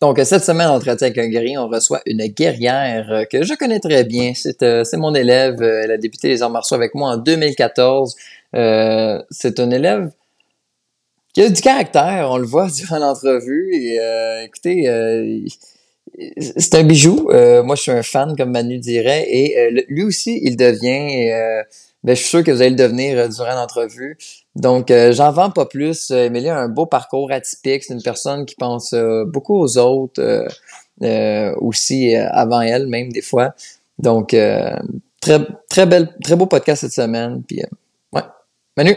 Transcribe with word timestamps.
Donc, 0.00 0.18
cette 0.24 0.44
semaine, 0.44 0.68
on 0.70 0.78
traite 0.78 1.02
avec 1.02 1.18
un 1.18 1.28
guerrier, 1.28 1.58
on 1.58 1.68
reçoit 1.68 2.00
une 2.06 2.26
guerrière 2.28 3.10
euh, 3.10 3.24
que 3.24 3.42
je 3.42 3.52
connais 3.52 3.80
très 3.80 4.04
bien. 4.04 4.32
C'est 4.34 4.62
euh, 4.62 4.82
mon 4.94 5.14
élève. 5.14 5.60
Euh, 5.60 5.82
Elle 5.84 5.90
a 5.90 5.98
débuté 5.98 6.28
les 6.28 6.42
arts 6.42 6.48
martiaux 6.48 6.76
avec 6.76 6.94
moi 6.94 7.10
en 7.10 7.16
2014. 7.18 8.16
Euh, 8.56 9.22
c'est 9.30 9.60
un 9.60 9.70
élève 9.70 10.10
qui 11.34 11.42
a 11.42 11.50
du 11.50 11.60
caractère, 11.60 12.30
on 12.30 12.38
le 12.38 12.46
voit 12.46 12.68
durant 12.74 12.98
l'entrevue. 12.98 13.74
Et 13.74 14.00
euh, 14.00 14.44
écoutez, 14.44 14.88
euh, 14.88 15.38
c'est 16.38 16.74
un 16.76 16.82
bijou. 16.84 17.28
Moi, 17.64 17.76
je 17.76 17.82
suis 17.82 17.92
un 17.92 18.02
fan, 18.02 18.34
comme 18.36 18.52
Manu 18.52 18.78
dirait. 18.78 19.26
Et 19.28 19.84
lui 19.88 20.02
aussi, 20.02 20.40
il 20.42 20.56
devient. 20.56 21.64
ben, 22.02 22.16
je 22.16 22.20
suis 22.20 22.28
sûr 22.28 22.42
que 22.42 22.50
vous 22.50 22.62
allez 22.62 22.70
le 22.70 22.76
devenir 22.76 23.28
durant 23.28 23.54
l'entrevue. 23.54 24.16
Donc, 24.56 24.90
euh, 24.90 25.12
j'en 25.12 25.30
vends 25.30 25.50
pas 25.50 25.66
plus. 25.66 26.10
Euh, 26.10 26.24
Émilie 26.24 26.48
a 26.48 26.58
un 26.58 26.68
beau 26.68 26.86
parcours 26.86 27.30
atypique. 27.30 27.84
C'est 27.84 27.94
une 27.94 28.02
personne 28.02 28.46
qui 28.46 28.56
pense 28.56 28.92
euh, 28.92 29.24
beaucoup 29.24 29.56
aux 29.56 29.78
autres, 29.78 30.20
euh, 31.02 31.54
aussi 31.58 32.14
avant 32.16 32.60
elle, 32.60 32.86
même 32.88 33.12
des 33.12 33.22
fois. 33.22 33.54
Donc, 33.98 34.34
très, 35.20 35.46
très 35.68 35.86
belle, 35.86 36.14
très 36.22 36.36
beau 36.36 36.46
podcast 36.46 36.80
cette 36.80 36.92
semaine. 36.92 37.42
Puis, 37.46 37.62
ouais. 38.12 38.22
Manu? 38.76 38.96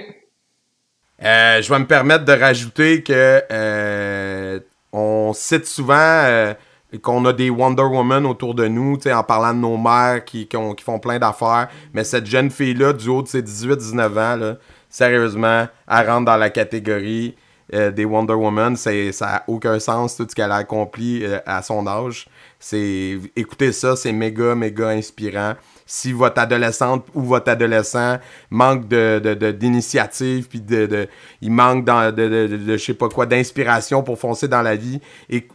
Je 1.20 1.70
vais 1.70 1.80
me 1.80 1.88
permettre 1.88 2.26
de 2.26 2.34
rajouter 2.34 3.04
que 3.04 4.62
on 4.92 5.34
cite 5.34 5.66
souvent 5.66 6.54
qu'on 7.02 7.26
a 7.26 7.34
des 7.34 7.50
Wonder 7.50 7.84
Woman 7.84 8.26
autour 8.26 8.54
de 8.54 8.68
nous, 8.68 8.98
en 9.08 9.24
parlant 9.24 9.54
de 9.54 9.60
nos 9.60 9.78
mères 9.78 10.24
qui, 10.26 10.48
qui 10.48 10.84
font 10.84 11.00
plein 11.00 11.20
d'affaires. 11.20 11.70
Mais 11.94 12.04
cette 12.04 12.26
jeune 12.26 12.52
fille-là, 12.52 12.94
du 12.94 13.10
haut 13.10 13.24
de 13.24 13.28
ses 13.28 13.42
18-19 13.42 14.10
ans, 14.12 14.36
là, 14.36 14.58
sérieusement, 14.94 15.68
elle 15.90 16.08
rentre 16.08 16.26
dans 16.26 16.38
la 16.38 16.52
catégorie 16.52 17.36
euh, 17.74 17.90
des 17.92 18.06
Wonder 18.06 18.34
Woman. 18.36 18.76
Ça 18.76 18.92
n'a 19.22 19.44
aucun 19.48 19.80
sens 19.80 20.16
tout 20.16 20.28
ce 20.30 20.36
qu'elle 20.36 20.52
a 20.52 20.58
accompli 20.58 21.24
euh, 21.26 21.40
à 21.46 21.64
son 21.64 21.88
âge. 21.88 22.28
C'est, 22.60 23.18
écoutez 23.36 23.72
ça, 23.72 23.96
c'est 23.96 24.12
méga, 24.12 24.54
méga 24.54 24.90
inspirant. 24.90 25.56
Si 25.86 26.14
votre 26.14 26.40
adolescente 26.40 27.08
ou 27.14 27.22
votre 27.24 27.50
adolescent 27.50 28.20
manque 28.50 28.88
de, 28.88 29.52
d'initiative, 29.52 30.48
puis 30.48 30.62
de, 30.62 30.86
de- 30.86 31.08
il 31.42 31.52
manque 31.52 31.84
dans, 31.86 32.14
de, 32.14 32.28
de, 32.28 32.78
je 32.78 32.84
sais 32.84 32.94
pas 32.94 33.10
quoi, 33.10 33.26
d'inspiration 33.26 34.04
pour 34.04 34.18
foncer 34.20 34.48
dans 34.48 34.62
la 34.62 34.76
vie, 34.76 35.02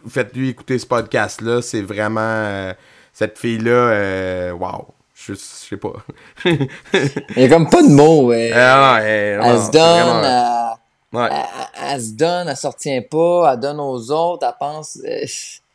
faites-lui 0.07 0.49
écouter 0.49 0.77
ce 0.77 0.85
podcast-là. 0.85 1.61
C'est 1.61 1.81
vraiment 1.81 2.19
euh, 2.21 2.73
cette 3.13 3.39
fille-là, 3.39 3.71
euh, 3.71 4.51
wow. 4.51 4.87
Je, 5.25 5.33
sais 5.35 5.77
pas. 5.77 5.93
Il 6.45 6.67
y 7.37 7.43
a 7.43 7.49
comme 7.49 7.69
pas 7.69 7.81
de 7.83 7.89
mots. 7.89 8.31
Elle, 8.31 8.53
Ah, 8.55 8.99
elle- 9.01 9.39
elle 9.43 9.53
non, 9.53 9.65
se 9.65 9.71
donne, 9.71 9.81
vraiment- 9.81 10.77
elle, 11.13 11.19
ouais. 11.19 11.27
elle- 11.31 11.37
elle- 11.83 11.93
elle 11.95 12.01
se 12.01 12.11
donne, 12.11 12.47
elle 12.47 12.69
retient 12.69 13.01
pas, 13.09 13.51
elle 13.53 13.59
donne 13.59 13.79
aux 13.79 14.11
autres, 14.11 14.47
elle 14.47 14.53
pense. 14.59 14.97
euh, 15.05 15.25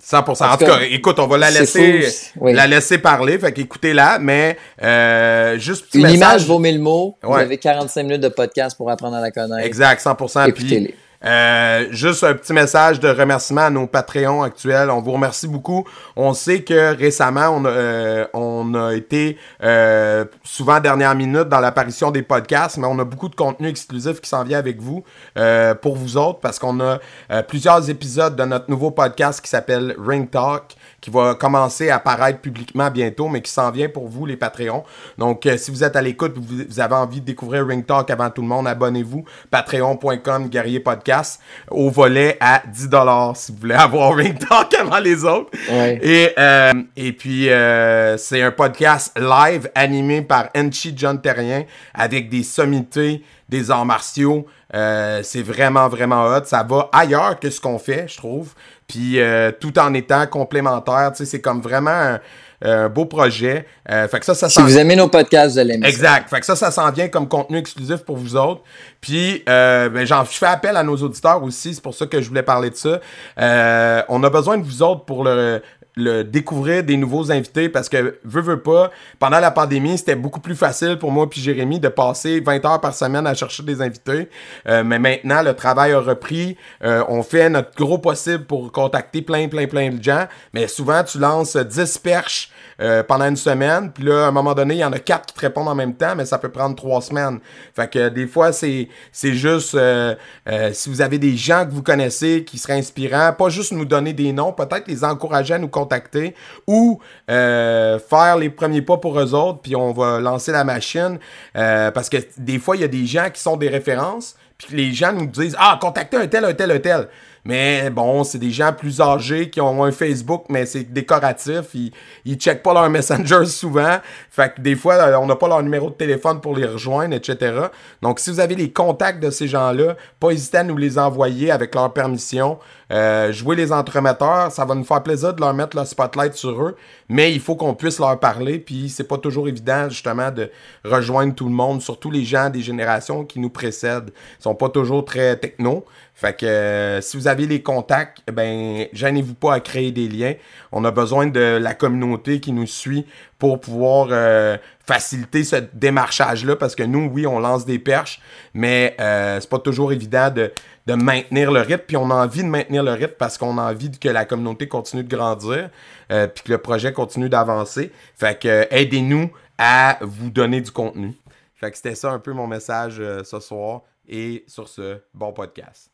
100%. 0.02 0.44
En, 0.44 0.52
En 0.52 0.56
tout 0.58 0.66
cas, 0.66 0.80
écoute, 0.82 1.18
on 1.18 1.26
va 1.26 1.38
la 1.38 1.50
laisser, 1.50 2.06
oui. 2.40 2.52
la 2.52 2.66
laisser 2.66 2.98
parler. 2.98 3.38
Fait 3.38 3.52
qu'écoutez-la, 3.52 4.18
mais 4.18 4.58
euh, 4.82 5.58
juste 5.58 5.86
petit 5.86 5.96
Une 5.98 6.02
message. 6.04 6.16
image 6.18 6.46
vaut 6.46 6.58
mille 6.58 6.78
mots. 6.80 7.16
Vous 7.22 7.34
avez 7.34 7.56
45 7.56 8.02
minutes 8.02 8.20
de 8.20 8.28
podcast 8.28 8.76
pour 8.76 8.90
apprendre 8.90 9.16
à 9.16 9.20
la 9.22 9.30
connaître. 9.30 9.66
Exact, 9.66 10.00
100%. 10.02 10.42
Puis, 10.52 10.62
Écoutez-les. 10.64 10.94
Euh, 11.24 11.86
juste 11.90 12.24
un 12.24 12.34
petit 12.34 12.52
message 12.52 13.00
de 13.00 13.08
remerciement 13.08 13.62
à 13.62 13.70
nos 13.70 13.86
Patreons 13.86 14.42
actuels. 14.42 14.90
On 14.90 15.00
vous 15.00 15.12
remercie 15.12 15.48
beaucoup. 15.48 15.84
On 16.16 16.34
sait 16.34 16.62
que 16.62 16.94
récemment, 16.96 17.48
on 17.48 17.64
a, 17.64 17.68
euh, 17.68 18.26
on 18.34 18.74
a 18.74 18.94
été 18.94 19.38
euh, 19.62 20.24
souvent 20.42 20.80
dernière 20.80 21.14
minute 21.14 21.48
dans 21.48 21.60
l'apparition 21.60 22.10
des 22.10 22.22
podcasts, 22.22 22.76
mais 22.76 22.86
on 22.86 22.98
a 22.98 23.04
beaucoup 23.04 23.28
de 23.28 23.34
contenu 23.34 23.68
exclusif 23.68 24.20
qui 24.20 24.28
s'en 24.28 24.44
vient 24.44 24.58
avec 24.58 24.80
vous 24.80 25.04
euh, 25.38 25.74
pour 25.74 25.96
vous 25.96 26.16
autres 26.16 26.40
parce 26.40 26.58
qu'on 26.58 26.80
a 26.80 26.98
euh, 27.30 27.42
plusieurs 27.42 27.88
épisodes 27.88 28.36
de 28.36 28.44
notre 28.44 28.70
nouveau 28.70 28.90
podcast 28.90 29.40
qui 29.40 29.48
s'appelle 29.48 29.96
Ring 29.98 30.30
Talk 30.30 30.76
qui 31.04 31.10
va 31.10 31.34
commencer 31.34 31.90
à 31.90 31.96
apparaître 31.96 32.38
publiquement 32.38 32.90
bientôt, 32.90 33.28
mais 33.28 33.42
qui 33.42 33.52
s'en 33.52 33.70
vient 33.70 33.90
pour 33.90 34.08
vous, 34.08 34.24
les 34.24 34.38
Patreons. 34.38 34.84
Donc, 35.18 35.44
euh, 35.44 35.58
si 35.58 35.70
vous 35.70 35.84
êtes 35.84 35.96
à 35.96 36.00
l'écoute, 36.00 36.32
vous, 36.34 36.64
vous 36.66 36.80
avez 36.80 36.94
envie 36.94 37.20
de 37.20 37.26
découvrir 37.26 37.66
Ring 37.66 37.84
Talk 37.84 38.08
avant 38.08 38.30
tout 38.30 38.40
le 38.40 38.48
monde, 38.48 38.66
abonnez-vous. 38.66 39.22
Patreon.com, 39.50 40.48
Guerrier 40.48 40.80
Podcast, 40.80 41.42
au 41.70 41.90
volet 41.90 42.38
à 42.40 42.62
10$ 42.72 43.34
si 43.34 43.52
vous 43.52 43.58
voulez 43.58 43.74
avoir 43.78 44.14
Ring 44.14 44.38
Talk 44.38 44.72
avant 44.72 44.98
les 44.98 45.26
autres. 45.26 45.50
Ouais. 45.70 46.00
Et, 46.02 46.30
euh, 46.38 46.72
et 46.96 47.12
puis, 47.12 47.50
euh, 47.50 48.16
c'est 48.16 48.40
un 48.40 48.50
podcast 48.50 49.12
live 49.20 49.70
animé 49.74 50.22
par 50.22 50.48
Enchi 50.56 50.94
John 50.96 51.20
Terrien 51.20 51.64
avec 51.92 52.30
des 52.30 52.42
sommités, 52.42 53.22
des 53.50 53.70
arts 53.70 53.84
martiaux. 53.84 54.46
Euh, 54.74 55.20
c'est 55.22 55.42
vraiment, 55.42 55.88
vraiment 55.88 56.26
hot. 56.26 56.44
Ça 56.44 56.62
va 56.62 56.88
ailleurs 56.92 57.38
que 57.38 57.48
ce 57.48 57.60
qu'on 57.60 57.78
fait, 57.78 58.06
je 58.08 58.16
trouve. 58.16 58.54
Puis, 58.86 59.20
euh, 59.20 59.52
tout 59.52 59.78
en 59.78 59.94
étant 59.94 60.26
complémentaire. 60.26 61.12
Tu 61.12 61.18
sais, 61.18 61.30
c'est 61.30 61.40
comme 61.40 61.60
vraiment 61.60 61.90
un, 61.90 62.20
un 62.64 62.88
beau 62.88 63.04
projet. 63.04 63.66
Euh, 63.90 64.08
fait 64.08 64.20
que 64.20 64.24
ça, 64.24 64.34
ça 64.34 64.48
Si 64.48 64.60
vous 64.60 64.78
aimez 64.78 64.96
nos 64.96 65.08
podcasts, 65.08 65.52
vous 65.52 65.58
allez 65.58 65.74
aimer 65.74 65.84
ça. 65.84 65.88
Exact. 65.90 66.30
Fait 66.30 66.40
que 66.40 66.46
ça, 66.46 66.56
ça 66.56 66.70
s'en 66.70 66.90
vient 66.90 67.08
comme 67.08 67.28
contenu 67.28 67.58
exclusif 67.58 67.98
pour 67.98 68.16
vous 68.16 68.36
autres. 68.36 68.62
Puis, 69.00 69.42
euh, 69.48 69.88
ben, 69.90 70.06
j'en, 70.06 70.24
je 70.24 70.30
fais 70.30 70.46
appel 70.46 70.76
à 70.76 70.82
nos 70.82 70.96
auditeurs 70.96 71.42
aussi. 71.42 71.74
C'est 71.74 71.82
pour 71.82 71.94
ça 71.94 72.06
que 72.06 72.20
je 72.20 72.28
voulais 72.28 72.42
parler 72.42 72.70
de 72.70 72.76
ça. 72.76 73.00
Euh, 73.38 74.02
on 74.08 74.22
a 74.22 74.30
besoin 74.30 74.58
de 74.58 74.64
vous 74.64 74.82
autres 74.82 75.04
pour 75.04 75.24
le, 75.24 75.62
le 75.96 76.24
découvrir 76.24 76.82
des 76.82 76.96
nouveaux 76.96 77.30
invités 77.30 77.68
parce 77.68 77.88
que, 77.88 78.18
veux, 78.24 78.40
veux 78.40 78.60
pas, 78.60 78.90
pendant 79.18 79.38
la 79.38 79.50
pandémie, 79.50 79.96
c'était 79.96 80.16
beaucoup 80.16 80.40
plus 80.40 80.56
facile 80.56 80.98
pour 80.98 81.12
moi 81.12 81.28
puis 81.30 81.40
Jérémy 81.40 81.78
de 81.80 81.88
passer 81.88 82.40
20 82.40 82.64
heures 82.64 82.80
par 82.80 82.94
semaine 82.94 83.26
à 83.26 83.34
chercher 83.34 83.62
des 83.62 83.80
invités. 83.80 84.28
Euh, 84.68 84.82
mais 84.84 84.98
maintenant, 84.98 85.42
le 85.42 85.54
travail 85.54 85.92
a 85.92 86.00
repris. 86.00 86.56
Euh, 86.82 87.04
on 87.08 87.22
fait 87.22 87.48
notre 87.48 87.74
gros 87.76 87.98
possible 87.98 88.44
pour 88.44 88.72
contacter 88.72 89.22
plein, 89.22 89.48
plein, 89.48 89.66
plein 89.66 89.90
de 89.90 90.02
gens. 90.02 90.26
Mais 90.52 90.66
souvent, 90.68 91.02
tu 91.04 91.18
lances 91.18 91.56
10 91.56 91.98
perches 91.98 92.50
euh, 92.80 93.02
pendant 93.02 93.26
une 93.26 93.36
semaine. 93.36 93.92
Puis 93.92 94.04
là, 94.04 94.24
à 94.24 94.28
un 94.28 94.30
moment 94.30 94.54
donné, 94.54 94.74
il 94.74 94.80
y 94.80 94.84
en 94.84 94.92
a 94.92 94.98
quatre 94.98 95.26
qui 95.26 95.34
te 95.34 95.40
répondent 95.40 95.68
en 95.68 95.74
même 95.74 95.94
temps, 95.94 96.14
mais 96.16 96.24
ça 96.24 96.38
peut 96.38 96.50
prendre 96.50 96.76
trois 96.76 97.00
semaines. 97.00 97.40
Fait 97.74 97.90
que 97.90 98.08
des 98.08 98.26
fois, 98.26 98.52
c'est 98.52 98.88
c'est 99.12 99.34
juste 99.34 99.74
euh, 99.74 100.14
euh, 100.48 100.70
si 100.72 100.88
vous 100.88 101.00
avez 101.00 101.18
des 101.18 101.36
gens 101.36 101.64
que 101.66 101.70
vous 101.72 101.82
connaissez 101.82 102.44
qui 102.44 102.58
seraient 102.58 102.78
inspirants, 102.78 103.32
pas 103.32 103.48
juste 103.48 103.72
nous 103.72 103.84
donner 103.84 104.12
des 104.12 104.32
noms, 104.32 104.52
peut-être 104.52 104.88
les 104.88 105.04
encourager 105.04 105.54
à 105.54 105.58
nous 105.58 105.68
contacter 105.68 106.34
ou 106.66 107.00
euh, 107.30 107.98
faire 107.98 108.36
les 108.36 108.50
premiers 108.50 108.82
pas 108.82 108.98
pour 108.98 109.18
eux 109.18 109.34
autres, 109.34 109.60
puis 109.60 109.76
on 109.76 109.92
va 109.92 110.20
lancer 110.20 110.52
la 110.52 110.64
machine. 110.64 111.18
Euh, 111.56 111.90
parce 111.90 112.08
que 112.08 112.18
des 112.38 112.58
fois, 112.58 112.76
il 112.76 112.82
y 112.82 112.84
a 112.84 112.88
des 112.88 113.06
gens 113.06 113.28
qui 113.32 113.40
sont 113.40 113.56
des 113.56 113.68
références, 113.68 114.36
puis 114.58 114.76
les 114.76 114.92
gens 114.92 115.12
nous 115.12 115.26
disent 115.26 115.56
Ah, 115.58 115.78
contactez 115.80 116.16
un 116.16 116.26
tel, 116.26 116.44
un 116.44 116.54
tel, 116.54 116.70
un 116.70 116.78
tel. 116.78 117.08
Mais 117.44 117.90
bon, 117.90 118.24
c'est 118.24 118.38
des 118.38 118.50
gens 118.50 118.72
plus 118.72 119.00
âgés 119.02 119.50
qui 119.50 119.60
ont 119.60 119.84
un 119.84 119.92
Facebook, 119.92 120.44
mais 120.48 120.64
c'est 120.64 120.84
décoratif. 120.84 121.74
Ils, 121.74 121.92
ils 122.24 122.36
checkent 122.36 122.62
pas 122.62 122.72
leur 122.72 122.88
Messenger 122.88 123.44
souvent. 123.46 123.98
Fait 124.30 124.54
que 124.54 124.62
des 124.62 124.76
fois, 124.76 124.94
euh, 124.94 125.18
on 125.18 125.26
n'a 125.26 125.36
pas 125.36 125.48
leur 125.48 125.62
numéro 125.62 125.90
de 125.90 125.94
téléphone 125.94 126.40
pour 126.40 126.56
les 126.56 126.64
rejoindre, 126.64 127.14
etc. 127.14 127.66
Donc, 128.00 128.18
si 128.18 128.30
vous 128.30 128.40
avez 128.40 128.54
les 128.54 128.72
contacts 128.72 129.22
de 129.22 129.30
ces 129.30 129.46
gens-là, 129.46 129.96
pas 130.18 130.30
hésiter 130.30 130.58
à 130.58 130.64
nous 130.64 130.76
les 130.76 130.98
envoyer 130.98 131.50
avec 131.50 131.74
leur 131.74 131.92
permission. 131.92 132.58
Euh, 132.90 133.32
jouer 133.32 133.56
les 133.56 133.72
entremetteurs, 133.72 134.52
ça 134.52 134.64
va 134.64 134.74
nous 134.74 134.84
faire 134.84 135.02
plaisir 135.02 135.34
de 135.34 135.40
leur 135.40 135.54
mettre 135.54 135.76
le 135.76 135.84
spotlight 135.84 136.34
sur 136.34 136.62
eux, 136.62 136.76
mais 137.08 137.32
il 137.32 137.40
faut 137.40 137.56
qu'on 137.56 137.74
puisse 137.74 137.98
leur 137.98 138.18
parler, 138.20 138.58
puis 138.58 138.88
c'est 138.88 139.08
pas 139.08 139.18
toujours 139.18 139.48
évident 139.48 139.88
justement 139.88 140.30
de 140.30 140.50
rejoindre 140.84 141.34
tout 141.34 141.46
le 141.46 141.54
monde, 141.54 141.80
surtout 141.80 142.10
les 142.10 142.24
gens 142.24 142.50
des 142.50 142.60
générations 142.60 143.24
qui 143.24 143.40
nous 143.40 143.50
précèdent. 143.50 144.12
Ils 144.38 144.42
sont 144.42 144.54
pas 144.54 144.68
toujours 144.68 145.04
très 145.04 145.36
techno. 145.36 145.84
Fait 146.14 146.36
que 146.36 146.46
euh, 146.46 147.00
si 147.00 147.16
vous 147.16 147.26
avez 147.26 147.46
les 147.46 147.60
contacts, 147.60 148.18
eh 148.28 148.32
ben 148.32 148.86
gênez-vous 148.92 149.34
pas 149.34 149.54
à 149.54 149.60
créer 149.60 149.90
des 149.90 150.08
liens. 150.08 150.34
On 150.70 150.84
a 150.84 150.92
besoin 150.92 151.26
de 151.26 151.58
la 151.60 151.74
communauté 151.74 152.38
qui 152.38 152.52
nous 152.52 152.66
suit 152.66 153.04
pour 153.38 153.60
pouvoir 153.60 154.08
euh, 154.10 154.56
faciliter 154.86 155.44
ce 155.44 155.56
démarchage-là, 155.72 156.56
parce 156.56 156.74
que 156.74 156.82
nous, 156.82 157.10
oui, 157.12 157.26
on 157.26 157.38
lance 157.38 157.64
des 157.64 157.78
perches, 157.78 158.20
mais 158.52 158.96
euh, 159.00 159.40
c'est 159.40 159.50
pas 159.50 159.58
toujours 159.58 159.92
évident 159.92 160.30
de, 160.30 160.52
de 160.86 160.94
maintenir 160.94 161.50
le 161.50 161.60
rythme, 161.60 161.84
puis 161.86 161.96
on 161.96 162.10
a 162.10 162.14
envie 162.14 162.42
de 162.42 162.48
maintenir 162.48 162.82
le 162.82 162.92
rythme 162.92 163.14
parce 163.18 163.38
qu'on 163.38 163.58
a 163.58 163.70
envie 163.70 163.90
que 163.90 164.08
la 164.08 164.24
communauté 164.24 164.68
continue 164.68 165.02
de 165.02 165.14
grandir, 165.14 165.70
euh, 166.12 166.26
puis 166.26 166.44
que 166.44 166.52
le 166.52 166.58
projet 166.58 166.92
continue 166.92 167.28
d'avancer. 167.28 167.90
Fait 168.16 168.38
que 168.38 168.48
euh, 168.48 168.64
aidez-nous 168.70 169.30
à 169.58 169.98
vous 170.02 170.30
donner 170.30 170.60
du 170.60 170.70
contenu. 170.70 171.14
Fait 171.54 171.70
que 171.70 171.76
c'était 171.76 171.94
ça 171.94 172.10
un 172.10 172.18
peu 172.18 172.32
mon 172.32 172.46
message 172.46 172.96
euh, 172.98 173.24
ce 173.24 173.40
soir. 173.40 173.82
Et 174.06 174.44
sur 174.46 174.68
ce, 174.68 174.98
bon 175.14 175.32
podcast. 175.32 175.93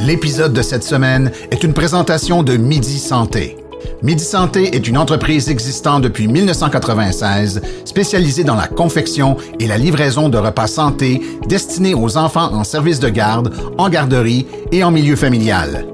L'épisode 0.00 0.52
de 0.52 0.62
cette 0.62 0.84
semaine 0.84 1.32
est 1.50 1.64
une 1.64 1.74
présentation 1.74 2.44
de 2.44 2.56
Midi 2.56 3.00
Santé. 3.00 3.56
Midi 4.00 4.22
Santé 4.22 4.76
est 4.76 4.86
une 4.86 4.96
entreprise 4.96 5.50
existant 5.50 5.98
depuis 5.98 6.28
1996, 6.28 7.60
spécialisée 7.84 8.44
dans 8.44 8.54
la 8.54 8.68
confection 8.68 9.36
et 9.58 9.66
la 9.66 9.76
livraison 9.76 10.28
de 10.28 10.38
repas 10.38 10.68
santé 10.68 11.20
destinés 11.48 11.94
aux 11.94 12.16
enfants 12.16 12.54
en 12.54 12.62
service 12.62 13.00
de 13.00 13.08
garde, 13.08 13.52
en 13.76 13.88
garderie 13.88 14.46
et 14.70 14.84
en 14.84 14.92
milieu 14.92 15.16
familial. 15.16 15.84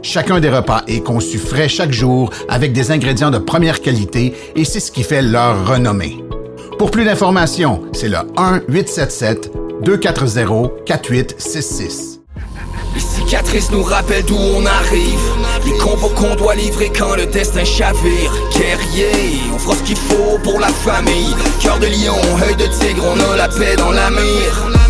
Chacun 0.00 0.40
des 0.40 0.48
repas 0.48 0.82
est 0.88 1.00
conçu 1.00 1.36
frais 1.36 1.68
chaque 1.68 1.92
jour 1.92 2.30
avec 2.48 2.72
des 2.72 2.90
ingrédients 2.90 3.30
de 3.30 3.36
première 3.36 3.82
qualité 3.82 4.32
et 4.56 4.64
c'est 4.64 4.80
ce 4.80 4.90
qui 4.90 5.02
fait 5.02 5.20
leur 5.20 5.68
renommée. 5.68 6.24
Pour 6.78 6.90
plus 6.90 7.04
d'informations, 7.04 7.82
c'est 7.92 8.08
le 8.08 8.16
1-877-240-4866. 9.84 12.21
Les 12.94 13.00
cicatrices 13.00 13.70
nous 13.70 13.82
rappellent 13.82 14.24
d'où 14.24 14.36
on 14.36 14.64
arrive. 14.66 15.20
Les 15.64 15.76
combos 15.78 16.10
qu'on 16.10 16.34
doit 16.34 16.54
livrer 16.54 16.90
quand 16.96 17.14
le 17.16 17.26
destin 17.26 17.64
chavire. 17.64 18.30
Guerrier, 18.54 19.40
on 19.54 19.58
fera 19.58 19.76
ce 19.76 19.82
qu'il 19.82 19.96
faut 19.96 20.38
pour 20.42 20.60
la 20.60 20.68
famille. 20.68 21.34
Cœur 21.60 21.78
de 21.78 21.86
lion, 21.86 22.16
œil 22.46 22.56
de 22.56 22.66
tigre, 22.66 23.04
on 23.04 23.32
a 23.32 23.36
la 23.36 23.48
paix 23.48 23.76
dans 23.76 23.92
la 23.92 24.10
mire. 24.10 24.82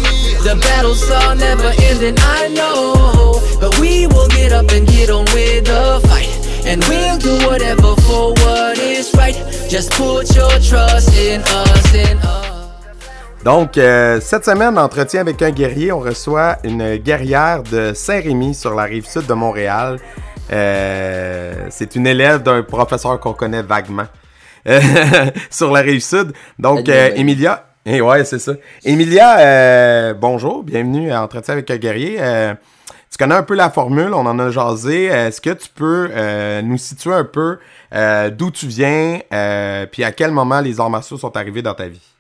The 0.42 0.56
battles 0.56 1.08
are 1.10 1.36
never 1.36 1.70
ending, 1.90 2.16
I 2.18 2.48
know. 2.48 3.40
But 3.60 3.78
we 3.78 4.08
will 4.08 4.26
get 4.28 4.52
up 4.52 4.72
and 4.72 4.88
get 4.88 5.08
on 5.08 5.24
with 5.26 5.66
the 5.66 6.00
fight. 6.08 6.28
And 6.66 6.82
we'll 6.88 7.18
do 7.18 7.46
whatever 7.46 7.94
for 8.02 8.32
what 8.42 8.76
is 8.78 9.14
right. 9.14 9.36
Just 9.68 9.92
put 9.92 10.34
your 10.34 10.50
trust 10.58 11.16
in 11.16 11.42
us, 11.42 11.94
in 11.94 12.18
us. 12.18 12.41
Donc, 13.44 13.76
euh, 13.76 14.20
cette 14.20 14.44
semaine, 14.44 14.78
entretien 14.78 15.20
avec 15.20 15.42
un 15.42 15.50
guerrier, 15.50 15.90
on 15.90 15.98
reçoit 15.98 16.58
une 16.62 16.96
guerrière 16.96 17.64
de 17.64 17.92
Saint-Rémy 17.92 18.54
sur 18.54 18.72
la 18.72 18.84
rive 18.84 19.04
sud 19.04 19.26
de 19.26 19.34
Montréal. 19.34 19.98
Euh, 20.52 21.66
c'est 21.70 21.96
une 21.96 22.06
élève 22.06 22.44
d'un 22.44 22.62
professeur 22.62 23.18
qu'on 23.18 23.32
connaît 23.32 23.62
vaguement 23.62 24.06
euh, 24.68 24.80
sur 25.50 25.72
la 25.72 25.80
rive 25.80 26.02
sud. 26.02 26.32
Donc, 26.56 26.88
euh. 26.88 27.10
Emilia. 27.16 27.66
Eh 27.84 28.00
ouais, 28.00 28.24
c'est 28.24 28.38
ça. 28.38 28.52
Emilia, 28.84 29.40
euh, 29.40 30.14
bonjour, 30.14 30.62
bienvenue 30.62 31.10
à 31.10 31.20
Entretien 31.20 31.54
avec 31.54 31.68
un 31.68 31.78
guerrier. 31.78 32.18
Euh, 32.20 32.54
tu 33.10 33.18
connais 33.18 33.34
un 33.34 33.42
peu 33.42 33.56
la 33.56 33.70
formule, 33.70 34.14
on 34.14 34.24
en 34.24 34.38
a 34.38 34.50
jasé. 34.50 35.06
Est-ce 35.06 35.40
que 35.40 35.50
tu 35.50 35.68
peux 35.74 36.10
euh, 36.12 36.62
nous 36.62 36.78
situer 36.78 37.12
un 37.12 37.24
peu 37.24 37.58
euh, 37.92 38.30
d'où 38.30 38.52
tu 38.52 38.68
viens, 38.68 39.18
euh, 39.32 39.84
puis 39.90 40.04
à 40.04 40.12
quel 40.12 40.30
moment 40.30 40.60
les 40.60 40.78
arts 40.78 40.90
martiaux 40.90 41.18
sont 41.18 41.36
arrivés 41.36 41.60
dans 41.60 41.74
ta 41.74 41.88
vie? 41.88 42.11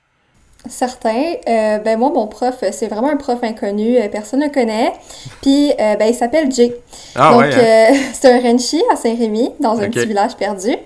Certains. 0.68 1.34
Euh, 1.48 1.78
ben 1.78 1.98
moi, 1.98 2.10
mon 2.14 2.26
prof, 2.28 2.54
euh, 2.62 2.68
c'est 2.72 2.86
vraiment 2.86 3.08
un 3.08 3.16
prof 3.16 3.38
inconnu, 3.42 3.96
euh, 3.98 4.08
personne 4.08 4.40
ne 4.40 4.46
le 4.46 4.50
connaît. 4.52 4.92
Puis, 5.40 5.72
euh, 5.72 5.96
ben 5.96 6.06
il 6.08 6.14
s'appelle 6.14 6.50
Jay. 6.52 6.74
Ah 7.16 7.32
Donc, 7.32 7.40
ouais, 7.40 7.54
hein? 7.54 7.92
euh, 7.92 7.94
c'est 8.12 8.30
un 8.32 8.40
Renchi 8.40 8.80
à 8.92 8.96
Saint-Rémy, 8.96 9.50
dans 9.60 9.78
un 9.80 9.88
petit 9.90 10.06
village 10.06 10.36
perdu. 10.36 10.76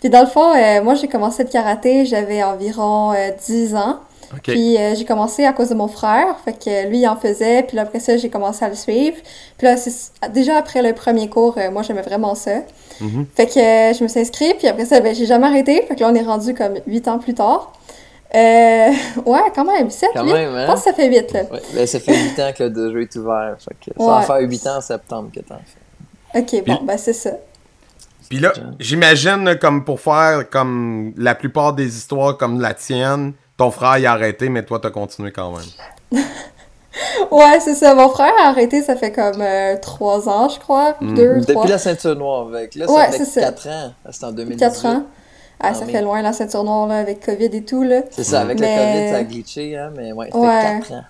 Puis, 0.00 0.10
dans 0.10 0.22
le 0.22 0.26
fond, 0.26 0.52
moi, 0.82 0.94
j'ai 0.96 1.06
commencé 1.06 1.44
le 1.44 1.48
karaté, 1.48 2.04
j'avais 2.06 2.42
environ 2.42 3.12
euh, 3.12 3.30
10 3.46 3.76
ans. 3.76 3.98
Puis, 4.54 4.76
euh, 4.78 4.94
j'ai 4.96 5.04
commencé 5.04 5.44
à 5.44 5.52
cause 5.52 5.68
de 5.68 5.74
mon 5.74 5.88
frère. 5.88 6.36
Fait 6.44 6.54
que 6.54 6.88
lui, 6.88 7.00
il 7.00 7.06
en 7.06 7.16
faisait. 7.16 7.62
Puis 7.62 7.76
là, 7.76 7.82
après 7.82 8.00
ça, 8.00 8.16
j'ai 8.16 8.30
commencé 8.30 8.64
à 8.64 8.68
le 8.70 8.74
suivre. 8.74 9.16
Puis 9.58 9.66
là, 9.66 9.76
c'est- 9.76 10.10
déjà 10.32 10.56
après 10.56 10.80
le 10.82 10.94
premier 10.94 11.28
cours, 11.28 11.54
euh, 11.58 11.70
moi, 11.70 11.82
j'aimais 11.82 12.00
vraiment 12.02 12.34
ça. 12.34 12.62
Mhm. 13.00 13.26
Fait 13.36 13.46
que 13.46 13.58
euh, 13.60 13.92
je 13.92 14.02
me 14.02 14.08
suis 14.08 14.20
inscrite. 14.20 14.56
Puis 14.58 14.66
après 14.68 14.86
ça, 14.86 15.00
ben, 15.00 15.14
j'ai 15.14 15.26
jamais 15.26 15.46
arrêté. 15.46 15.82
Fait 15.82 15.94
que 15.94 16.00
là, 16.00 16.08
on 16.10 16.14
est 16.14 16.22
rendu 16.22 16.54
comme 16.54 16.74
8 16.86 17.06
ans 17.08 17.18
plus 17.18 17.34
tard. 17.34 17.72
Euh, 18.34 18.90
ouais, 19.26 19.40
quand 19.54 19.64
même, 19.64 19.90
7, 19.90 20.10
Quand 20.14 20.24
8. 20.24 20.32
même, 20.32 20.54
hein? 20.54 20.62
Je 20.62 20.66
pense 20.66 20.80
que 20.84 20.90
ça 20.90 20.92
fait 20.94 21.08
8, 21.08 21.32
là. 21.32 21.40
Ouais, 21.52 21.62
ben, 21.74 21.86
ça 21.86 22.00
fait 22.00 22.16
8 22.16 22.40
ans 22.40 22.52
que 22.56 22.64
le 22.64 22.92
jeu 22.92 23.02
est 23.02 23.16
ouvert. 23.16 23.56
Fait 23.58 23.74
que 23.90 23.98
ça 23.98 24.02
Ouais. 24.04 24.20
va 24.20 24.22
faire 24.22 24.40
8 24.40 24.66
ans 24.68 24.76
en 24.76 24.80
septembre 24.80 25.30
que 25.34 25.40
t'en 25.40 25.56
fais. 25.58 26.38
Ok, 26.40 26.64
bon, 26.66 26.80
ben 26.84 26.96
c'est 26.96 27.12
ça. 27.12 27.32
Puis 28.30 28.38
là, 28.38 28.52
j'imagine, 28.80 29.58
comme 29.60 29.84
pour 29.84 30.00
faire 30.00 30.48
comme 30.48 31.12
la 31.18 31.34
plupart 31.34 31.74
des 31.74 31.94
histoires 31.94 32.38
comme 32.38 32.58
la 32.60 32.72
tienne, 32.72 33.34
ton 33.58 33.70
frère 33.70 33.98
il 33.98 34.06
a 34.06 34.12
arrêté, 34.12 34.48
mais 34.48 34.62
toi, 34.64 34.78
t'as 34.80 34.88
continué 34.90 35.30
quand 35.30 35.52
même. 35.52 36.22
Ouais, 37.30 37.58
c'est 37.60 37.74
ça. 37.74 37.94
Mon 37.94 38.10
frère 38.10 38.32
a 38.38 38.48
arrêté, 38.48 38.82
ça 38.82 38.96
fait 38.96 39.12
comme 39.12 39.42
3 39.80 40.28
ans, 40.28 40.48
je 40.50 40.58
crois. 40.58 40.94
Mm. 41.00 41.14
2, 41.14 41.34
Depuis 41.40 41.54
3, 41.54 41.66
la 41.66 41.78
ceinture 41.78 42.16
noire, 42.16 42.48
avec. 42.48 42.74
Là, 42.74 42.86
ça 42.86 42.92
Ouais, 42.92 43.10
fait 43.12 43.18
c'est 43.24 43.40
ça. 43.40 43.40
4 43.52 43.68
ans. 43.68 43.92
C'était 44.10 44.24
en 44.26 44.32
2018. 44.32 44.58
4 44.60 44.86
ans. 44.86 45.02
Ah, 45.62 45.68
Ah, 45.70 45.74
ça 45.74 45.86
fait 45.86 46.02
loin 46.02 46.20
la 46.22 46.32
ceinture 46.32 46.64
noire, 46.64 46.86
là, 46.88 46.96
avec 46.98 47.24
COVID 47.24 47.44
et 47.52 47.62
tout, 47.62 47.82
là. 47.84 48.02
C'est 48.10 48.24
ça, 48.24 48.40
avec 48.40 48.58
Mais- 48.58 48.76
le 48.76 48.82
COVID, 49.02 49.10
ça 49.12 49.16
a 49.18 49.22
glitché, 49.24 49.76
hein, 49.78 49.90
mais 49.96 50.12
ouais, 50.12 50.28
ça 50.32 50.38
Ouais. 50.38 50.48
fait 50.48 50.78
4 50.88 50.92
ans. 50.92 51.04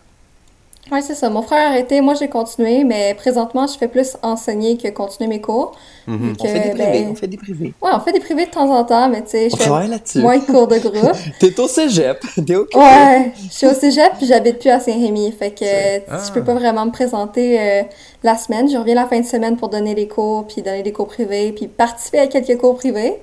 Ouais, 0.91 1.01
c'est 1.01 1.15
ça. 1.15 1.31
Mon 1.31 1.43
frère 1.43 1.69
a 1.69 1.71
arrêté, 1.71 2.01
moi 2.01 2.15
j'ai 2.15 2.29
continué, 2.29 2.83
mais 2.83 3.15
présentement, 3.15 3.67
je 3.69 3.79
fais 3.79 3.87
plus 3.89 4.17
enseigner 4.21 4.77
que 4.77 4.89
continuer 4.89 5.29
mes 5.29 5.41
cours. 5.41 5.73
Vu 6.09 6.33
On 6.33 6.35
que, 6.43 6.49
fait 6.49 6.55
des 6.61 6.71
privés, 6.71 7.05
ben, 7.05 7.09
on 7.13 7.15
fait 7.15 7.27
des 7.29 7.37
privés. 7.37 7.73
Ouais, 7.81 7.91
on 7.95 8.01
fait 8.01 8.13
des 8.13 8.19
privés 8.21 8.47
de 8.47 8.51
temps 8.51 8.69
en 8.69 8.83
temps, 8.85 9.09
mais 9.09 9.23
tu 9.23 9.31
sais, 9.31 9.49
je 9.49 9.55
On 9.55 9.59
fais 9.59 10.21
moins 10.21 10.39
de 10.39 10.45
cours 10.45 10.67
de 10.67 10.79
groupe. 10.81 11.17
T'es 11.39 11.59
au 11.61 11.69
cégep, 11.69 12.21
t'es 12.47 12.57
ok. 12.57 12.75
Ouais, 12.75 13.33
je 13.37 13.53
suis 13.53 13.67
au 13.69 13.75
cégep 13.75 14.13
puis 14.19 14.27
j'habite 14.27 14.59
plus 14.59 14.71
à 14.71 14.81
Saint-Rémy. 14.81 15.31
Fait 15.33 15.53
que 15.53 15.65
euh, 15.65 16.01
je 16.27 16.33
peux 16.33 16.43
pas 16.43 16.55
vraiment 16.55 16.85
me 16.87 16.91
présenter 16.91 17.61
euh, 17.61 17.83
la 18.25 18.37
semaine. 18.37 18.69
Je 18.69 18.77
reviens 18.77 18.97
la 18.97 19.07
fin 19.07 19.21
de 19.21 19.27
semaine 19.27 19.57
pour 19.57 19.69
donner 19.69 19.95
des 19.95 20.09
cours, 20.09 20.47
puis 20.49 20.63
donner 20.63 20.83
des 20.83 20.93
cours 20.93 21.07
privés, 21.07 21.53
puis 21.53 21.69
participer 21.69 22.19
à 22.19 22.27
quelques 22.27 22.59
cours 22.61 22.75
privés. 22.77 23.15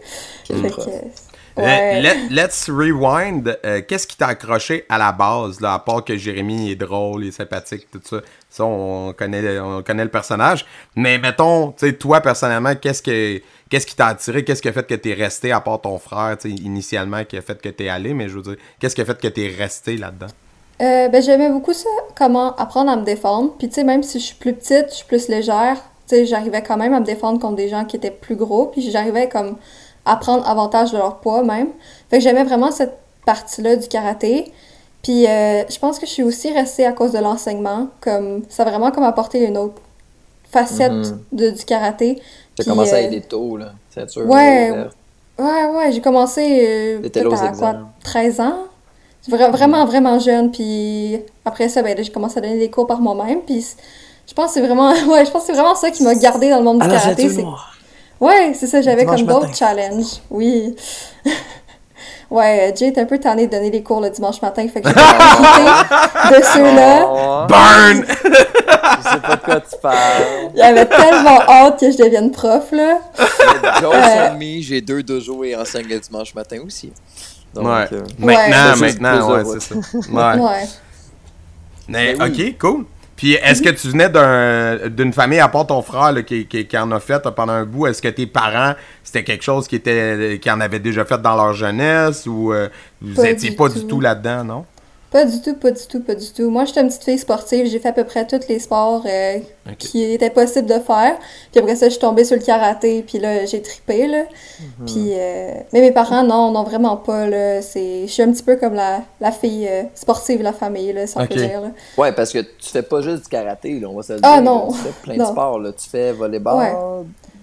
Quel 0.48 0.62
Fait 0.62 0.70
prof. 0.70 0.86
que, 0.86 0.92
ouais. 1.64 2.02
let- 2.02 2.30
let's 2.30 2.70
rewind. 2.70 3.58
Euh, 3.66 3.82
Qu'est-ce 3.88 4.08
qui 4.08 4.18
t'a 4.18 4.28
accroché 4.28 4.86
à 4.90 4.98
la 4.98 5.12
base, 5.12 5.62
là, 5.62 5.74
à 5.74 5.80
part 5.80 6.04
que 6.04 6.16
Jérémy 6.18 6.72
est 6.72 6.76
drôle, 6.76 7.26
il 7.26 7.30
est 7.30 7.32
sympathique, 7.32 7.88
tout 7.92 8.02
ça? 8.04 8.18
Ça, 8.50 8.66
on 8.66 9.14
connaît, 9.14 9.60
on 9.60 9.84
connaît 9.84 10.04
le 10.04 10.10
personnage. 10.10 10.66
Mais 10.96 11.18
mettons, 11.18 11.72
tu 11.72 11.88
sais, 11.88 11.94
toi, 11.94 12.22
personnellement, 12.22 12.74
qu'est-ce 12.76 13.02
que 13.02 13.42
qu'est-ce 13.70 13.86
qui 13.86 13.96
t'a 13.96 14.08
attiré? 14.08 14.44
Qu'est-ce 14.44 14.62
qui 14.62 14.68
a 14.70 14.74
fait 14.74 14.88
que 14.88 14.96
t'es 14.96 15.14
resté, 15.14 15.52
à 15.52 15.60
part 15.62 15.82
ton 15.82 16.00
frère, 16.00 16.38
tu 16.40 16.50
sais, 16.50 16.56
initialement, 16.56 17.24
qui 17.26 17.38
a 17.38 17.42
fait 17.42 17.62
que 17.62 17.70
t'es 17.70 17.90
allé, 17.90 18.14
mais 18.14 18.28
je 18.30 18.36
veux 18.36 18.42
dire, 18.42 18.56
qu'est-ce 18.80 18.96
qui 18.96 19.02
a 19.02 19.06
fait 19.06 19.20
que 19.20 19.28
t'es 19.28 19.54
resté 19.58 19.98
là-dedans? 19.98 20.28
Euh, 20.82 21.10
ben, 21.10 21.22
j'aimais 21.22 21.50
beaucoup 21.50 21.74
ça, 21.74 21.90
comment 22.18 22.56
apprendre 22.56 22.90
à 22.90 22.96
me 22.96 23.04
défendre. 23.04 23.54
Puis, 23.60 23.68
tu 23.68 23.76
sais, 23.76 23.84
même 23.84 24.02
si 24.02 24.20
je 24.20 24.26
suis 24.28 24.36
plus 24.36 24.54
petite, 24.54 24.86
je 24.90 24.96
suis 24.96 25.06
plus 25.06 25.28
légère, 25.28 25.76
tu 26.08 26.16
sais, 26.16 26.26
j'arrivais 26.26 26.64
quand 26.64 26.78
même 26.78 26.94
à 26.94 27.02
me 27.02 27.06
défendre 27.06 27.38
contre 27.40 27.58
des 27.58 27.68
gens 27.68 27.84
qui 27.84 27.98
étaient 27.98 28.10
plus 28.12 28.36
gros. 28.38 28.68
Puis, 28.68 28.90
j'arrivais 28.90 29.28
comme 29.28 29.58
à 30.06 30.16
prendre 30.18 30.48
avantage 30.48 30.92
de 30.92 30.98
leur 30.98 31.18
poids 31.18 31.44
même. 31.44 31.68
Fait 32.10 32.18
que 32.18 32.24
j'aimais 32.24 32.44
vraiment 32.44 32.72
cette 32.72 32.98
partie-là 33.26 33.76
du 33.76 33.88
karaté. 33.88 34.52
Puis, 35.04 35.28
euh, 35.28 35.64
je 35.70 35.80
pense 35.80 35.98
que 36.00 36.06
je 36.06 36.12
suis 36.12 36.24
aussi 36.24 36.52
restée 36.52 36.86
à 36.86 36.92
cause 36.92 37.12
de 37.14 37.20
l'enseignement. 37.20 37.88
Comme, 38.02 38.44
ça 38.50 38.64
a 38.64 38.70
vraiment 38.70 38.92
comme 38.92 39.04
apporté 39.04 39.46
une 39.46 39.58
autre 39.58 39.82
facette 40.52 40.92
Mhm. 40.92 41.20
de, 41.32 41.50
du 41.52 41.64
karaté. 41.66 42.22
T'as 42.56 42.64
commencé 42.66 42.94
à 42.94 42.96
euh, 42.98 43.02
aider 43.02 43.22
tôt, 43.22 43.56
là. 43.58 43.72
C'est 43.90 44.10
sûr. 44.10 44.26
Ouais, 44.26 44.72
Ouais, 45.38 45.66
ouais, 45.74 45.92
j'ai 45.94 46.02
commencé 46.02 46.42
euh, 46.68 47.00
peut-être 47.00 47.28
à 47.34 47.38
quoi, 47.38 47.48
examens. 47.48 47.90
13 48.04 48.40
ans. 48.42 48.58
Vra- 49.30 49.52
vraiment, 49.52 49.86
vraiment 49.86 50.20
jeune. 50.20 50.52
Puis 50.52 51.18
après 51.46 51.70
ça, 51.70 51.82
ben, 51.82 51.96
j'ai 51.98 52.12
commencé 52.12 52.40
à 52.40 52.42
donner 52.42 52.58
des 52.58 52.70
cours 52.70 52.88
par 52.88 53.00
moi-même. 53.00 53.40
Puis 53.44 53.66
je 54.28 54.34
pense 54.34 54.48
que 54.48 54.54
c'est 54.56 54.62
vraiment, 54.66 54.90
ouais, 55.08 55.26
je 55.26 55.32
pense 55.32 55.44
que 55.44 55.48
c'est 55.48 55.54
vraiment 55.54 55.76
ça 55.76 55.92
qui 55.92 56.04
m'a 56.04 56.14
gardé 56.16 56.50
dans 56.50 56.58
le 56.58 56.64
monde 56.66 56.82
À 56.82 56.88
du 56.88 56.92
karaté. 56.92 57.30
Ouais, 58.20 58.54
c'est 58.54 58.68
ça, 58.68 58.82
j'avais 58.82 59.06
comme 59.06 59.24
d'autres 59.26 59.56
challenges. 59.56 60.20
Oui. 60.30 60.76
ouais, 62.30 62.70
euh, 62.72 62.76
Jay 62.76 62.88
était 62.88 63.02
un 63.02 63.06
peu 63.06 63.18
tanné 63.18 63.48
de 63.48 63.52
donner 63.52 63.70
des 63.70 63.82
cours 63.82 64.02
le 64.02 64.10
dimanche 64.10 64.42
matin, 64.42 64.68
fait 64.68 64.82
que 64.82 64.90
j'ai 64.90 64.94
de 64.96 66.44
ceux-là. 66.54 67.06
Oh, 67.08 67.46
Burn! 67.48 68.06
je 68.24 69.10
sais 69.10 69.20
pas 69.22 69.36
de 69.38 69.42
quoi 69.42 69.62
tu 69.62 69.78
parles. 69.82 70.52
J'avais 70.56 70.86
tellement 70.86 71.42
hâte 71.48 71.80
que 71.80 71.92
je 71.92 71.98
devienne 71.98 72.32
prof, 72.32 72.72
là. 72.72 73.00
Joe 73.82 73.94
Euh. 73.96 74.36
j'ai 74.62 74.82
deux 74.82 75.02
dojos 75.02 75.44
et 75.46 75.56
enseigne 75.56 75.88
le 75.88 76.00
dimanche 76.00 76.34
matin 76.36 76.58
aussi. 76.66 76.92
Donc, 77.54 77.66
ouais. 77.66 77.86
euh, 77.94 78.02
Maintenant, 78.20 78.74
Ouais. 78.74 78.76
maintenant, 78.80 79.32
ouais, 79.32 79.44
c'est 79.60 79.74
ça. 79.74 79.76
Ouais. 80.12 80.40
Ouais. 80.42 80.68
Mais, 81.88 82.14
Ben 82.16 82.32
oui. 82.32 82.54
ok, 82.54 82.58
cool. 82.60 82.86
Puis 83.20 83.34
est-ce 83.34 83.62
que 83.62 83.68
tu 83.68 83.90
venais 83.90 84.08
d'un- 84.08 84.88
d'une 84.88 85.12
famille, 85.12 85.42
à 85.42 85.50
part 85.50 85.68
ton 85.68 85.82
frère 85.82 86.14
là, 86.14 86.22
qui, 86.24 86.46
qui, 86.46 86.66
qui 86.66 86.78
en 86.78 86.90
a 86.94 87.02
fait 87.02 87.22
pendant 87.36 87.52
un 87.52 87.66
bout, 87.66 87.86
est-ce 87.88 88.02
que 88.02 88.08
tes 88.08 88.26
parents, 88.26 88.76
c'était 89.04 89.26
quelque 89.26 89.44
chose 89.44 89.68
qui 89.68 89.76
était 89.76 90.40
qui 90.42 90.50
en 90.50 90.62
avaient 90.62 90.80
déjà 90.80 91.04
fait 91.04 91.22
dans 91.22 91.36
leur 91.36 91.52
jeunesse 91.54 92.26
ou 92.26 92.54
euh, 92.54 92.70
vous 93.02 93.16
Pas 93.22 93.30
étiez 93.32 93.50
du 93.50 93.56
pas 93.58 93.68
tout. 93.68 93.80
du 93.82 93.88
tout 93.88 94.00
là-dedans, 94.00 94.46
non? 94.46 94.66
Pas 95.12 95.26
du 95.26 95.42
tout, 95.42 95.56
pas 95.56 95.72
du 95.72 95.82
tout, 95.90 96.02
pas 96.02 96.14
du 96.14 96.30
tout. 96.32 96.52
Moi, 96.52 96.66
j'étais 96.66 96.82
une 96.82 96.88
petite 96.88 97.04
fille 97.04 97.18
sportive. 97.18 97.66
J'ai 97.66 97.80
fait 97.80 97.90
à 97.90 97.94
peu 97.94 98.04
près 98.04 98.28
tous 98.28 98.48
les 98.48 98.60
sports 98.60 99.02
euh, 99.08 99.40
qui 99.80 100.04
étaient 100.04 100.30
possibles 100.30 100.68
de 100.68 100.78
faire. 100.80 101.18
Puis 101.52 101.60
après 101.60 101.76
ça, 101.76 101.88
je 101.88 101.92
suis 101.94 102.00
tombée 102.00 102.24
sur 102.26 102.36
le 102.38 102.44
karaté, 102.44 103.02
puis 103.02 103.18
là, 103.18 103.44
j'ai 103.46 103.60
trippé, 103.60 104.06
là. 104.08 104.24
Mhm. 104.60 104.86
Puis, 104.86 105.10
euh, 105.14 105.52
mais 105.74 105.82
mes 105.82 105.92
parents, 105.92 106.22
non, 106.22 106.52
non, 106.52 106.62
vraiment 106.64 106.96
pas, 106.96 107.26
là. 107.28 107.60
C'est... 107.64 108.06
Je 108.06 108.12
suis 108.12 108.22
un 108.22 108.32
petit 108.32 108.44
peu 108.44 108.58
comme 108.58 108.76
la, 108.76 109.02
la 109.20 109.32
fille 109.32 109.68
euh, 109.68 109.82
sportive 109.96 110.38
de 110.40 110.44
la 110.44 110.54
famille, 110.54 110.94
là, 110.94 111.08
si 111.08 111.18
on 111.18 111.22
Ok. 111.24 111.30
peut 111.30 111.36
dire, 111.36 111.62
là. 111.62 111.70
Ouais, 111.98 112.12
parce 112.12 112.32
que 112.32 112.40
tu 112.40 112.70
fais 112.72 112.84
pas 112.84 113.02
juste 113.02 113.24
du 113.24 113.30
karaté, 113.30 113.80
là, 113.80 113.88
on 113.90 113.96
va 113.96 114.04
se 114.04 114.14
le 114.14 114.20
Ah, 114.22 114.36
dire. 114.40 114.44
non. 114.52 114.68
là. 114.68 114.74
Tu 114.74 114.78
fais 114.78 114.94
plein 115.02 115.18
de 115.18 115.26
sports, 115.28 115.58
là. 115.60 115.72
Tu 115.72 115.90
fais 115.90 116.12
volleyball. 116.12 116.56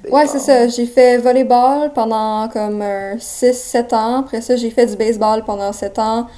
Ouais. 0.04 0.12
Ouais, 0.12 0.26
c'est 0.28 0.38
ça. 0.38 0.68
J'ai 0.68 0.87
fait 0.87 1.18
volleyball 1.18 1.92
pendant 1.92 2.49
comme 2.49 2.80
6-7 3.18 3.92
ans. 3.92 4.20
Après 4.20 4.40
ça, 4.40 4.54
j'ai 4.54 4.70
fait 4.70 4.87
du 4.87 4.94
baseball 4.96 5.42
pendant 5.44 5.73
7 5.73 5.99
ans. 5.99 6.28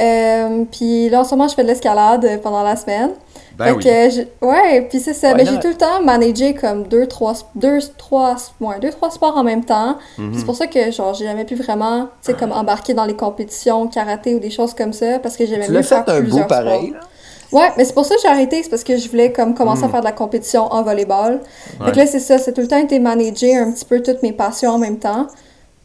Euh, 0.00 0.64
puis 0.70 1.08
là, 1.08 1.20
en 1.20 1.24
ce 1.24 1.34
moment, 1.34 1.48
je 1.48 1.54
fais 1.54 1.62
de 1.62 1.68
l'escalade 1.68 2.40
pendant 2.42 2.62
la 2.62 2.76
semaine. 2.76 3.10
Ben 3.56 3.66
fait 3.66 3.70
oui. 3.72 3.84
que 3.84 4.10
je- 4.10 4.46
ouais, 4.46 4.82
puis 4.90 4.98
c'est 4.98 5.14
ça. 5.14 5.32
Mais 5.34 5.46
j'ai 5.46 5.60
tout 5.60 5.68
le 5.68 5.76
temps 5.76 6.02
managé 6.02 6.54
comme 6.54 6.88
deux, 6.88 7.06
trois, 7.06 7.34
deux, 7.54 7.78
trois, 7.96 8.34
ouais, 8.60 8.80
deux, 8.80 8.90
trois 8.90 9.10
sports 9.12 9.36
en 9.36 9.44
même 9.44 9.64
temps. 9.64 9.96
Mhm. 10.18 10.34
C'est 10.36 10.44
pour 10.44 10.56
ça 10.56 10.66
que 10.66 10.90
genre 10.90 11.14
j'ai 11.14 11.24
jamais 11.26 11.44
pu 11.44 11.54
vraiment, 11.54 12.06
tu 12.20 12.32
sais, 12.32 12.34
comme 12.34 12.50
embarquer 12.50 12.94
dans 12.94 13.04
les 13.04 13.14
compétitions 13.14 13.86
karaté 13.86 14.34
ou 14.34 14.40
des 14.40 14.50
choses 14.50 14.74
comme 14.74 14.92
ça 14.92 15.20
parce 15.20 15.36
que 15.36 15.46
j'aimais 15.46 15.66
Tu 15.66 15.70
mieux 15.70 15.76
l'as 15.78 15.82
faire 15.84 16.04
fait 16.04 16.10
un 16.10 16.16
bout 16.16 16.22
plusieurs 16.26 16.46
pareil, 16.48 16.88
sports. 16.88 17.00
là? 17.00 17.60
Ouais, 17.60 17.70
mais 17.76 17.84
c'est 17.84 17.92
pour 17.94 18.04
ça 18.04 18.16
que 18.16 18.22
j'ai 18.22 18.28
arrêté, 18.28 18.60
c'est 18.64 18.70
parce 18.70 18.82
que 18.82 18.96
je 18.96 19.08
voulais 19.08 19.30
comme 19.30 19.54
commencer 19.54 19.84
à 19.84 19.88
faire 19.88 20.00
de 20.00 20.06
la 20.06 20.10
compétition 20.12 20.64
en 20.72 20.82
volleyball. 20.82 21.34
Ouais. 21.78 21.86
Fait 21.86 21.92
que 21.92 21.96
là, 21.98 22.06
c'est 22.08 22.18
ça, 22.18 22.38
c'est 22.38 22.52
tout 22.52 22.62
le 22.62 22.66
temps 22.66 22.78
été 22.78 22.98
manager 22.98 23.64
un 23.64 23.70
petit 23.70 23.84
peu 23.84 24.02
toutes 24.02 24.24
mes 24.24 24.32
passions 24.32 24.70
en 24.72 24.78
même 24.78 24.98
temps. 24.98 25.28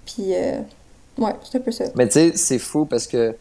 Puis, 0.08 0.34
euh, 0.34 0.58
ouais, 1.20 1.36
c'est 1.44 1.60
un 1.60 1.62
peu 1.62 1.70
ça. 1.72 1.84
Mais 1.94 2.08
tu 2.08 2.14
sais, 2.14 2.32
c'est 2.34 2.58
fou 2.58 2.86
parce 2.86 3.06
que 3.06 3.36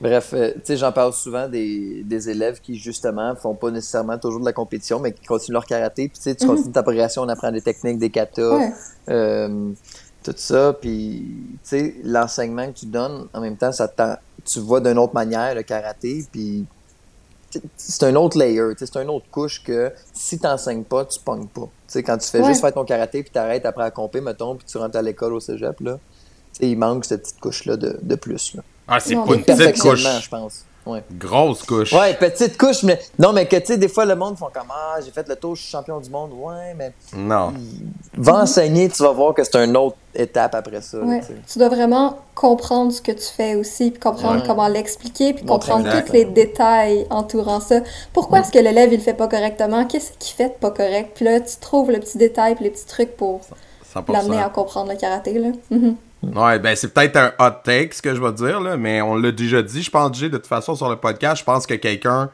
Bref, 0.00 0.30
euh, 0.32 0.52
tu 0.54 0.60
sais, 0.64 0.76
j'en 0.76 0.92
parle 0.92 1.12
souvent 1.12 1.48
des, 1.48 2.02
des 2.04 2.30
élèves 2.30 2.60
qui, 2.60 2.76
justement, 2.76 3.34
font 3.34 3.54
pas 3.54 3.70
nécessairement 3.72 4.16
toujours 4.16 4.38
de 4.40 4.44
la 4.44 4.52
compétition, 4.52 5.00
mais 5.00 5.12
qui 5.12 5.24
continuent 5.26 5.54
leur 5.54 5.66
karaté. 5.66 6.08
Puis, 6.08 6.18
tu 6.18 6.22
sais, 6.22 6.34
tu 6.36 6.44
Mhm. 6.46 6.54
continues 6.54 6.72
ta 6.72 6.82
progression, 6.84 7.22
on 7.22 7.28
apprend 7.28 7.50
des 7.50 7.62
techniques, 7.62 7.98
des 7.98 8.10
katas, 8.10 8.56
Ouais. 8.58 8.72
euh, 9.08 9.72
tout 10.22 10.34
ça. 10.36 10.72
Puis, 10.80 11.26
tu 11.64 11.68
sais, 11.68 11.94
l'enseignement 12.04 12.68
que 12.72 12.78
tu 12.78 12.86
donnes, 12.86 13.26
en 13.34 13.40
même 13.40 13.56
temps, 13.56 13.72
ça 13.72 13.92
tu 14.44 14.60
vois 14.60 14.80
d'une 14.80 14.98
autre 14.98 15.14
manière 15.14 15.54
le 15.56 15.62
karaté. 15.64 16.24
Puis, 16.30 16.64
tu 17.50 17.60
c'est 17.76 18.04
un 18.04 18.14
autre 18.14 18.38
layer, 18.38 18.74
tu 18.78 18.86
c'est 18.86 18.96
une 19.02 19.10
autre 19.10 19.26
couche 19.32 19.64
que 19.64 19.90
si 20.14 20.38
tu 20.38 20.46
n'enseignes 20.46 20.84
pas, 20.84 21.06
tu 21.06 21.18
pognes 21.18 21.48
pas. 21.48 21.62
Tu 21.62 21.68
sais, 21.88 22.02
quand 22.04 22.16
tu 22.18 22.28
fais 22.30 22.40
Ouais. 22.40 22.46
juste 22.46 22.60
faire 22.60 22.72
ton 22.72 22.84
karaté, 22.84 23.22
puis 23.24 23.32
t'arrêtes 23.32 23.66
après 23.66 23.84
à 23.84 23.90
compter, 23.90 24.20
mettons, 24.20 24.54
puis 24.54 24.64
tu 24.64 24.78
rentres 24.78 24.96
à 24.96 25.02
l'école 25.02 25.32
au 25.34 25.40
cégep, 25.40 25.80
là, 25.80 25.94
tu 26.52 26.60
sais, 26.60 26.70
il 26.70 26.78
manque 26.78 27.04
cette 27.04 27.22
petite 27.22 27.40
couche-là 27.40 27.76
de, 27.76 27.98
de 28.00 28.14
plus. 28.14 28.54
Là. 28.54 28.62
Ah, 28.88 29.00
c'est 29.00 29.14
pas 29.14 29.34
une 29.34 29.42
petite 29.44 29.78
couche. 29.80 30.06
Je 30.22 30.28
pense. 30.28 30.64
Ouais. 30.86 31.04
Grosse 31.18 31.64
couche. 31.64 31.92
Ouais, 31.92 32.14
petite 32.14 32.56
couche, 32.56 32.82
mais 32.82 32.98
non, 33.18 33.34
mais 33.34 33.44
que 33.46 33.56
tu 33.56 33.66
sais, 33.66 33.76
des 33.76 33.88
fois, 33.88 34.06
le 34.06 34.16
monde 34.16 34.38
font 34.38 34.48
comme 34.50 34.68
Ah, 34.70 34.96
j'ai 35.04 35.10
fait 35.10 35.28
le 35.28 35.36
tour, 35.36 35.54
je 35.54 35.60
suis 35.60 35.70
champion 35.70 36.00
du 36.00 36.08
monde. 36.08 36.30
Ouais, 36.32 36.72
mais 36.74 36.94
Non. 37.14 37.52
va 38.16 38.36
enseigner, 38.36 38.88
tu 38.88 39.02
vas 39.02 39.12
voir 39.12 39.34
que 39.34 39.44
c'est 39.44 39.56
une 39.56 39.76
autre 39.76 39.96
étape 40.14 40.54
après 40.54 40.80
ça. 40.80 40.96
Ouais. 41.00 41.20
tu 41.46 41.58
dois 41.58 41.68
vraiment 41.68 42.16
comprendre 42.34 42.90
ce 42.90 43.02
que 43.02 43.12
tu 43.12 43.26
fais 43.26 43.54
aussi, 43.56 43.90
puis 43.90 44.00
comprendre 44.00 44.40
Ouais. 44.40 44.46
comment 44.46 44.66
l'expliquer, 44.66 45.34
puis 45.34 45.44
comprendre 45.44 45.86
tous 46.06 46.12
les 46.14 46.24
détails 46.24 47.06
entourant 47.10 47.60
ça. 47.60 47.80
Pourquoi 48.14 48.40
est-ce 48.40 48.50
que 48.50 48.58
l'élève 48.58 48.90
il 48.90 48.96
le 48.96 49.02
fait 49.02 49.12
pas 49.12 49.28
correctement? 49.28 49.84
Qu'est-ce 49.84 50.12
qu'il 50.18 50.34
fait 50.34 50.48
de 50.48 50.54
pas 50.54 50.70
correct? 50.70 51.10
Puis 51.16 51.26
là, 51.26 51.38
tu 51.40 51.54
trouves 51.60 51.90
le 51.90 52.00
petit 52.00 52.16
détail, 52.16 52.54
puis 52.54 52.64
les 52.64 52.70
petits 52.70 52.86
trucs 52.86 53.14
pour 53.14 53.42
100%. 53.94 54.10
l'amener 54.10 54.38
à 54.42 54.48
comprendre 54.48 54.90
le 54.90 54.96
karaté 54.96 55.38
là. 55.38 55.48
Mhm. 55.70 55.96
Ouais, 56.22 56.58
ben 56.58 56.74
c'est 56.74 56.92
peut-être 56.92 57.16
un 57.16 57.32
hot 57.38 57.52
take 57.64 57.90
ce 57.92 58.02
que 58.02 58.14
je 58.14 58.20
vais 58.20 58.32
dire, 58.32 58.60
là, 58.60 58.76
mais 58.76 59.00
on 59.00 59.14
l'a 59.16 59.30
déjà 59.32 59.62
dit. 59.62 59.82
Je 59.82 59.90
pense, 59.90 60.16
Jay, 60.18 60.28
de 60.28 60.36
toute 60.36 60.46
façon, 60.46 60.74
sur 60.74 60.88
le 60.90 60.96
podcast, 60.96 61.38
je 61.40 61.44
pense 61.44 61.66
que 61.66 61.74
quelqu'un 61.74 62.28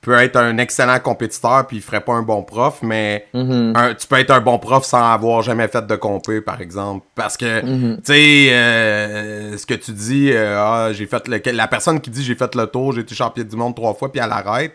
peut 0.00 0.14
être 0.14 0.36
un 0.36 0.56
excellent 0.56 0.98
compétiteur 0.98 1.66
puis 1.66 1.76
il 1.76 1.82
ferait 1.82 2.00
pas 2.00 2.14
un 2.14 2.22
bon 2.22 2.42
prof, 2.42 2.78
mais 2.80 3.26
Mhm. 3.34 3.72
un- 3.76 3.92
tu 3.94 4.06
peux 4.06 4.16
être 4.18 4.30
un 4.30 4.40
bon 4.40 4.58
prof 4.58 4.82
sans 4.86 5.12
avoir 5.12 5.42
jamais 5.42 5.68
fait 5.68 5.86
de 5.86 5.94
compé, 5.96 6.40
par 6.40 6.62
exemple. 6.62 7.04
Parce 7.14 7.36
que, 7.36 7.62
Mhm. 7.62 7.96
tu 7.98 8.02
sais, 8.04 8.48
euh, 8.52 9.58
ce 9.58 9.66
que 9.66 9.74
tu 9.74 9.92
dis, 9.92 10.30
euh, 10.32 10.56
ah, 10.58 10.88
j'ai 10.92 11.04
fait 11.06 11.28
le, 11.28 11.42
la 11.52 11.68
personne 11.68 12.00
qui 12.00 12.08
dit 12.08 12.24
j'ai 12.24 12.34
fait 12.34 12.54
le 12.54 12.66
tour, 12.66 12.92
j'ai 12.94 13.02
été 13.02 13.14
champion 13.14 13.44
du 13.44 13.56
monde 13.56 13.74
trois 13.76 13.92
fois 13.92 14.10
puis 14.10 14.22
elle 14.24 14.32
arrête, 14.32 14.72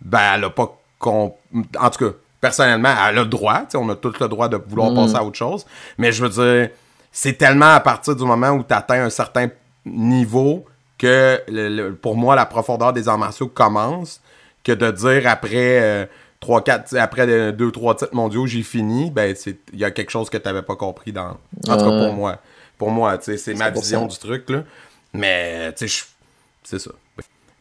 ben 0.00 0.20
elle 0.36 0.44
a 0.44 0.50
pas 0.50 0.76
en 1.02 1.30
tout 1.90 2.04
cas, 2.04 2.12
personnellement, 2.40 2.90
elle 3.08 3.18
a 3.18 3.22
le 3.22 3.24
droit, 3.24 3.60
tu 3.60 3.70
sais, 3.70 3.76
on 3.78 3.88
a 3.88 3.96
tous 3.96 4.20
le 4.20 4.28
droit 4.28 4.48
de 4.48 4.56
vouloir 4.68 4.90
Mhm. 4.90 4.96
passer 4.96 5.16
à 5.16 5.24
autre 5.24 5.36
chose, 5.38 5.66
mais 5.98 6.12
je 6.12 6.22
veux 6.24 6.28
dire, 6.28 6.68
c'est 7.12 7.34
tellement 7.34 7.74
à 7.74 7.80
partir 7.80 8.14
du 8.16 8.24
moment 8.24 8.50
où 8.50 8.62
tu 8.62 8.72
atteins 8.74 9.04
un 9.04 9.10
certain 9.10 9.48
niveau 9.84 10.64
que 10.98 11.40
le- 11.48 11.68
le- 11.68 11.94
pour 11.94 12.16
moi 12.16 12.34
la 12.36 12.46
profondeur 12.46 12.92
des 12.92 13.08
arts 13.08 13.18
martiaux 13.18 13.48
commence 13.48 14.20
que 14.62 14.72
de 14.72 14.90
dire 14.90 15.26
après 15.28 15.80
euh, 15.80 16.06
3 16.40 16.62
4 16.62 16.96
après 16.98 17.52
2 17.52 17.70
3 17.72 17.96
titres 17.96 18.14
mondiaux 18.14 18.46
j'ai 18.46 18.62
fini 18.62 19.10
ben 19.10 19.34
c'est 19.34 19.56
il 19.72 19.78
y 19.78 19.84
a 19.84 19.90
quelque 19.90 20.10
chose 20.10 20.28
que 20.30 20.36
tu 20.38 20.44
n'avais 20.46 20.62
pas 20.62 20.76
compris 20.76 21.12
dans 21.12 21.38
en 21.68 21.76
tout 21.76 21.84
cas 21.90 21.98
pour 22.04 22.12
moi. 22.12 22.38
Pour 22.78 22.90
moi 22.90 23.18
c'est 23.20 23.54
ma 23.54 23.70
100%. 23.70 23.74
vision 23.74 24.06
du 24.06 24.16
truc 24.18 24.48
là. 24.50 24.62
Mais 25.12 25.74
c'est 25.76 26.78
ça 26.78 26.90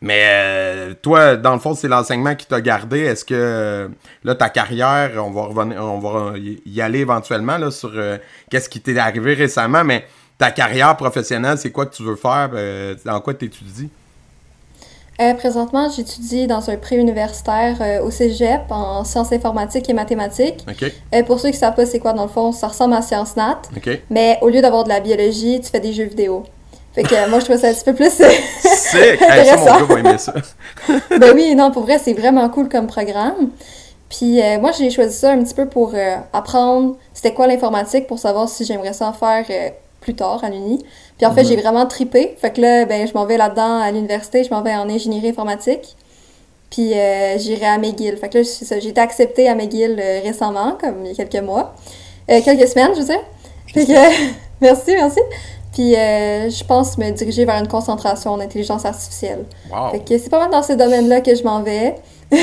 mais 0.02 0.24
euh, 0.26 0.94
toi, 1.02 1.36
dans 1.36 1.54
le 1.54 1.60
fond, 1.60 1.76
c'est 1.76 1.88
l'enseignement 1.88 2.36
qui 2.36 2.46
t'a 2.46 2.62
gardé. 2.62 3.00
Est-ce 3.00 3.26
que 3.26 3.34
euh, 3.36 3.88
là, 4.24 4.36
ta 4.36 4.50
carrière, 4.50 5.12
on 5.18 5.32
va 5.32 5.42
revenir, 5.44 5.84
on 5.84 6.00
va 6.00 6.34
y 6.38 6.82
aller 6.82 7.00
éventuellement 7.00 7.58
là, 7.58 7.70
sur 7.72 7.92
euh, 7.96 8.18
qu'est-ce 8.50 8.70
qui 8.70 8.80
t'est 8.80 8.98
arrivé 8.98 9.34
récemment, 9.34 9.84
mais 9.84 10.06
ta 10.38 10.52
carrière 10.52 10.96
professionnelle, 10.96 11.58
c'est 11.58 11.72
quoi 11.72 11.86
que 11.86 11.96
tu 11.96 12.04
veux 12.04 12.16
faire? 12.16 12.50
dans 13.04 13.20
quoi 13.20 13.34
tu 13.34 13.46
étudies? 13.46 13.90
Présentement, 15.38 15.90
j'étudie 15.94 16.48
dans 16.48 16.70
un 16.70 16.78
pré-universitaire 16.78 17.76
euh, 17.82 18.02
au 18.02 18.10
cégep 18.10 18.62
en 18.70 19.04
sciences 19.04 19.34
informatiques 19.34 19.90
et 19.90 19.94
mathématiques. 19.94 20.66
OK? 20.66 20.90
Euh, 21.14 21.24
pour 21.24 21.42
ceux 21.42 21.50
qui 21.50 21.58
savent 21.58 21.76
pas 21.76 21.86
c'est 21.86 22.00
quoi 22.00 22.14
dans 22.14 22.24
le 22.24 22.30
fond, 22.30 22.54
ça 22.54 22.70
ressemble 22.70 22.94
à 22.94 23.02
Sciences 23.02 23.36
Nat, 23.36 23.62
mais 24.10 24.38
au 24.42 24.48
lieu 24.48 24.62
d'avoir 24.62 24.86
de 24.86 24.90
la 24.90 25.02
biologie, 25.02 25.60
tu 25.60 25.70
fais 25.70 25.82
des 25.82 25.92
jeux 25.92 26.06
vidéo. 26.06 26.46
Fait 26.94 27.04
que 27.04 27.14
euh, 27.14 27.28
moi, 27.30 27.40
je 27.40 27.46
trouve 27.46 27.58
ça 27.58 27.68
un 27.68 27.74
petit 27.74 27.84
peu 27.86 27.94
plus 27.94 28.20
euh, 28.20 28.30
C'est 28.62 29.14
hey, 29.14 29.18
ça, 29.46 29.58
mon 29.58 29.68
intéressant. 29.68 29.80
gars 29.80 29.86
va 29.86 30.00
aimer 30.00 30.18
ça. 30.18 30.34
ben 31.18 31.32
oui, 31.36 31.56
non, 31.56 31.72
pour 31.72 31.84
vrai, 31.84 32.00
c'est 32.04 32.14
vraiment 32.14 32.50
cool 32.50 32.68
comme 32.70 32.88
programme. 32.88 33.52
Puis 34.10 34.42
euh, 34.42 34.60
moi, 34.60 34.72
j'ai 34.72 34.90
choisi 34.90 35.16
ça 35.16 35.32
un 35.32 35.44
petit 35.44 35.54
peu 35.54 35.68
pour 35.68 35.94
euh, 35.94 36.16
apprendre 36.34 36.98
c'était 37.14 37.34
quoi 37.34 37.48
l'informatique 37.48 38.08
pour 38.08 38.18
savoir 38.18 38.50
si 38.50 38.66
j'aimerais 38.66 38.94
ça 38.94 39.08
en 39.08 39.14
faire 39.14 39.46
euh, 39.50 39.70
plus 40.02 40.16
tard 40.16 40.44
à 40.44 40.50
l'uni. 40.50 40.84
Puis 41.18 41.28
en 41.28 41.34
fait, 41.34 41.44
j'ai 41.44 41.56
vraiment 41.56 41.86
tripé. 41.86 42.36
Fait 42.42 42.52
que 42.52 42.62
là, 42.62 42.86
ben, 42.86 43.08
je 43.08 43.14
m'en 43.14 43.26
vais 43.26 43.38
là-dedans 43.38 43.82
à 43.82 43.92
l'université, 43.92 44.44
je 44.44 44.50
m'en 44.50 44.62
vais 44.62 44.74
en 44.74 44.90
ingénierie 44.90 45.30
informatique. 45.30 45.96
Puis 46.72 46.94
j'irai 47.38 47.66
à 47.66 47.78
McGill. 47.78 48.16
Fait 48.18 48.30
que 48.30 48.38
là, 48.38 48.44
j'ai 48.80 48.90
été 48.90 49.02
acceptée 49.02 49.50
à 49.50 49.56
McGill 49.56 50.00
récemment, 50.24 50.78
comme 50.80 51.04
il 51.04 51.14
y 51.14 51.22
a 51.22 51.26
quelques 51.26 51.44
mois. 51.44 51.74
Quelques 52.28 52.68
semaines, 52.68 52.92
je 52.96 53.02
dire. 53.02 53.20
Fait 53.74 53.86
que, 53.86 53.92
merci, 54.62 54.92
merci. 54.92 55.20
Puis 55.80 55.96
euh, 55.96 56.50
je 56.50 56.62
pense 56.66 56.98
me 56.98 57.10
diriger 57.12 57.46
vers 57.46 57.58
une 57.58 57.70
concentration 57.70 58.34
en 58.34 58.40
intelligence 58.42 58.84
artificielle. 58.84 59.46
Wow. 59.72 59.92
Fait 59.92 60.00
que 60.04 60.18
c'est 60.18 60.30
pas 60.30 60.40
mal 60.40 60.52
dans 60.52 60.62
ces 60.62 60.76
domaines-là 60.76 61.22
que 61.22 61.34
je 61.34 61.42
m'en 61.44 61.64
vais. 61.64 61.96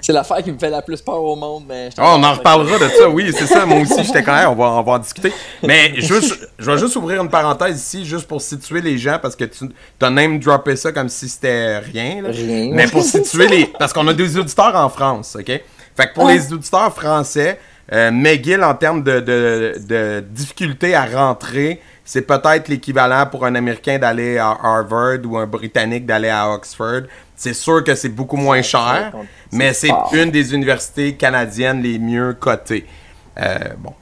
C'est 0.00 0.12
l'affaire 0.14 0.42
qui 0.42 0.50
me 0.52 0.58
fait 0.58 0.70
la 0.70 0.80
plus 0.80 1.02
peur 1.02 1.22
au 1.22 1.36
monde, 1.36 1.64
mais. 1.68 1.90
je 1.90 1.96
Oh, 2.00 2.04
on 2.16 2.22
en 2.24 2.32
reparlera 2.32 2.78
de 2.78 2.88
ça, 2.88 3.10
oui, 3.10 3.30
c'est 3.36 3.46
ça. 3.46 3.66
Moi 3.66 3.80
aussi, 3.80 4.02
j'étais 4.04 4.22
quand 4.22 4.34
même, 4.34 4.48
on 4.50 4.54
va, 4.54 4.70
on 4.70 4.82
va 4.82 4.92
en 4.92 4.98
discuter. 5.00 5.32
Mais 5.62 6.00
juste, 6.00 6.38
je 6.58 6.70
vais 6.70 6.78
juste 6.78 6.94
ouvrir 6.96 7.20
une 7.22 7.28
parenthèse 7.28 7.76
ici, 7.78 8.04
juste 8.06 8.26
pour 8.26 8.40
situer 8.40 8.80
les 8.80 8.96
gens, 8.96 9.18
parce 9.20 9.34
que 9.36 9.44
tu 9.44 9.64
as 10.00 10.10
name 10.10 10.38
droppé 10.38 10.76
ça 10.76 10.92
comme 10.92 11.08
si 11.08 11.28
c'était 11.28 11.78
rien. 11.78 12.22
là. 12.22 12.30
Rien. 12.30 12.70
Mais 12.72 12.86
pour 12.86 13.02
situer 13.02 13.48
les. 13.48 13.66
Parce 13.78 13.92
qu'on 13.92 14.06
a 14.08 14.14
des 14.14 14.38
auditeurs 14.38 14.74
en 14.76 14.88
France, 14.88 15.36
OK? 15.38 15.46
Fait 15.46 15.62
que 16.08 16.14
pour 16.14 16.24
Ouais. 16.24 16.36
les 16.36 16.52
auditeurs 16.52 16.94
français, 16.94 17.58
euh, 17.92 18.10
McGill, 18.12 18.62
en 18.62 18.74
termes 18.74 19.02
de, 19.02 19.18
de, 19.20 19.74
de 19.86 20.24
difficulté 20.30 20.94
à 20.94 21.04
rentrer, 21.06 21.80
c'est 22.08 22.22
peut-être 22.22 22.68
l'équivalent 22.68 23.26
pour 23.26 23.44
un 23.44 23.54
Américain 23.54 23.98
d'aller 23.98 24.38
à 24.38 24.56
Harvard 24.62 25.18
ou 25.26 25.36
un 25.36 25.44
Britannique 25.46 26.06
d'aller 26.06 26.30
à 26.30 26.50
Oxford. 26.50 27.02
C'est 27.36 27.52
sûr 27.52 27.84
que 27.84 27.94
c'est 27.94 28.08
beaucoup 28.08 28.38
moins 28.38 28.62
cher, 28.62 29.12
mais 29.52 29.74
c'est 29.74 29.90
une 30.14 30.30
des 30.30 30.54
universités 30.54 31.16
canadiennes 31.16 31.82
les 31.82 31.98
mieux 31.98 32.32
cotées. 32.32 32.86
Euh, 33.38 33.58
bon, 33.76 33.92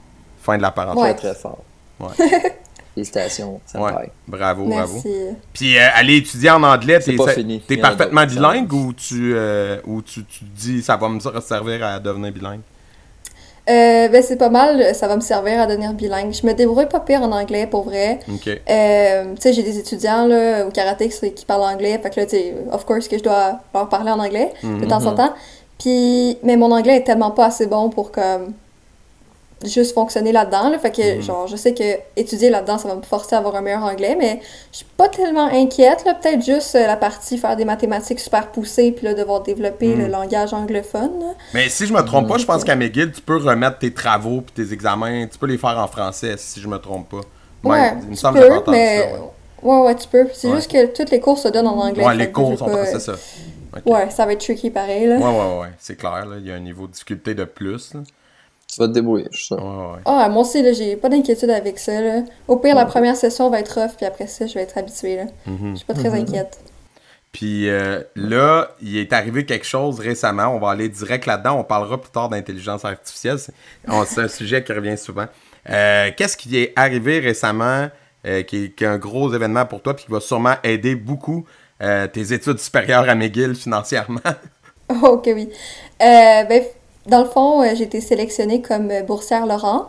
fin 0.41 0.55
de 0.55 0.61
la 0.61 0.71
parenthèse. 0.71 1.03
Ouais. 1.03 1.15
Très, 1.15 1.33
très 1.33 1.41
fort. 1.41 1.65
Ouais. 1.99 2.07
Félicitations, 2.95 3.59
ça 3.65 3.81
Ouais. 3.81 4.09
Bravo, 4.25 4.65
bravo. 4.67 4.93
Merci. 4.93 5.37
Puis 5.51 5.77
euh, 5.77 5.87
aller 5.93 6.15
étudier 6.15 6.51
en 6.51 6.63
anglais, 6.63 7.01
C'est 7.01 7.11
t'es 7.11 7.17
pas 7.17 7.33
fini. 7.33 7.61
parfaitement 7.81 8.25
bilingue 8.25 8.71
ou 8.71 8.93
tu 8.93 9.33
euh, 9.35 9.81
ou 9.85 10.01
tu, 10.01 10.23
tu 10.23 10.45
dis 10.45 10.81
ça 10.81 10.95
va 10.95 11.09
me 11.09 11.19
servir 11.41 11.85
à 11.85 11.99
devenir 11.99 12.31
bilingue? 12.31 12.61
Euh, 13.69 14.07
ben 14.07 14.23
c'est 14.23 14.37
pas 14.37 14.49
mal, 14.49 14.95
ça 14.95 15.07
va 15.07 15.15
me 15.15 15.21
servir 15.21 15.59
à 15.59 15.67
devenir 15.67 15.93
bilingue. 15.93 16.33
Je 16.33 16.47
me 16.47 16.53
débrouille 16.53 16.87
pas 16.87 17.01
pire 17.01 17.21
en 17.21 17.31
anglais, 17.31 17.67
pour 17.67 17.83
vrai. 17.83 18.19
Ok. 18.31 18.47
Euh, 18.47 19.23
tu 19.35 19.41
sais, 19.41 19.53
j'ai 19.53 19.63
des 19.63 19.77
étudiants 19.77 20.25
là, 20.25 20.65
au 20.65 20.69
karaté 20.69 21.09
qui, 21.09 21.33
qui 21.33 21.45
parlent 21.45 21.63
anglais, 21.63 21.99
fait 22.01 22.09
que 22.09 22.19
là, 22.21 22.25
tu 22.25 22.37
of 22.71 22.85
course 22.85 23.07
que 23.07 23.17
je 23.17 23.23
dois 23.23 23.59
leur 23.73 23.89
parler 23.89 24.11
en 24.11 24.19
anglais 24.19 24.53
de 24.63 24.85
temps 24.85 25.05
en 25.05 25.15
temps. 25.15 25.33
Puis, 25.79 26.37
mais 26.43 26.55
mon 26.55 26.71
anglais 26.71 26.97
est 26.97 27.03
tellement 27.03 27.31
pas 27.31 27.47
assez 27.47 27.67
bon 27.67 27.89
pour 27.89 28.11
comme 28.11 28.53
juste 29.63 29.93
fonctionner 29.95 30.31
là-dedans, 30.31 30.69
là, 30.69 30.77
fait 30.79 30.91
que 30.91 31.21
genre, 31.21 31.47
je 31.47 31.55
sais 31.55 31.73
que 31.73 31.83
étudier 32.15 32.49
là-dedans, 32.49 32.77
ça 32.77 32.87
va 32.87 32.95
me 32.95 33.01
forcer 33.01 33.35
à 33.35 33.39
avoir 33.39 33.55
un 33.55 33.61
meilleur 33.61 33.83
anglais, 33.83 34.15
mais 34.19 34.39
je 34.71 34.77
suis 34.77 34.85
pas 34.97 35.09
tellement 35.09 35.47
inquiète, 35.47 36.03
peut-être 36.03 36.45
juste 36.45 36.75
euh, 36.75 36.85
la 36.85 36.95
partie 36.95 37.37
faire 37.37 37.55
des 37.55 37.65
mathématiques 37.65 38.19
super 38.19 38.47
poussées, 38.51 38.91
puis 38.91 39.05
là, 39.05 39.13
devoir 39.15 39.41
développer 39.41 39.95
le 39.95 40.07
langage 40.07 40.53
anglophone. 40.53 41.19
là. 41.19 41.33
Mais 41.53 41.69
si 41.69 41.87
je 41.87 41.93
me 41.93 42.01
trompe 42.01 42.27
pas, 42.27 42.37
je 42.37 42.45
pense 42.45 42.63
qu'à 42.63 42.75
McGill, 42.75 43.11
tu 43.11 43.21
peux 43.21 43.37
remettre 43.37 43.79
tes 43.79 43.91
travaux 43.93 44.41
puis 44.41 44.65
tes 44.65 44.73
examens, 44.73 45.25
tu 45.27 45.37
peux 45.39 45.47
les 45.47 45.57
faire 45.57 45.77
en 45.79 45.87
français 45.87 46.35
si 46.37 46.61
je 46.61 46.67
me 46.67 46.77
trompe 46.77 47.09
pas. 47.09 47.21
Ouais, 47.63 47.93
il 48.03 48.09
me 48.09 48.13
tu 48.13 48.15
semble 48.17 48.39
peux, 48.39 48.71
mais... 48.71 48.99
ça. 49.01 49.13
Ouais, 49.13 49.19
Ouais, 49.63 49.79
ouais, 49.87 49.95
tu 49.95 50.07
peux. 50.07 50.27
C'est 50.33 50.47
Ouais. 50.49 50.55
juste 50.57 50.71
que 50.71 50.85
toutes 50.85 51.09
les 51.09 51.19
cours 51.19 51.39
se 51.39 51.47
donnent 51.47 51.65
en 51.67 51.79
anglais. 51.79 52.05
Ouais, 52.05 52.15
les 52.15 52.31
cours 52.31 52.55
sont 52.59 52.65
pas- 52.67 52.85
c'est 52.85 52.99
ça. 52.99 53.13
Ouais, 53.87 54.09
ça 54.11 54.25
va 54.25 54.33
être 54.33 54.39
tricky 54.39 54.69
pareil, 54.69 55.07
là. 55.07 55.17
Ouais, 55.17 55.23
ouais, 55.23 55.59
ouais, 55.61 55.67
c'est 55.79 55.95
clair, 55.95 56.25
là. 56.27 56.35
Il 56.39 56.45
y 56.45 56.51
a 56.51 56.55
un 56.55 56.59
niveau 56.59 56.85
de 56.85 56.91
difficulté 56.91 57.33
de 57.33 57.43
plus. 57.43 57.93
là. 57.95 58.01
Tu 58.71 58.81
vas 58.81 58.87
te 58.87 58.93
débrouiller, 58.93 59.27
je 59.31 59.37
suis 59.37 59.45
sûr. 59.47 59.57
Ouais, 59.63 59.93
ouais. 59.95 60.01
Ah, 60.05 60.27
moi 60.29 60.41
aussi, 60.41 60.61
là, 60.61 60.73
j'ai 60.73 60.97
pas 60.97 61.09
d'inquiétude 61.09 61.49
avec 61.49 61.79
ça, 61.79 62.01
là. 62.01 62.21
Au 62.47 62.57
pire, 62.57 62.75
la 62.75 62.85
première 62.85 63.15
session 63.15 63.49
va 63.49 63.59
être 63.61 63.79
rough, 63.79 63.95
puis 63.95 64.05
après 64.05 64.27
ça, 64.27 64.45
je 64.45 64.53
vais 64.55 64.61
être 64.61 64.77
habituée, 64.77 65.15
là. 65.15 65.23
Mm-hmm. 65.47 65.71
Je 65.71 65.75
suis 65.75 65.85
pas 65.85 65.93
très 65.93 66.09
inquiète. 66.13 66.59
Puis 67.31 67.69
euh, 67.69 68.01
là, 68.15 68.71
il 68.81 68.97
est 68.97 69.13
arrivé 69.13 69.45
quelque 69.45 69.65
chose 69.65 69.99
récemment. 69.99 70.47
On 70.47 70.59
va 70.59 70.71
aller 70.71 70.89
direct 70.89 71.25
là-dedans. 71.25 71.59
On 71.59 71.63
parlera 71.63 72.01
plus 72.01 72.09
tard 72.09 72.29
d'intelligence 72.29 72.83
artificielle. 72.85 73.37
C'est 73.37 73.53
on- 73.87 74.05
c'est 74.05 74.21
un 74.21 74.27
sujet 74.27 74.63
qui 74.63 74.73
revient 74.73 74.97
souvent. 74.97 75.27
Euh, 75.69 76.09
Qu'est-ce 76.15 76.37
qui 76.37 76.57
est 76.57 76.73
arrivé 76.75 77.19
récemment 77.19 77.89
euh, 78.25 78.41
qui, 78.43 78.65
est, 78.65 78.69
qui 78.75 78.83
est 78.85 78.87
un 78.87 78.97
gros 78.97 79.33
événement 79.33 79.65
pour 79.65 79.81
toi 79.81 79.93
puis 79.95 80.05
qui 80.05 80.11
va 80.11 80.19
sûrement 80.19 80.55
aider 80.63 80.95
beaucoup 80.95 81.45
euh, 81.83 82.07
tes 82.07 82.33
études 82.33 82.59
supérieures 82.59 83.07
à 83.07 83.13
McGill 83.15 83.55
financièrement? 83.55 84.21
Oh, 84.89 85.05
ok, 85.15 85.29
oui. 85.35 85.49
Euh, 86.01 86.43
ben, 86.45 86.63
dans 87.07 87.19
le 87.19 87.25
fond, 87.29 87.61
euh, 87.61 87.73
j'ai 87.75 87.83
été 87.85 88.01
sélectionnée 88.01 88.61
comme 88.61 88.91
euh, 88.91 89.01
boursière 89.03 89.45
Laurent. 89.45 89.87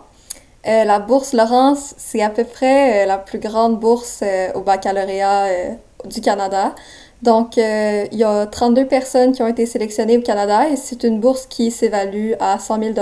Euh, 0.67 0.85
la 0.85 0.99
bourse 0.99 1.33
Laurent, 1.33 1.75
c'est 1.97 2.23
à 2.23 2.31
peu 2.31 2.45
près 2.45 3.05
euh, 3.05 3.07
la 3.07 3.19
plus 3.19 3.39
grande 3.39 3.79
bourse 3.79 4.21
euh, 4.23 4.49
au 4.55 4.61
baccalauréat 4.61 5.45
euh, 5.47 5.69
du 6.05 6.21
Canada. 6.21 6.75
Donc, 7.23 7.59
euh, 7.59 8.07
il 8.13 8.19
y 8.19 8.25
a 8.25 8.47
32 8.47 8.87
personnes 8.87 9.33
qui 9.33 9.43
ont 9.43 9.49
été 9.49 9.67
sélectionnées 9.67 10.19
au 10.19 10.23
Canada 10.23 10.69
et 10.69 10.77
c'est 10.77 11.03
une 11.03 11.19
bourse 11.21 11.47
qui 11.47 11.71
s'évalue 11.71 12.33
à 12.39 12.59
100 12.61 12.81
000 12.81 12.95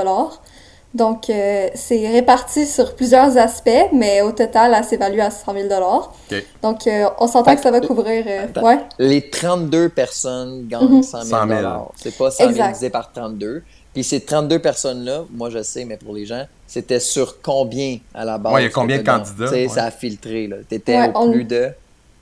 Donc, 0.94 1.28
euh, 1.28 1.68
c'est 1.74 2.08
réparti 2.08 2.66
sur 2.66 2.94
plusieurs 2.94 3.36
aspects, 3.36 3.88
mais 3.92 4.22
au 4.22 4.32
total, 4.32 4.74
elle 4.74 4.84
s'évalue 4.84 5.20
à 5.20 5.30
100 5.30 5.52
000 5.52 5.66
OK. 5.68 6.44
Donc, 6.62 6.86
euh, 6.86 7.04
on 7.18 7.26
s'entend 7.26 7.54
que 7.56 7.60
ça 7.60 7.70
va 7.70 7.80
couvrir... 7.80 8.24
euh, 8.26 8.60
ouais. 8.62 8.78
Les 8.98 9.28
32 9.28 9.90
personnes 9.90 10.66
gagnent 10.66 10.88
Mhm. 10.88 11.02
100 11.02 11.22
000 11.24 11.40
100 11.40 11.48
000. 11.48 11.92
C'est 11.96 12.16
pas 12.16 12.30
100 12.30 12.36
000 12.38 12.50
Exact. 12.50 12.66
divisé 12.68 12.90
par 12.90 13.12
32. 13.12 13.62
Puis 13.96 14.04
ces 14.04 14.20
32 14.20 14.58
personnes-là, 14.58 15.24
moi 15.30 15.48
je 15.48 15.62
sais, 15.62 15.86
mais 15.86 15.96
pour 15.96 16.14
les 16.14 16.26
gens, 16.26 16.44
c'était 16.66 17.00
sur 17.00 17.40
combien 17.40 17.96
à 18.14 18.26
la 18.26 18.36
base? 18.36 18.52
Ouais, 18.52 18.60
il 18.60 18.64
y 18.64 18.68
a 18.68 18.70
combien 18.70 18.98
de 18.98 19.02
candidats? 19.02 19.48
Tu 19.48 19.54
Ouais. 19.54 19.68
ça 19.68 19.84
a 19.86 19.90
filtré, 19.90 20.48
là. 20.48 20.56
T'étais 20.68 20.98
Ouais, 21.00 21.08
au 21.14 21.18
on- 21.18 21.32
plus 21.32 21.44
de... 21.44 21.70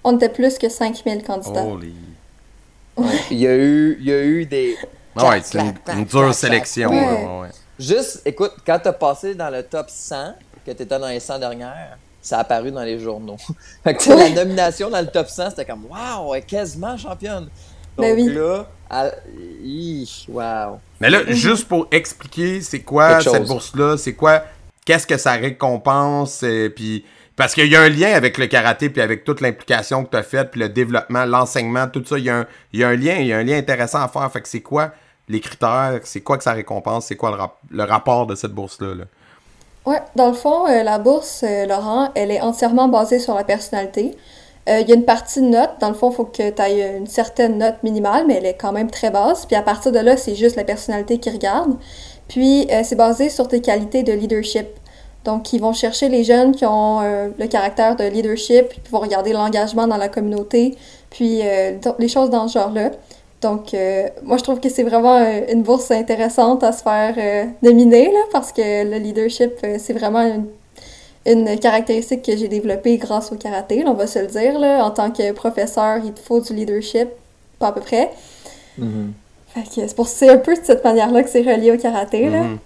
On 0.04 0.14
était 0.14 0.28
plus 0.28 0.57
que 0.57 0.69
5000 0.69 1.25
candidats. 1.25 1.64
Holy. 1.64 1.93
Il 3.33 3.38
y 3.38 3.49
a 3.49 3.57
eu, 3.57 3.97
il 3.99 4.07
y 4.07 4.12
a 4.12 4.23
eu 4.23 4.47
des... 4.47 4.76
Ah 5.16 5.31
ouais, 5.31 5.40
c'est 5.43 5.59
une, 5.59 5.73
dure 6.04 6.21
clac, 6.21 6.35
sélection. 6.35 6.90
clac. 6.90 7.02
là, 7.02 7.12
Ouais. 7.12 7.25
ouais, 7.25 7.40
ouais. 7.40 7.49
Juste, 7.76 8.23
écoute, 8.25 8.52
quand 8.64 8.78
t'as 8.81 8.93
passé 8.93 9.35
dans 9.35 9.50
le 9.50 9.64
top 9.64 9.90
100, 9.90 10.35
que 10.64 10.71
t'étais 10.71 10.97
dans 10.97 11.09
les 11.09 11.19
100 11.19 11.40
dernières, 11.40 11.99
ça 12.23 12.37
a 12.37 12.40
apparu 12.43 12.71
dans 12.71 12.85
les 12.85 13.00
journaux. 13.00 13.37
fait 13.83 13.95
que 13.95 14.00
tu 14.00 14.11
la 14.11 14.31
nomination 14.31 14.90
dans 14.90 15.00
le 15.00 15.09
top 15.09 15.28
100, 15.28 15.50
c'était 15.50 15.64
comme 15.64 15.87
«Wow, 15.90 16.35
elle 16.35 16.38
est 16.38 16.47
quasiment 16.47 16.97
championne!» 16.97 17.49
Donc 17.97 18.07
Ben 18.07 18.15
oui. 18.17 18.33
là, 18.33 18.67
wow! 20.29 20.79
Mais 21.01 21.11
là, 21.11 21.21
juste 21.29 21.69
pour 21.69 21.87
expliquer, 21.91 22.61
c'est 22.61 22.81
quoi 22.81 23.17
Quelque 23.19 23.31
cette 23.31 23.47
bourse-là, 23.47 23.97
c'est 23.97 24.15
quoi, 24.15 24.43
qu'est-ce 24.85 25.07
que 25.07 25.17
ça 25.17 25.33
récompense, 25.33 26.43
euh, 26.45 26.69
puis 26.69 27.05
parce 27.37 27.55
qu'il 27.55 27.67
y 27.67 27.75
a 27.75 27.81
un 27.81 27.89
lien 27.89 28.13
avec 28.13 28.39
le 28.39 28.47
karaté, 28.47 28.91
puis 28.91 29.03
avec 29.03 29.25
toute 29.25 29.41
l'implication 29.41 30.05
que 30.05 30.11
tu 30.11 30.17
as 30.17 30.23
faite, 30.23 30.51
puis 30.53 30.61
le 30.61 30.69
développement, 30.69 31.25
l'enseignement, 31.25 31.89
tout 31.89 32.05
ça, 32.07 32.17
il 32.19 32.25
y, 32.25 32.31
a 32.31 32.39
un, 32.39 32.47
il 32.73 32.81
y 32.81 32.85
a 32.85 32.89
un 32.89 32.97
lien, 32.97 33.15
il 33.17 33.27
y 33.27 33.33
a 33.33 33.39
un 33.39 33.43
lien 33.43 33.57
intéressant 33.57 34.03
à 34.03 34.09
faire. 34.09 34.31
Fait 34.31 34.41
que 34.41 34.49
c'est 34.49 34.61
quoi 34.61 34.93
les 35.29 35.41
critères, 35.41 35.99
c'est 36.05 36.21
quoi 36.21 36.37
que 36.39 36.45
ça 36.45 36.53
récompense, 36.53 37.07
c'est 37.07 37.17
quoi 37.17 37.31
le, 37.31 37.37
rap- 37.37 37.59
le 37.71 37.83
rapport 37.83 38.27
de 38.27 38.37
cette 38.37 38.53
bourse-là? 38.53 38.95
là? 38.95 39.05
Ouais, 39.85 40.01
dans 40.15 40.29
le 40.29 40.35
fond, 40.35 40.67
euh, 40.69 40.83
la 40.85 40.99
bourse, 40.99 41.43
euh, 41.43 41.67
Laurent, 41.67 42.13
elle 42.15 42.31
est 42.31 42.41
entièrement 42.41 42.89
basée 42.89 43.19
sur 43.19 43.35
la 43.35 43.43
personnalité. 43.45 44.17
Euh, 44.68 44.80
Il 44.80 44.88
y 44.88 44.92
a 44.92 44.94
une 44.94 45.04
partie 45.04 45.40
de 45.40 45.47
note. 45.47 45.71
Dans 45.80 45.88
le 45.88 45.94
fond, 45.94 46.11
il 46.11 46.14
faut 46.14 46.25
que 46.25 46.50
tu 46.50 46.62
aies 46.62 46.97
une 46.97 47.06
certaine 47.06 47.59
note 47.59 47.83
minimale, 47.83 48.25
mais 48.26 48.35
elle 48.35 48.47
est 48.47 48.54
quand 48.54 48.73
même 48.73 48.90
très 48.90 49.11
basse. 49.11 49.47
Puis 49.47 49.56
à 49.56 49.62
partir 49.62 49.92
de 49.92 49.99
là, 49.99 50.16
c'est 50.16 50.35
juste 50.35 50.56
la 50.56 50.64
personnalité 50.64 51.18
qui 51.18 51.30
regarde. 51.30 51.76
Puis 52.28 52.66
euh, 52.71 52.80
c'est 52.85 52.97
basé 52.97 53.28
sur 53.28 53.49
tes 53.49 53.61
qualités 53.61 54.02
de 54.02 54.12
leadership. 54.12 54.66
Donc, 55.25 55.52
ils 55.54 55.61
vont 55.61 55.73
chercher 55.73 56.09
les 56.11 56.23
jeunes 56.23 56.54
qui 56.54 56.66
ont 56.66 57.00
euh, 57.00 57.28
le 57.38 57.47
caractère 57.47 57.97
de 57.97 58.04
leadership, 58.04 58.68
puis 58.68 58.80
vont 58.90 59.00
regarder 59.00 59.33
l'engagement 59.33 59.87
dans 59.87 59.97
la 59.97 60.09
communauté, 60.09 60.76
puis 61.11 61.40
euh, 61.42 61.78
les 61.99 62.09
choses 62.09 62.28
dans 62.28 62.47
ce 62.47 62.59
genre-là. 62.59 62.90
Donc, 63.40 63.73
euh, 63.73 64.09
moi, 64.23 64.37
je 64.37 64.42
trouve 64.42 64.61
que 64.61 64.68
c'est 64.68 64.83
vraiment 64.83 65.16
euh, 65.16 65.40
une 65.50 65.62
bourse 65.62 65.90
intéressante 65.90 66.62
à 66.62 66.73
se 66.73 66.83
faire 66.83 67.14
euh, 67.16 67.44
nominer, 67.62 68.12
là, 68.12 68.21
parce 68.33 68.52
que 68.52 68.85
le 68.85 68.99
leadership, 68.99 69.52
euh, 69.64 69.76
c'est 69.78 69.94
vraiment 69.94 70.21
une, 70.21 70.47
une 71.26 71.59
caractéristique 71.59 72.23
que 72.23 72.37
j'ai 72.37 72.49
développée 72.49 72.99
grâce 72.99 73.33
au 73.33 73.37
karaté, 73.37 73.83
là, 73.83 73.90
on 73.90 73.95
va 73.95 74.07
se 74.07 74.19
le 74.19 74.26
dire. 74.26 74.59
Là. 74.59 74.85
En 74.85 74.90
tant 74.90 75.11
que 75.11 75.33
professeur, 75.33 75.99
il 76.04 76.12
te 76.12 76.21
faut 76.21 76.40
du 76.40 76.54
leadership, 76.54 77.09
pas 77.59 77.69
à 77.69 77.73
peu 77.73 77.81
près. 77.81 78.11
Fait 79.54 79.62
que 79.62 79.69
c'est 79.88 79.95
pour 79.97 80.09
c'est 80.09 80.28
un 80.28 80.38
peu 80.38 80.54
de 80.54 80.64
cette 80.64 80.83
manière-là 80.85 81.23
que 81.23 81.31
c'est 81.31 81.43
relié 81.43 81.71
au 81.73 81.78
karaté, 81.78 82.28
là. 82.28 82.43
Mhm. 82.43 82.59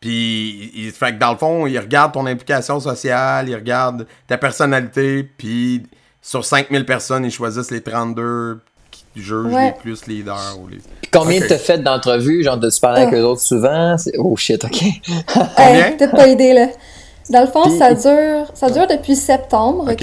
Puis, 0.00 0.70
il, 0.76 0.90
fait 0.92 1.14
que 1.14 1.18
dans 1.18 1.32
le 1.32 1.38
fond, 1.38 1.66
il 1.66 1.78
regarde 1.78 2.12
ton 2.12 2.26
implication 2.26 2.78
sociale, 2.80 3.48
il 3.48 3.54
regarde 3.54 4.06
ta 4.28 4.36
personnalité, 4.36 5.22
puis 5.38 5.82
sur 6.20 6.44
5000 6.44 6.84
personnes, 6.84 7.24
ils 7.24 7.30
choisissent 7.30 7.70
les 7.70 7.80
32 7.80 8.60
qui 8.90 9.04
jugent 9.16 9.46
Ouais. 9.52 9.66
les 9.68 9.72
plus 9.72 10.06
leaders. 10.06 10.58
Ou 10.62 10.68
les... 10.68 10.76
Puis 11.00 11.10
combien 11.10 11.40
Ok. 11.40 11.48
t'as 11.48 11.58
fait 11.58 11.78
d'entrevues? 11.78 12.44
Genre, 12.44 12.58
de 12.58 12.68
tu 12.68 12.78
parler 12.78 13.02
avec 13.02 13.14
Ah. 13.14 13.18
eux 13.18 13.24
autres 13.24 13.40
souvent? 13.40 13.96
Oh 14.18 14.36
shit, 14.36 14.62
ok. 14.64 14.84
Combien? 15.32 15.86
Hey, 15.86 15.96
t'as 15.96 16.08
pas 16.08 16.28
idée, 16.28 16.52
là. 16.52 16.68
Dans 17.30 17.40
le 17.40 17.46
fond, 17.46 17.62
Puis- 17.62 17.78
ça 17.78 17.92
dure, 17.94 18.46
ça 18.54 18.70
dure 18.70 18.86
depuis 18.86 19.16
septembre, 19.16 19.86
Ok. 19.90 19.98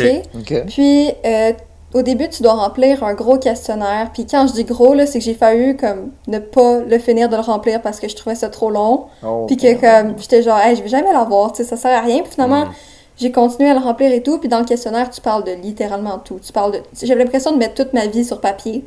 Puis, 0.67 1.09
euh, 1.25 1.51
au 1.93 2.01
début, 2.01 2.27
tu 2.27 2.41
dois 2.43 2.53
remplir 2.53 3.03
un 3.03 3.13
gros 3.13 3.37
questionnaire. 3.37 4.09
Puis 4.13 4.25
quand 4.25 4.47
je 4.47 4.53
dis 4.53 4.63
gros, 4.63 4.93
là, 4.95 5.05
c'est 5.05 5.19
que 5.19 5.25
j'ai 5.25 5.35
failli 5.35 5.77
comme 5.77 6.11
ne 6.27 6.39
pas 6.39 6.79
le 6.79 6.97
finir 6.99 7.29
de 7.29 7.35
le 7.35 7.41
remplir 7.41 7.81
parce 7.81 7.99
que 7.99 8.07
je 8.09 8.15
trouvais 8.15 8.35
ça 8.35 8.49
trop 8.49 8.69
long. 8.71 9.05
Oh, 9.25 9.45
Puis 9.47 9.57
que 9.57 9.73
comme 9.79 10.15
j'étais 10.19 10.41
genre, 10.41 10.57
hey, 10.59 10.75
je 10.75 10.81
vais 10.81 10.89
jamais 10.89 11.13
l'avoir, 11.13 11.51
tu 11.51 11.63
sais, 11.63 11.69
ça 11.69 11.77
sert 11.77 11.95
à 11.95 12.01
rien. 12.01 12.23
Puis 12.23 12.31
finalement, 12.33 12.65
j'ai 13.15 13.31
continué 13.31 13.69
à 13.69 13.75
le 13.75 13.79
remplir 13.79 14.11
et 14.11 14.23
tout. 14.23 14.39
Puis 14.39 14.49
dans 14.49 14.57
le 14.57 14.65
questionnaire, 14.65 15.11
tu 15.11 15.21
parles 15.21 15.43
de 15.43 15.51
littéralement 15.51 16.17
tout. 16.17 16.39
Tu 16.43 16.51
parles 16.51 16.71
de, 16.71 16.79
j'avais 17.03 17.23
l'impression 17.23 17.51
de 17.51 17.57
mettre 17.57 17.75
toute 17.75 17.93
ma 17.93 18.07
vie 18.07 18.25
sur 18.25 18.41
papier. 18.41 18.83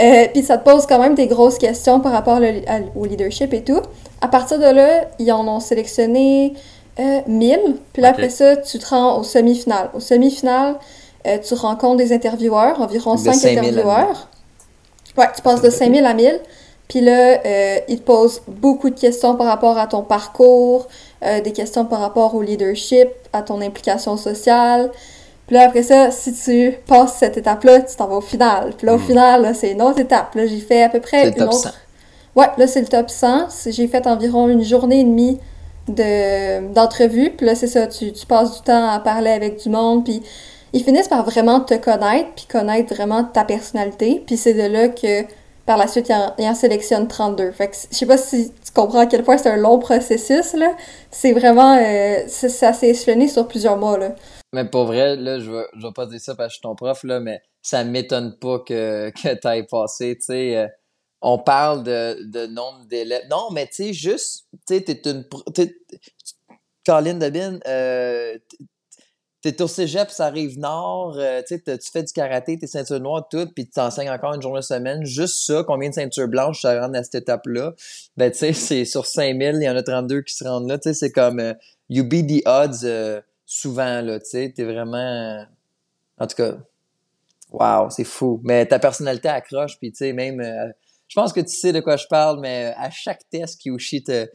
Euh, 0.00 0.24
puis 0.32 0.42
ça 0.42 0.56
te 0.56 0.64
pose 0.68 0.86
quand 0.86 0.98
même 0.98 1.14
des 1.14 1.26
grosses 1.26 1.58
questions 1.58 2.00
par 2.00 2.12
rapport 2.12 2.40
le- 2.40 2.62
à- 2.66 2.80
au 2.98 3.04
leadership 3.04 3.52
et 3.52 3.62
tout. 3.62 3.82
À 4.22 4.28
partir 4.28 4.58
de 4.58 4.64
là, 4.64 5.02
ils 5.18 5.30
en 5.30 5.46
ont 5.46 5.60
sélectionné 5.60 6.54
euh, 6.98 7.20
1000. 7.26 7.58
Puis 7.92 8.02
là, 8.02 8.08
après 8.10 8.30
ça, 8.30 8.56
tu 8.56 8.78
te 8.78 8.86
rends 8.88 9.18
au 9.18 9.22
semi-final. 9.22 9.90
Au 9.94 10.00
semi-final, 10.00 10.76
euh, 11.26 11.38
tu 11.38 11.54
rencontres 11.54 11.96
des 11.98 12.12
intervieweurs, 12.12 12.80
environ 12.80 13.14
De 13.14 13.20
5 13.20 13.34
5000 13.34 13.58
à 13.58 13.62
1000. 13.62 13.70
intervieweurs. 13.70 14.28
Ouais, 15.16 15.26
tu 15.34 15.42
passes 15.42 15.62
de 15.62 15.70
5000 15.70 16.04
à 16.04 16.14
1000. 16.14 16.40
Puis 16.88 17.00
là, 17.00 17.40
euh, 17.44 17.78
ils 17.88 17.98
te 17.98 18.04
posent 18.04 18.42
beaucoup 18.46 18.90
de 18.90 18.98
questions 18.98 19.34
par 19.34 19.46
rapport 19.48 19.76
à 19.76 19.86
ton 19.88 20.02
parcours, 20.02 20.86
euh, 21.24 21.40
des 21.40 21.52
questions 21.52 21.84
par 21.84 22.00
rapport 22.00 22.34
au 22.34 22.42
leadership, 22.42 23.08
à 23.32 23.42
ton 23.42 23.60
implication 23.60 24.16
sociale. 24.16 24.92
Puis 25.48 25.56
là, 25.56 25.64
après 25.66 25.82
ça, 25.82 26.10
si 26.10 26.32
tu 26.32 26.76
passes 26.86 27.14
cette 27.18 27.36
étape-là, 27.36 27.80
tu 27.80 27.96
t'en 27.96 28.06
vas 28.06 28.16
au 28.16 28.20
final. 28.20 28.72
Puis 28.76 28.86
là, 28.86 28.94
au 28.94 28.98
final, 28.98 29.42
là, 29.42 29.54
c'est 29.54 29.72
une 29.72 29.82
autre 29.82 29.98
étape. 30.00 30.34
Là, 30.34 30.46
j'ai 30.46 30.60
fait 30.60 30.82
à 30.84 30.88
peu 30.88 31.00
près 31.00 31.28
une 31.28 31.34
top 31.34 31.48
autre... 31.52 31.62
100. 31.62 31.70
Ouais, 32.36 32.46
là, 32.58 32.66
c'est 32.66 32.80
le 32.80 32.86
top 32.86 33.10
100. 33.10 33.46
C'est- 33.48 33.72
J'ai 33.72 33.88
fait 33.88 34.06
environ 34.06 34.48
une 34.48 34.62
journée 34.62 35.00
et 35.00 35.04
demie 35.04 35.38
de- 35.88 37.44
là, 37.44 37.54
c'est 37.54 37.66
ça, 37.66 37.86
tu, 37.86 38.12
tu 38.12 38.26
passes 38.26 38.56
du 38.56 38.62
temps 38.62 38.88
à 38.88 38.98
parler 39.00 39.30
avec 39.30 39.62
du 39.62 39.68
monde. 39.68 40.04
Puis 40.04 40.22
ils 40.72 40.82
finissent 40.82 41.08
par 41.08 41.24
vraiment 41.24 41.60
te 41.60 41.74
connaître, 41.74 42.30
puis 42.34 42.46
connaître 42.46 42.94
vraiment 42.94 43.24
ta 43.24 43.44
personnalité. 43.44 44.22
Puis 44.26 44.36
c'est 44.36 44.54
de 44.54 44.72
là 44.72 44.88
que, 44.88 45.22
par 45.64 45.76
la 45.76 45.86
suite, 45.88 46.08
ils 46.08 46.14
en, 46.14 46.34
ils 46.38 46.46
en 46.46 46.54
sélectionnent 46.54 47.08
32. 47.08 47.50
Fait 47.52 47.68
que 47.68 47.76
je 47.90 47.96
sais 47.96 48.06
pas 48.06 48.16
si 48.18 48.50
tu 48.50 48.72
comprends 48.74 49.00
à 49.00 49.06
quel 49.06 49.22
point 49.24 49.36
c'est 49.38 49.50
un 49.50 49.56
long 49.56 49.78
processus, 49.78 50.54
là. 50.54 50.72
C'est 51.10 51.32
vraiment... 51.32 51.76
euh, 51.78 52.26
ça 52.28 52.72
s'est 52.72 52.88
échelonné 52.90 53.28
sur 53.28 53.46
plusieurs 53.48 53.76
mois, 53.76 53.98
là. 53.98 54.14
Mais 54.52 54.64
pour 54.64 54.84
vrai, 54.86 55.16
là, 55.16 55.38
je 55.38 55.50
vais, 55.50 55.64
je 55.76 55.86
vais 55.86 55.92
pas 55.94 56.06
dire 56.06 56.20
ça 56.20 56.34
parce 56.34 56.48
que 56.48 56.50
je 56.50 56.54
suis 56.56 56.62
ton 56.62 56.74
prof, 56.76 57.02
là, 57.04 57.20
mais 57.20 57.40
ça 57.62 57.82
m'étonne 57.84 58.36
pas 58.40 58.60
que, 58.60 59.10
que 59.22 59.34
t'ailles 59.34 59.66
passé, 59.66 60.16
tu 60.16 60.26
sais. 60.26 60.56
euh, 60.56 60.66
on 61.28 61.38
parle 61.38 61.82
de, 61.82 62.22
de 62.22 62.46
nombre 62.46 62.84
d'élèves. 62.86 63.24
Non, 63.28 63.50
mais 63.50 63.66
tu 63.66 63.74
sais, 63.74 63.92
juste, 63.92 64.46
tu 64.64 64.76
sais, 64.76 64.80
t'es 64.80 65.10
une... 65.10 65.24
t'es- 65.52 65.74
Colin 66.86 67.14
Debin, 67.14 67.58
euh, 67.66 68.38
t'es 69.42 69.60
au 69.60 69.66
cégep, 69.66 70.08
ça 70.10 70.26
arrive 70.26 70.56
nord, 70.56 71.16
euh, 71.18 71.42
tu 71.48 71.60
fais 71.92 72.04
du 72.04 72.12
karaté, 72.12 72.56
t'es 72.60 72.68
ceinture 72.68 73.00
noire, 73.00 73.26
tout, 73.28 73.44
puis 73.56 73.64
tu 73.66 73.72
t'enseignes 73.72 74.08
encore 74.08 74.34
une 74.34 74.42
journée 74.42 74.62
semaine. 74.62 75.04
Juste 75.04 75.44
ça, 75.46 75.64
combien 75.66 75.88
de 75.88 75.94
ceintures 75.94 76.28
blanches 76.28 76.62
ça 76.62 76.80
rend 76.80 76.94
à 76.94 77.02
cette 77.02 77.16
étape-là? 77.16 77.74
Ben, 78.16 78.30
tu 78.30 78.38
sais, 78.38 78.52
c'est 78.52 78.84
sur 78.84 79.04
5000, 79.04 79.56
il 79.60 79.64
y 79.64 79.68
en 79.68 79.74
a 79.74 79.82
32 79.82 80.22
qui 80.22 80.32
se 80.32 80.44
rendent 80.44 80.68
là, 80.68 80.78
tu 80.78 80.90
sais, 80.90 80.94
c'est 80.94 81.10
comme 81.10 81.40
euh, 81.40 81.54
you 81.88 82.04
beat 82.04 82.28
the 82.28 82.46
odds 82.46 82.84
euh, 82.84 83.20
souvent, 83.46 84.00
là, 84.00 84.20
tu 84.20 84.26
sais, 84.26 84.52
t'es 84.54 84.62
vraiment... 84.64 84.96
euh, 84.96 85.42
En 86.18 86.28
tout 86.28 86.36
cas, 86.36 86.52
wow, 87.50 87.90
c'est 87.90 88.04
fou. 88.04 88.40
Mais 88.44 88.64
ta 88.66 88.78
personnalité 88.78 89.26
accroche, 89.28 89.76
puis 89.80 89.90
tu 89.90 89.98
sais, 89.98 90.12
même... 90.12 90.40
euh, 91.06 91.08
je 91.08 91.20
pense 91.20 91.32
que 91.32 91.40
tu 91.40 91.54
sais 91.54 91.72
de 91.72 91.80
quoi 91.80 91.96
je 91.96 92.06
parle, 92.08 92.40
mais 92.40 92.72
à 92.76 92.90
chaque 92.90 93.20
test, 93.30 93.60
Kyushi 93.60 94.02
te, 94.02 94.26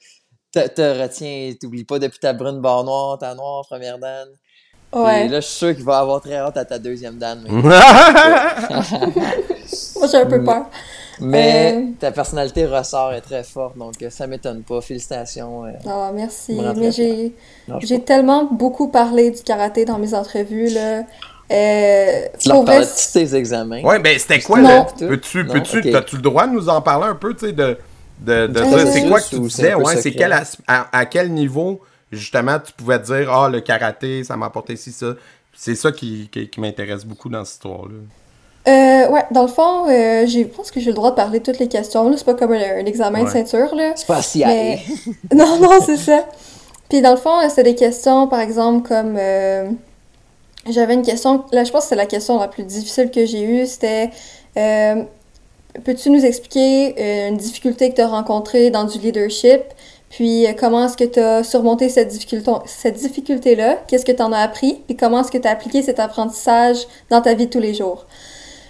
te, 0.54 0.68
te 0.68 1.02
retient, 1.02 1.54
t'oublies 1.60 1.86
pas 1.86 2.00
depuis 2.00 2.20
ta 2.20 2.34
brune 2.34 2.62
barre 2.62 2.84
noire, 2.84 3.18
ta 3.18 3.34
noire, 3.36 3.64
première 3.70 3.98
dan. 4.00 4.28
Ouais. 4.94 5.26
Et 5.26 5.30
là, 5.30 5.40
je 5.40 5.46
suis 5.48 5.58
sûr 5.58 5.76
qu'il 5.76 5.86
va 5.86 6.00
avoir 6.00 6.22
très 6.22 6.36
hâte 6.36 6.58
à 6.58 6.66
ta 6.66 6.78
deuxième 6.78 7.18
dan. 7.18 7.42
Mais, 7.44 7.50
Moi, 7.62 7.72
j'ai 10.12 10.18
un 10.18 10.26
peu 10.26 10.44
peur. 10.44 10.66
mais 11.20 11.76
Euh. 11.78 11.86
ta 12.00 12.12
personnalité 12.12 12.66
ressort 12.66 13.14
est 13.14 13.22
très 13.22 13.44
forte, 13.44 13.78
donc 13.78 14.02
euh, 14.02 14.10
ça 14.10 14.28
m'étonne 14.28 14.64
pas. 14.64 14.82
Félicitations. 14.82 15.66
euh. 15.66 15.72
Ah, 15.88 16.12
merci. 16.14 16.56
Je 16.58 16.62
me 16.62 16.66
rappelle 16.66 17.32
Mais 17.68 17.80
J'ai 17.82 18.02
tellement 18.04 18.46
beaucoup 18.52 18.90
parlé 18.90 19.32
du 19.32 19.42
karaté 19.44 19.86
dans 19.86 20.00
mes 20.00 20.14
entrevues, 20.14 20.70
là. 20.70 21.04
Euh, 21.52 22.28
Tu 22.40 22.48
leur 22.48 22.58
pour 22.58 22.66
vrai, 22.66 22.76
parlais 22.76 22.88
de 22.88 22.92
tous 22.92 23.12
tes 23.12 23.36
examens? 23.36 23.82
Ouais, 23.82 24.00
ben 24.00 24.18
c'était 24.18 24.40
quoi 24.40 24.60
le. 24.60 25.08
Peux-tu, 25.08 25.46
peux-tu, 25.46 25.80
ok. 25.80 25.92
t'as-tu 25.92 26.16
le 26.16 26.22
droit 26.22 26.48
de 26.48 26.54
nous 26.54 26.70
en 26.70 26.82
parler 26.82 27.08
un 27.08 27.16
peu, 27.16 27.34
tu 27.34 27.48
sais, 27.48 27.52
de, 27.52 27.78
de, 28.20 28.52
c'est 28.92 29.08
quoi 29.08 29.20
que 29.20 29.30
tu 29.30 29.40
disais, 29.40 29.74
ouais, 29.74 29.98
c'est 29.98 30.12
quel 30.12 30.32
as- 30.34 30.58
à, 30.68 30.88
à 30.98 31.06
quel 31.06 31.32
niveau, 31.32 31.82
justement, 32.12 32.58
tu 32.60 32.72
pouvais 32.74 33.00
te 33.00 33.06
dire, 33.08 33.32
ah, 33.34 33.50
le 33.50 33.60
karaté, 33.62 34.24
ça 34.24 34.38
m'a 34.38 34.46
apporté 34.46 34.76
ci, 34.76 34.92
ça? 34.92 35.14
C'est 35.54 35.76
ça 35.76 35.92
qui, 35.92 36.30
qui, 36.32 36.48
qui 36.48 36.62
m'intéresse 36.62 37.04
beaucoup 37.04 37.28
dans 37.30 37.44
cette 37.44 37.56
histoire-là. 37.56 37.96
Euh, 38.68 39.10
ouais, 39.10 39.26
dans 39.32 39.42
le 39.42 39.48
fond, 39.48 39.90
euh, 39.90 40.26
j'ai- 40.28 40.44
je 40.44 40.48
pense 40.48 40.70
que 40.72 40.80
j'ai 40.80 40.92
le 40.92 40.96
droit 40.96 41.10
de 41.10 41.16
parler 41.16 41.40
de 41.40 41.44
toutes 41.44 41.60
les 41.60 41.68
questions. 41.68 42.10
Là, 42.10 42.16
c'est 42.16 42.24
pas 42.26 42.36
comme 42.36 42.52
un, 42.54 42.62
un 42.80 42.86
examen 42.86 43.24
de 43.24 43.30
ceinture, 43.30 43.74
là. 43.76 43.94
C'est 43.96 44.06
pas 44.08 44.22
si 44.22 44.44
Mais... 44.46 44.80
non, 45.36 45.60
non, 45.60 45.80
c'est 45.86 45.98
ça. 45.98 46.26
Puis 46.88 47.02
dans 47.02 47.12
le 47.12 47.18
fond, 47.18 47.40
euh, 47.42 47.48
c'est 47.54 47.64
des 47.64 47.76
questions, 47.76 48.28
par 48.28 48.40
exemple, 48.40 48.88
comme... 48.88 49.18
j'avais 50.70 50.94
une 50.94 51.04
question. 51.04 51.44
Là, 51.52 51.64
je 51.64 51.72
pense 51.72 51.84
que 51.84 51.90
c'est 51.90 51.96
la 51.96 52.06
question 52.06 52.40
la 52.40 52.48
plus 52.48 52.64
difficile 52.64 53.10
que 53.12 53.26
j'ai 53.26 53.42
eue. 53.42 53.66
C'était 53.66 54.12
euh, 54.58 55.04
Peux-tu 55.84 56.10
nous 56.10 56.26
expliquer 56.26 56.96
euh, 57.00 57.30
une 57.30 57.38
difficulté 57.38 57.90
que 57.90 57.96
tu 57.96 58.02
as 58.02 58.08
rencontrée 58.08 58.70
dans 58.70 58.84
du 58.84 59.00
leadership? 59.00 59.62
Puis 60.10 60.46
euh, 60.46 60.52
comment 60.58 60.86
est-ce 60.86 60.98
que 60.98 61.06
tu 61.06 61.20
as 61.20 61.44
surmonté 61.44 61.88
cette 61.88 62.10
difficulté 62.10 62.52
cette 62.66 62.96
difficulté-là? 62.96 63.78
Qu'est-ce 63.88 64.06
que 64.06 64.12
tu 64.12 64.22
en 64.22 64.34
as 64.34 64.40
appris? 64.40 64.82
Puis 64.86 64.98
comment 64.98 65.22
est-ce 65.22 65.32
que 65.32 65.38
tu 65.38 65.48
as 65.48 65.52
appliqué 65.52 65.82
cet 65.82 66.00
apprentissage 66.00 66.86
dans 67.10 67.22
ta 67.22 67.34
vie 67.34 67.46
de 67.46 67.52
tous 67.52 67.60
les 67.60 67.74
jours? 67.74 68.06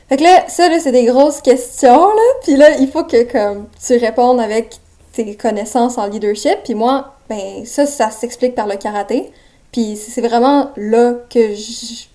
Fait 0.08 0.18
que 0.18 0.24
là, 0.24 0.46
ça, 0.48 0.70
là, 0.70 0.80
c'est 0.80 0.92
des 0.92 1.06
grosses 1.06 1.42
questions, 1.42 2.08
là. 2.08 2.22
Puis 2.44 2.56
là, 2.58 2.78
il 2.78 2.88
faut 2.90 3.06
que 3.06 3.24
comme, 3.24 3.68
tu 3.84 3.98
répondes 3.98 4.40
avec 4.40 4.76
tes 5.14 5.36
connaissances 5.36 5.98
en 5.98 6.06
leadership. 6.06 6.60
Puis 6.64 6.76
moi, 6.76 7.16
ben 7.30 7.66
ça, 7.66 7.86
ça 7.86 8.12
s'explique 8.12 8.54
par 8.54 8.68
le 8.68 8.76
karaté. 8.76 9.32
Puis 9.72 9.96
c'est 9.96 10.22
vraiment 10.22 10.72
là 10.76 11.14
que 11.30 11.54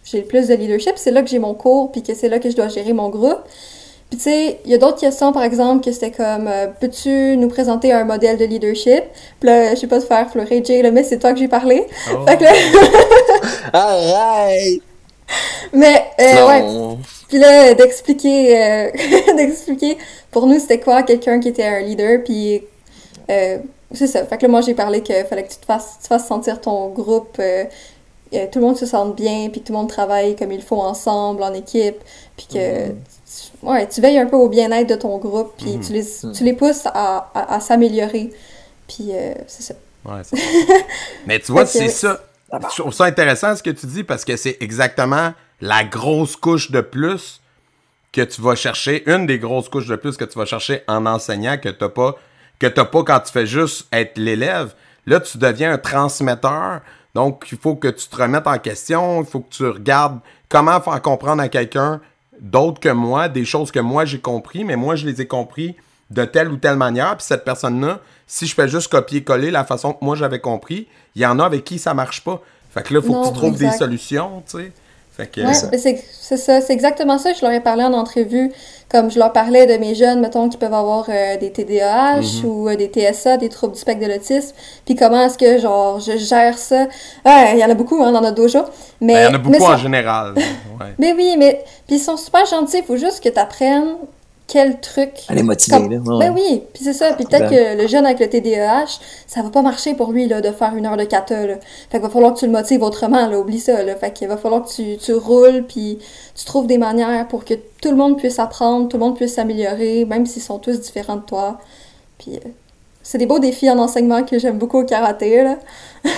j'ai 0.05 0.21
le 0.21 0.25
plus 0.25 0.49
de 0.49 0.55
leadership. 0.55 0.93
C'est 0.97 1.11
là 1.11 1.23
que 1.23 1.29
j'ai 1.29 1.39
mon 1.39 1.55
cours, 1.55 1.91
puis 1.91 2.03
que 2.03 2.15
c'est 2.15 2.29
là 2.29 2.39
que 2.39 2.51
je 2.51 2.57
dois 2.57 2.69
gérer 2.69 2.93
mon 2.93 3.09
groupe. 3.09 3.41
Puis 4.11 4.19
tu 4.19 4.25
sais, 4.25 4.61
il 4.65 4.71
y 4.71 4.75
a 4.75 4.79
d'autres 4.79 5.01
questions, 5.01 5.33
par 5.33 5.43
exemple, 5.43 5.85
que 5.85 5.91
c'était 5.91 6.13
comme 6.13 6.47
euh, 6.47 6.69
Peux-tu 6.81 7.37
nous 7.37 7.49
présenter 7.49 7.93
un 7.93 8.05
modèle 8.05 8.39
de 8.39 8.45
leadership? 8.45 9.03
Puis 9.41 9.49
là, 9.49 9.75
je 9.75 9.81
sais 9.81 9.87
pas 9.89 10.01
te 10.01 10.07
faire 10.07 10.29
pleurer, 10.29 10.63
Jay, 10.65 10.81
là, 10.83 10.93
mais 10.93 11.03
c'est 11.03 11.19
toi 11.19 11.33
que 11.33 11.39
j'ai 11.41 11.49
parlé. 11.49 11.85
Oh. 12.13 12.25
Fait 12.27 12.37
que 12.37 12.45
là... 12.45 12.53
Arrête! 13.73 14.83
mais, 15.73 16.05
euh, 16.21 16.47
ouais. 16.47 16.97
Puis 17.29 17.39
là, 17.39 17.75
d'expliquer, 17.75 18.63
euh, 18.63 18.91
d'expliquer 19.37 19.99
pour 20.31 20.47
nous 20.47 20.61
c'était 20.61 20.79
quoi 20.79 21.03
quelqu'un 21.03 21.41
qui 21.41 21.49
était 21.49 21.65
un 21.65 21.81
leader, 21.81 22.23
puis 22.25 22.63
euh, 23.31 23.59
c'est 23.93 24.07
ça. 24.07 24.25
Fait 24.25 24.37
que 24.37 24.43
là, 24.43 24.49
moi, 24.49 24.61
j'ai 24.61 24.75
parlé 24.75 25.03
qu'il 25.03 25.25
fallait 25.25 25.45
que 25.45 25.53
tu 25.53 25.59
te 25.59 25.67
fasses, 25.67 25.99
tu 26.03 26.09
fasses 26.09 26.27
sentir 26.27 26.61
ton 26.61 26.89
groupe, 26.89 27.37
euh, 27.39 27.65
euh, 28.35 28.47
tout 28.51 28.59
le 28.59 28.67
monde 28.67 28.77
se 28.77 28.87
sente 28.87 29.17
bien, 29.17 29.49
puis 29.51 29.61
que 29.61 29.67
tout 29.67 29.73
le 29.73 29.79
monde 29.79 29.89
travaille 29.89 30.35
comme 30.37 30.53
il 30.53 30.63
faut 30.63 30.81
ensemble, 30.81 31.43
en 31.43 31.55
équipe, 31.55 31.97
puis 32.37 32.47
que 32.53 32.89
tu, 32.89 33.67
ouais, 33.67 33.89
tu 33.89 34.01
veilles 34.01 34.19
un 34.19 34.27
peu 34.27 34.37
au 34.37 34.49
bien-être 34.49 34.89
de 34.89 34.97
ton 34.97 35.19
groupe, 35.19 35.53
puis 35.57 35.79
tu, 35.85 35.93
les, 35.93 36.05
tu 36.33 36.45
les 36.45 36.53
pousses 36.53 36.87
à, 36.87 37.31
à, 37.35 37.55
à 37.55 37.61
s'améliorer. 37.61 38.33
Puis 38.89 39.11
euh, 39.11 39.35
c'est 39.47 39.63
ça. 39.63 39.75
Ouais, 40.05 40.23
ça. 40.25 40.37
Mais 41.27 41.39
tu 41.39 41.53
vois, 41.53 41.67
c'est 41.67 41.89
ça. 41.89 42.21
Je 42.53 42.81
trouve 42.81 42.93
ça 42.93 43.05
intéressant 43.05 43.57
ce 43.57 43.63
que 43.63 43.71
tu 43.71 43.87
dis 43.87 44.05
parce 44.05 44.25
que 44.25 44.37
c'est 44.37 44.57
exactement 44.61 45.33
la 45.61 45.85
grosse 45.85 46.37
couche 46.37 46.71
de 46.71 46.81
plus 46.81 47.41
que 48.13 48.23
tu 48.23 48.41
vas 48.41 48.55
chercher, 48.55 49.03
une 49.11 49.27
des 49.27 49.39
grosses 49.39 49.69
couches 49.69 49.89
de 49.89 49.97
plus 49.97 50.17
que 50.17 50.25
tu 50.25 50.39
vas 50.39 50.47
chercher 50.47 50.83
en 50.89 51.05
enseignant 51.07 51.59
que 51.59 51.69
t'as 51.69 51.89
pas, 51.89 52.17
que 52.59 52.67
t'as 52.67 52.85
pas 52.85 53.03
quand 53.03 53.21
tu 53.21 53.33
fais 53.33 53.47
juste 53.47 53.87
être 53.93 54.19
l'élève. 54.19 54.75
Là, 55.07 55.21
tu 55.21 55.39
deviens 55.39 55.73
un 55.73 55.79
transmetteur. 55.79 56.81
Donc, 57.15 57.49
il 57.51 57.59
faut 57.59 57.77
que 57.77 57.89
tu 57.89 58.09
te 58.09 58.17
remettes 58.17 58.47
en 58.47 58.59
question. 58.59 59.23
Il 59.23 59.27
faut 59.27 59.41
que 59.41 59.51
tu 59.51 59.67
regardes 59.67 60.21
comment 60.49 60.81
faire 60.81 61.01
comprendre 61.03 61.43
à 61.43 61.49
quelqu'un 61.49 62.01
d'autre 62.41 62.81
que 62.81 62.89
moi, 62.89 63.29
des 63.29 63.45
choses 63.45 63.71
que 63.71 63.81
moi 63.81 64.05
j'ai 64.05 64.21
compris, 64.21 64.65
mais 64.65 64.77
moi 64.77 64.95
je 64.95 65.07
les 65.07 65.23
ai 65.23 65.27
compris 65.27 65.75
de 66.11 66.25
telle 66.25 66.51
ou 66.51 66.57
telle 66.57 66.77
manière. 66.77 67.17
Puis 67.17 67.27
cette 67.27 67.45
personne-là, 67.45 68.01
si 68.27 68.47
je 68.47 68.55
fais 68.55 68.69
juste 68.69 68.89
copier-coller 68.89 69.51
la 69.51 69.65
façon 69.65 69.93
que 69.93 70.05
moi 70.05 70.17
j'avais 70.17 70.41
compris, 70.41 70.87
il 71.15 71.23
y 71.23 71.27
en 71.27 71.39
a 71.39 71.45
avec 71.45 71.65
qui 71.65 71.79
ça 71.79 71.95
marche 71.95 72.23
pas. 72.23 72.43
Fait 72.71 72.83
que 72.83 72.93
là, 72.93 73.01
il 73.03 73.07
faut 73.07 73.23
que 73.23 73.29
tu 73.29 73.35
trouves 73.35 73.59
des 73.59 73.71
solutions, 73.71 74.43
tu 74.47 74.59
sais. 74.59 74.73
Ouais, 75.19 75.29
mais 75.73 75.79
c'est 75.79 76.37
ça, 76.37 76.61
c'est 76.61 76.73
exactement 76.73 77.19
ça. 77.19 77.33
Je 77.33 77.41
leur 77.43 77.53
ai 77.53 77.61
parlé 77.61 77.85
en 77.85 77.93
entrevue, 77.95 78.53
comme 78.91 79.11
je 79.11 79.19
leur 79.19 79.33
parlais 79.33 79.67
de 79.67 79.75
mes 79.79 79.95
jeunes, 79.95 80.21
mettons, 80.21 80.49
qui 80.49 80.57
peuvent 80.59 80.75
avoir 80.75 81.07
euh, 81.09 81.37
des 81.39 81.51
TDAH 81.51 82.21
Mm-hmm. 82.21 82.45
ou 82.45 82.69
euh, 82.69 82.77
des 82.77 82.89
TSA, 82.89 83.37
des 83.39 83.49
troubles 83.49 83.75
du 83.75 83.81
spectre 83.81 84.07
de 84.07 84.13
l'autisme. 84.13 84.55
Puis 84.85 84.95
comment 84.95 85.25
est-ce 85.25 85.39
que, 85.39 85.59
genre, 85.59 86.01
je 86.01 86.17
gère 86.19 86.59
ça? 86.59 86.87
Ouais, 87.25 87.53
il 87.55 87.59
y 87.59 87.65
en 87.65 87.71
a 87.71 87.75
beaucoup 87.75 88.03
hein, 88.03 88.13
dans 88.13 88.21
notre 88.21 88.35
dojo. 88.37 88.61
Mais, 89.01 89.15
Ben, 89.15 89.19
il 89.21 89.23
y 89.23 89.27
en 89.27 89.29
a 89.29 89.33
mais 89.33 89.39
beaucoup 89.39 89.65
ça- 89.65 89.71
en 89.73 89.77
général. 89.79 90.35
Ouais. 90.37 90.95
Mais 90.99 91.13
oui, 91.15 91.37
mais. 91.39 91.65
Puis 91.87 91.97
ils 91.97 92.01
sont 92.01 92.17
super 92.17 92.45
gentils. 92.47 92.79
Il 92.79 92.85
faut 92.85 92.97
juste 92.97 93.23
que 93.23 93.29
tu 93.29 93.39
apprennes 93.39 93.97
quel 94.49 94.81
truc. 94.81 95.11
Elle 95.29 95.39
est 95.39 95.43
motivée, 95.43 95.77
Comme- 95.77 95.93
là. 95.93 96.17
ouais. 96.17 96.29
Ben 96.29 96.35
oui, 96.35 96.63
puis 96.73 96.85
c'est 96.85 96.93
ça. 96.93 97.13
Puis 97.15 97.25
peut-être 97.25 97.51
Ben. 97.51 97.77
que 97.77 97.83
le 97.83 97.89
jeune 97.89 98.07
avec 98.07 98.21
le 98.21 98.29
TDAH, 98.29 99.01
ça 99.27 99.43
va 99.43 99.51
pas 99.51 99.63
marcher 99.63 99.95
pour 99.95 100.13
lui 100.13 100.29
là, 100.29 100.41
de 100.41 100.51
faire 100.53 100.75
une 100.77 100.87
heure 100.87 100.97
de 100.97 101.05
kata. 101.05 101.47
Là. 101.47 101.55
Fait 101.91 101.99
qu'il 101.99 102.01
va 102.01 102.09
falloir 102.11 102.35
que 102.35 102.39
tu 102.39 102.47
le 102.47 102.53
motives 102.53 102.83
autrement, 102.83 103.27
là, 103.27 103.39
oublie 103.41 103.59
ça. 103.59 103.83
Là. 103.83 103.97
Fait 103.97 104.13
qu'il 104.13 104.29
va 104.29 104.37
falloir 104.37 104.65
que 104.65 104.71
tu, 104.73 104.97
tu 104.99 105.13
roules, 105.15 105.65
puis 105.67 105.99
tu 106.37 106.45
trouves 106.45 106.67
des 106.69 106.79
manières 106.79 107.27
pour 107.29 107.45
que 107.45 107.55
tout 107.55 107.91
le 107.91 107.97
monde 107.97 108.19
puisse 108.19 108.39
apprendre, 108.39 108.89
tout 108.89 108.97
le 108.99 109.05
monde 109.05 109.17
puisse 109.17 109.35
s'améliorer, 109.35 110.05
même 110.05 110.27
s'ils 110.27 110.43
sont 110.43 110.59
tous 110.61 110.81
différents 110.81 111.17
de 111.17 111.23
toi. 111.23 111.59
Puis 112.19 112.37
euh, 112.37 112.49
c'est 113.03 113.19
des 113.19 113.27
beaux 113.27 113.39
défis 113.41 113.69
en 113.69 113.79
enseignement 113.79 114.23
que 114.23 114.39
j'aime 114.39 114.59
beaucoup 114.59 114.79
au 114.79 114.85
karaté. 114.85 115.43
Là. 115.43 115.57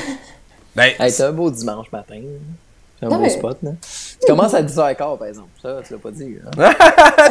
Ben, 0.76 0.92
Hey, 1.00 1.12
t'as 1.12 1.28
un 1.28 1.32
beau 1.32 1.50
dimanche 1.50 1.90
matin. 1.90 2.20
C'est 2.98 3.06
un 3.06 3.10
Non, 3.10 3.16
beau 3.16 3.22
mais- 3.22 3.28
spot, 3.30 3.58
là. 3.62 3.70
Tu 4.20 4.26
commences 4.26 4.54
à 4.54 4.62
10h15, 4.62 5.18
par 5.18 5.26
exemple. 5.28 5.48
Ça, 5.62 5.80
tu 5.86 5.92
l'as 5.92 5.98
pas 6.00 6.10
dit. 6.10 6.36
hein? 6.58 6.72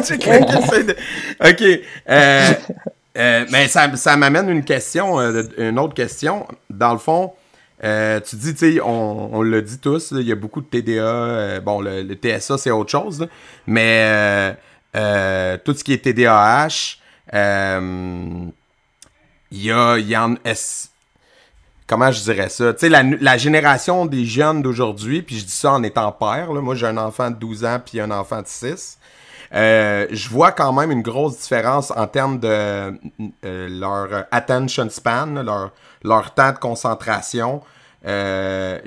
Essaie 0.00 0.84
de- 0.84 0.96
OK. 1.44 1.80
Euh, 2.08 2.50
euh, 3.18 3.44
mais 3.50 3.68
ça, 3.68 3.94
ça 3.96 4.16
m'amène 4.16 4.48
une 4.48 4.64
question, 4.64 5.20
euh, 5.20 5.42
une 5.58 5.78
autre 5.78 5.94
question. 5.94 6.46
Dans 6.70 6.92
le 6.92 6.98
fond, 6.98 7.32
euh, 7.84 8.18
tu 8.20 8.36
dis, 8.36 8.54
tu 8.54 8.74
sais, 8.76 8.80
on, 8.80 9.34
on 9.34 9.42
l'a 9.42 9.60
dit 9.60 9.78
tous, 9.78 10.12
il 10.12 10.26
y 10.26 10.32
a 10.32 10.34
beaucoup 10.36 10.60
de 10.62 10.66
TDA. 10.66 11.02
euh, 11.02 11.60
bon, 11.60 11.80
le, 11.80 12.02
le 12.02 12.14
TSA, 12.14 12.56
c'est 12.58 12.70
autre 12.70 12.90
chose. 12.90 13.20
là. 13.20 13.26
mais 13.66 14.00
euh, 14.04 14.52
euh, 14.96 15.58
tout 15.64 15.74
ce 15.74 15.84
qui 15.84 15.92
est 15.92 15.98
TDAH, 16.02 16.96
euh, 17.34 18.30
il 19.50 19.62
y 19.64 19.70
a, 19.70 19.98
y 19.98 20.16
en... 20.16 20.34
est-ce- 20.44 20.88
comment 21.88 22.12
je 22.12 22.22
dirais 22.22 22.48
ça? 22.48 22.72
Tu 22.74 22.80
sais, 22.80 22.88
la, 22.88 23.02
la 23.02 23.36
génération 23.36 24.06
des 24.06 24.24
jeunes 24.24 24.62
d'aujourd'hui, 24.62 25.22
puis 25.22 25.38
je 25.38 25.44
dis 25.44 25.50
ça 25.50 25.72
en 25.72 25.82
étant 25.82 26.12
père, 26.12 26.52
là, 26.52 26.60
moi 26.60 26.76
j'ai 26.76 26.86
un 26.86 26.98
enfant 26.98 27.30
de 27.30 27.36
12 27.36 27.64
ans 27.64 27.80
puis 27.84 28.00
un 28.00 28.12
enfant 28.12 28.42
de 28.42 28.46
6. 28.46 28.98
Euh, 29.54 30.06
je 30.10 30.28
vois 30.28 30.52
quand 30.52 30.72
même 30.72 30.90
une 30.90 31.02
grosse 31.02 31.38
différence 31.38 31.90
en 31.96 32.06
termes 32.06 32.38
de 32.38 32.48
euh, 32.48 33.68
leur 33.68 34.26
attention 34.30 34.88
span, 34.90 35.42
leur, 35.42 35.72
leur 36.04 36.34
temps 36.34 36.52
de 36.52 36.58
concentration. 36.58 37.62
Euh, 38.06 38.78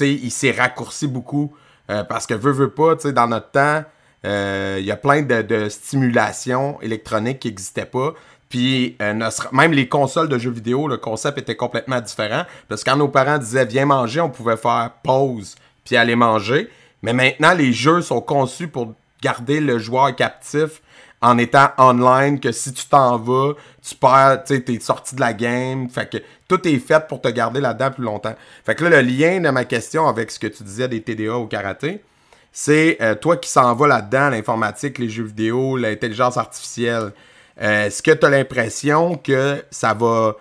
il 0.00 0.30
s'est 0.30 0.50
raccourci 0.52 1.06
beaucoup 1.06 1.54
euh, 1.90 2.02
parce 2.02 2.26
que 2.26 2.34
veut, 2.34 2.52
veut 2.52 2.70
pas, 2.70 2.94
dans 3.12 3.28
notre 3.28 3.50
temps, 3.50 3.84
euh, 4.24 4.76
il 4.80 4.86
y 4.86 4.90
a 4.90 4.96
plein 4.96 5.22
de, 5.22 5.42
de 5.42 5.68
stimulations 5.68 6.80
électroniques 6.80 7.40
qui 7.40 7.48
n'existaient 7.48 7.86
pas. 7.86 8.14
Puis 8.48 8.96
euh, 9.02 9.30
même 9.52 9.72
les 9.72 9.88
consoles 9.88 10.28
de 10.28 10.38
jeux 10.38 10.50
vidéo, 10.50 10.88
le 10.88 10.96
concept 10.96 11.38
était 11.38 11.56
complètement 11.56 12.00
différent. 12.00 12.44
Parce 12.68 12.84
que 12.84 12.90
quand 12.90 12.96
nos 12.96 13.08
parents 13.08 13.38
disaient 13.38 13.66
viens 13.66 13.86
manger, 13.86 14.20
on 14.20 14.30
pouvait 14.30 14.56
faire 14.56 14.90
pause 15.02 15.56
puis 15.84 15.96
aller 15.96 16.16
manger. 16.16 16.68
Mais 17.02 17.12
maintenant, 17.12 17.54
les 17.54 17.72
jeux 17.72 18.02
sont 18.02 18.20
conçus 18.20 18.68
pour 18.68 18.94
garder 19.22 19.60
le 19.60 19.78
joueur 19.78 20.14
captif 20.14 20.82
en 21.22 21.38
étant 21.38 21.70
online, 21.78 22.40
que 22.40 22.52
si 22.52 22.72
tu 22.72 22.86
t'en 22.86 23.16
vas, 23.16 23.54
tu 23.82 23.94
perds, 23.94 24.44
tu 24.44 24.54
sais, 24.54 24.60
t'es 24.60 24.78
sorti 24.80 25.14
de 25.14 25.20
la 25.20 25.32
game. 25.32 25.88
Fait 25.88 26.08
que 26.08 26.18
tout 26.46 26.66
est 26.68 26.78
fait 26.78 27.06
pour 27.08 27.20
te 27.20 27.28
garder 27.28 27.60
là-dedans 27.60 27.90
plus 27.90 28.04
longtemps. 28.04 28.34
Fait 28.64 28.74
que 28.74 28.84
là, 28.84 29.00
le 29.00 29.08
lien 29.08 29.40
de 29.40 29.48
ma 29.48 29.64
question 29.64 30.06
avec 30.06 30.30
ce 30.30 30.38
que 30.38 30.46
tu 30.46 30.62
disais 30.62 30.88
des 30.88 31.00
TDA 31.00 31.36
au 31.36 31.46
karaté, 31.46 32.02
c'est 32.52 32.98
euh, 33.00 33.14
toi 33.14 33.36
qui 33.36 33.50
s'en 33.50 33.74
vas 33.74 33.86
là-dedans, 33.86 34.30
l'informatique, 34.30 34.98
les 34.98 35.08
jeux 35.08 35.24
vidéo, 35.24 35.76
l'intelligence 35.76 36.36
artificielle. 36.36 37.12
Euh, 37.62 37.86
Est-ce 37.86 38.02
que 38.02 38.10
tu 38.10 38.26
as 38.26 38.30
l'impression 38.30 39.16
que 39.16 39.64
ça 39.70 39.94
va 39.94 40.36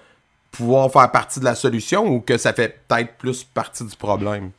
pouvoir 0.52 0.92
faire 0.92 1.12
partie 1.12 1.40
de 1.40 1.46
la 1.46 1.56
solution 1.56 2.06
ou 2.06 2.20
que 2.20 2.38
ça 2.38 2.54
fait 2.54 2.78
peut-être 2.88 3.18
plus 3.18 3.44
partie 3.44 3.84
du 3.84 3.96
problème? 3.96 4.52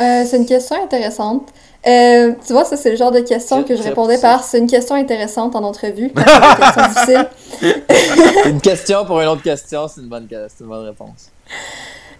Euh, 0.00 0.24
c'est 0.26 0.36
une 0.36 0.46
question 0.46 0.82
intéressante. 0.82 1.48
Euh, 1.86 2.32
tu 2.44 2.52
vois, 2.52 2.64
ça, 2.64 2.76
c'est 2.76 2.90
le 2.90 2.96
genre 2.96 3.12
de 3.12 3.20
question 3.20 3.62
que 3.62 3.76
je 3.76 3.82
répondais 3.82 4.18
par 4.18 4.42
c'est 4.42 4.58
une 4.58 4.66
question 4.66 4.94
intéressante 4.94 5.54
en 5.54 5.62
entrevue. 5.62 6.10
une 6.16 6.24
question 6.56 6.88
difficile. 6.88 7.28
Une 8.46 8.60
question 8.60 9.04
pour 9.04 9.20
une 9.20 9.28
autre 9.28 9.42
question, 9.42 9.86
c'est 9.86 10.00
une 10.00 10.08
bonne, 10.08 10.26
c'est 10.30 10.64
une 10.64 10.66
bonne 10.66 10.86
réponse. 10.86 11.30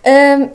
Euh, 0.06 0.46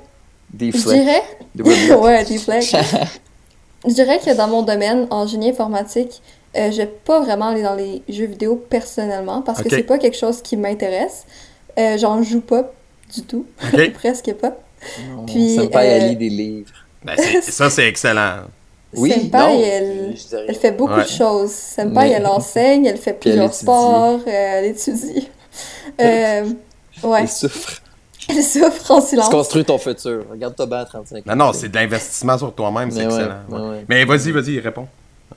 Des 0.53 0.71
je 0.71 0.77
dirais. 0.77 1.23
Ouais, 1.97 2.23
des 2.23 2.37
je 2.37 3.93
dirais 3.93 4.19
que 4.19 4.35
dans 4.35 4.47
mon 4.47 4.61
domaine, 4.61 5.07
en 5.09 5.25
génie 5.25 5.49
informatique, 5.49 6.21
euh, 6.55 6.71
je 6.71 6.77
vais 6.77 6.87
pas 6.87 7.21
vraiment 7.21 7.47
aller 7.49 7.61
dans 7.63 7.75
les 7.75 8.01
jeux 8.09 8.25
vidéo 8.25 8.55
personnellement 8.69 9.41
parce 9.41 9.59
Ok. 9.59 9.65
que 9.69 9.75
c'est 9.75 9.83
pas 9.83 9.97
quelque 9.97 10.17
chose 10.17 10.41
qui 10.41 10.57
m'intéresse. 10.57 11.25
Euh, 11.77 11.97
J'en 11.97 12.21
joue 12.23 12.41
pas 12.41 12.71
du 13.13 13.21
tout. 13.23 13.45
Presque 13.95 14.33
pas. 14.33 14.53
Non, 15.15 15.25
Puis, 15.25 15.55
Senpai, 15.55 15.77
euh, 15.77 15.97
elle 16.01 16.09
lit 16.09 16.15
des 16.15 16.29
livres. 16.29 16.71
Ben, 17.03 17.15
ça, 17.41 17.69
c'est 17.69 17.87
excellent. 17.87 18.41
Oui, 18.95 19.11
Senpai, 19.11 19.37
non, 19.37 19.61
elle, 19.63 20.15
elle 20.47 20.55
fait 20.55 20.71
beaucoup 20.71 20.93
Ouais. 20.93 21.03
de 21.03 21.07
choses. 21.09 21.51
Senpai, 21.51 21.89
Mais- 21.93 22.11
elle 22.17 22.25
enseigne, 22.25 22.85
elle 22.85 22.97
fait 22.97 23.11
elle 23.11 23.19
plusieurs 23.19 23.45
étudie. 23.45 23.59
sports, 23.61 24.19
euh, 24.25 24.29
elle 24.31 24.65
étudie. 24.65 25.29
Euh, 26.01 26.45
ouais, 27.03 27.21
Elle 27.21 27.27
souffre. 27.29 27.81
elle 28.29 28.43
souffre 28.43 28.91
en 28.91 29.01
Tu 29.01 29.07
silence. 29.09 29.29
construis 29.29 29.65
ton 29.65 29.77
futur. 29.77 30.25
Regarde-toi 30.31 30.65
bien 30.65 30.77
à 30.79 30.85
35 30.85 31.17
ans. 31.17 31.21
Non, 31.35 31.45
non, 31.47 31.53
c'est 31.53 31.69
de 31.69 31.75
l'investissement 31.75 32.37
sur 32.37 32.53
toi-même, 32.53 32.89
c'est 32.91 33.03
excellent. 33.03 33.35
ouais, 33.49 33.59
ouais. 33.59 33.69
ouais. 33.69 33.85
Mais 33.87 34.05
vas-y, 34.05 34.31
vas-y, 34.31 34.59
réponds. 34.59 34.87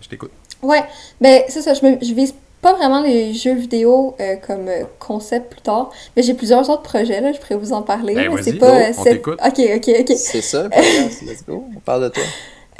Je 0.00 0.08
t'écoute. 0.08 0.30
Ouais, 0.62 0.82
ben 1.20 1.42
c'est 1.48 1.62
ça, 1.62 1.74
je, 1.74 1.84
me- 1.84 1.98
je 2.00 2.14
vise 2.14 2.34
pas 2.60 2.74
vraiment 2.74 3.02
les 3.02 3.34
jeux 3.34 3.54
vidéo 3.54 4.14
euh, 4.20 4.36
comme 4.36 4.68
euh, 4.68 4.84
concept 5.00 5.50
plus 5.50 5.60
tard, 5.62 5.90
mais 6.16 6.22
j'ai 6.22 6.34
plusieurs 6.34 6.70
autres 6.70 6.82
projets, 6.82 7.20
là, 7.20 7.32
je 7.32 7.40
pourrais 7.40 7.56
vous 7.56 7.72
en 7.72 7.82
parler. 7.82 8.14
Ben, 8.14 8.30
c'est 8.40 8.52
pas. 8.52 8.70
go, 8.70 8.76
euh, 8.76 8.92
on 8.98 9.02
t'écoute. 9.04 9.40
Ok, 9.44 9.60
ok, 9.76 9.90
ok. 10.00 10.16
C'est 10.16 10.40
ça. 10.40 10.68
Let's 11.26 11.44
go. 11.46 11.64
On 11.76 11.80
parle 11.80 12.04
de 12.04 12.08
toi. 12.10 12.22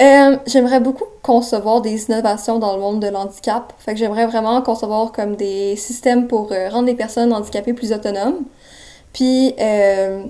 Euh, 0.01 0.37
j'aimerais 0.47 0.79
beaucoup 0.79 1.03
concevoir 1.21 1.81
des 1.81 2.05
innovations 2.05 2.57
dans 2.59 2.73
le 2.75 2.81
monde 2.81 3.01
de 3.01 3.07
l'handicap. 3.07 3.73
Fait 3.77 3.93
que 3.93 3.99
j'aimerais 3.99 4.25
vraiment 4.25 4.61
concevoir 4.61 5.11
comme 5.11 5.35
des 5.35 5.75
systèmes 5.75 6.27
pour 6.27 6.51
euh, 6.51 6.69
rendre 6.69 6.87
les 6.87 6.95
personnes 6.95 7.31
handicapées 7.33 7.73
plus 7.73 7.91
autonomes. 7.91 8.39
Puis, 9.11 9.53
euh, 9.59 10.23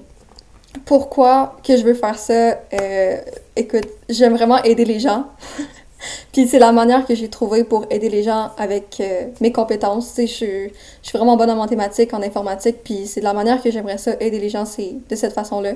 pourquoi 0.85 1.55
que 1.65 1.77
je 1.77 1.83
veux 1.83 1.93
faire 1.93 2.17
ça? 2.17 2.57
Euh, 2.81 3.17
écoute, 3.55 3.87
j'aime 4.09 4.33
vraiment 4.35 4.61
aider 4.63 4.85
les 4.85 4.99
gens. 4.99 5.25
Puis 6.31 6.47
c'est 6.47 6.59
la 6.59 6.71
manière 6.71 7.05
que 7.05 7.15
j'ai 7.15 7.29
trouvée 7.29 7.63
pour 7.63 7.85
aider 7.89 8.09
les 8.09 8.23
gens 8.23 8.51
avec 8.57 8.97
euh, 8.99 9.27
mes 9.41 9.51
compétences. 9.51 10.09
Tu 10.09 10.13
sais, 10.15 10.27
je, 10.27 10.33
suis- 10.33 10.69
je 11.01 11.09
suis 11.09 11.17
vraiment 11.17 11.37
bonne 11.37 11.49
en 11.49 11.55
mathématiques, 11.55 12.13
en 12.13 12.21
informatique, 12.21 12.77
puis 12.83 13.07
c'est 13.07 13.19
de 13.19 13.25
la 13.25 13.33
manière 13.33 13.61
que 13.61 13.69
j'aimerais 13.71 13.97
ça 13.97 14.11
aider 14.19 14.39
les 14.39 14.49
gens, 14.49 14.65
c'est 14.65 14.95
de 15.09 15.15
cette 15.15 15.33
façon-là. 15.33 15.73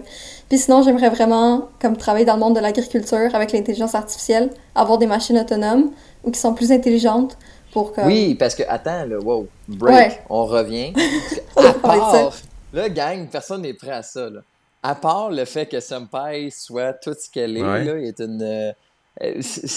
Puis 0.49 0.57
sinon, 0.59 0.81
j'aimerais 0.83 1.09
vraiment 1.09 1.69
comme 1.81 1.97
travailler 1.97 2.25
dans 2.25 2.33
le 2.35 2.39
monde 2.39 2.55
de 2.55 2.59
l'agriculture 2.61 3.33
avec 3.33 3.51
l'intelligence 3.51 3.95
artificielle, 3.95 4.49
avoir 4.75 4.97
des 4.97 5.07
machines 5.07 5.37
autonomes 5.37 5.91
ou 6.23 6.31
qui 6.31 6.39
sont 6.39 6.53
plus 6.53 6.71
intelligentes 6.71 7.37
pour 7.71 7.93
comme... 7.93 8.05
Oui, 8.07 8.35
parce 8.35 8.55
que, 8.55 8.63
attends, 8.67 9.05
là, 9.05 9.19
wow, 9.19 9.47
break, 9.67 9.95
Ouais. 9.95 10.19
on 10.29 10.45
revient. 10.45 10.93
À 11.55 11.73
part, 11.73 12.33
là, 12.73 12.89
gang, 12.89 13.27
personne 13.27 13.61
n'est 13.61 13.73
prêt 13.73 13.91
à 13.91 14.03
ça, 14.03 14.29
là. 14.29 14.39
À 14.83 14.95
part 14.95 15.31
le 15.31 15.43
fait 15.45 15.65
que 15.65 15.79
Senpai 15.79 16.49
soit 16.51 16.93
tout 16.93 17.13
ce 17.19 17.29
qu'elle 17.29 17.57
est, 17.57 17.61
Ouais. 17.63 17.83
là, 17.83 17.97
il 17.97 18.07
est 18.07 18.19
une... 18.19 18.41
euh, 18.41 18.71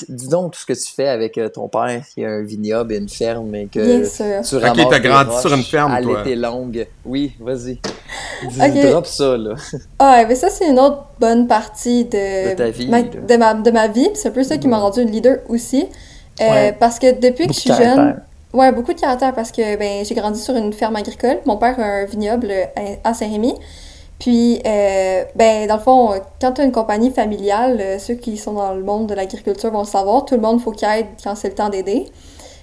dis 0.09 0.29
donc 0.29 0.53
tout 0.53 0.61
ce 0.61 0.67
que 0.67 0.73
tu 0.73 0.93
fais 0.95 1.09
avec 1.09 1.39
euh, 1.39 1.49
ton 1.49 1.69
père 1.69 2.03
qui 2.13 2.25
a 2.25 2.29
un 2.29 2.43
vignoble 2.43 2.93
et 2.93 2.99
une 2.99 3.09
ferme 3.09 3.55
et 3.55 3.67
que 3.67 3.79
Bien 4.01 4.09
sûr. 4.09 4.43
tu 4.47 4.57
ramasses 4.57 4.87
t'as 4.91 4.99
des 4.99 5.09
grandi 5.09 5.41
sur 5.41 5.55
une 5.55 5.63
ferme, 5.63 5.93
à 5.93 6.01
l'été 6.01 6.37
longue. 6.37 6.87
Oui, 7.05 7.33
vas-y. 7.41 7.79
Dis, 8.49 8.61
Ok. 8.61 8.91
Drop 8.91 9.07
ça, 9.07 9.37
là. 9.37 9.55
Ah, 9.99 10.17
ouais, 10.19 10.27
mais 10.27 10.35
ça, 10.35 10.49
c'est 10.51 10.69
une 10.69 10.79
autre 10.79 11.05
bonne 11.19 11.47
partie 11.47 12.05
de, 12.05 12.51
De 12.51 12.55
ta 12.57 12.71
vie, 12.71 12.89
ma, 12.89 13.03
de, 13.03 13.37
ma, 13.37 13.55
de 13.55 13.71
ma 13.71 13.89
vie. 13.89 14.09
C'est 14.15 14.29
un 14.29 14.33
peu 14.33 14.43
ça 14.43 14.59
qui 14.59 14.69
m'a 14.69 14.79
rendu 14.79 15.01
une 15.03 15.11
leader 15.11 15.39
aussi. 15.49 15.87
Euh, 16.41 16.45
Ouais. 16.51 16.77
Parce 16.79 16.99
que 16.99 17.19
depuis 17.21 17.47
que 17.47 17.53
je 17.53 17.61
suis 17.61 17.71
de 17.71 17.75
jeune, 17.77 17.97
caractère. 17.97 18.23
Ouais, 18.53 18.73
beaucoup 18.73 18.93
de 18.93 19.01
caractère 19.01 19.35
parce 19.35 19.53
que 19.53 19.77
ben, 19.77 20.05
j'ai 20.05 20.15
grandi 20.15 20.41
sur 20.41 20.57
une 20.57 20.73
ferme 20.73 20.97
agricole. 20.97 21.39
Mon 21.47 21.57
père 21.57 21.79
a 21.79 21.83
un 21.85 22.05
vignoble 22.05 22.51
à 23.05 23.09
à 23.11 23.15
Saint-Rémy. 23.15 23.55
Puis, 24.21 24.61
euh, 24.67 25.25
ben, 25.35 25.67
dans 25.67 25.77
le 25.77 25.81
fond, 25.81 26.11
quand 26.41 26.53
tu 26.53 26.61
as 26.61 26.65
une 26.65 26.73
compagnie 26.73 27.11
familiale, 27.11 27.79
euh, 27.81 27.99
ceux 27.99 28.15
qui 28.15 28.37
sont 28.37 28.53
dans 28.53 28.75
le 28.75 28.85
monde 28.85 29.09
de 29.09 29.15
l'agriculture 29.15 29.73
vont 29.73 29.81
le 29.81 29.87
savoir, 29.87 30.25
tout 30.27 30.37
le 30.37 30.41
monde 30.43 30.61
faut 30.61 30.71
qu'il 30.73 30.87
aide 30.89 31.07
quand 31.25 31.35
c'est 31.35 31.49
le 31.49 31.55
temps 31.55 31.71
d'aider. 31.71 32.07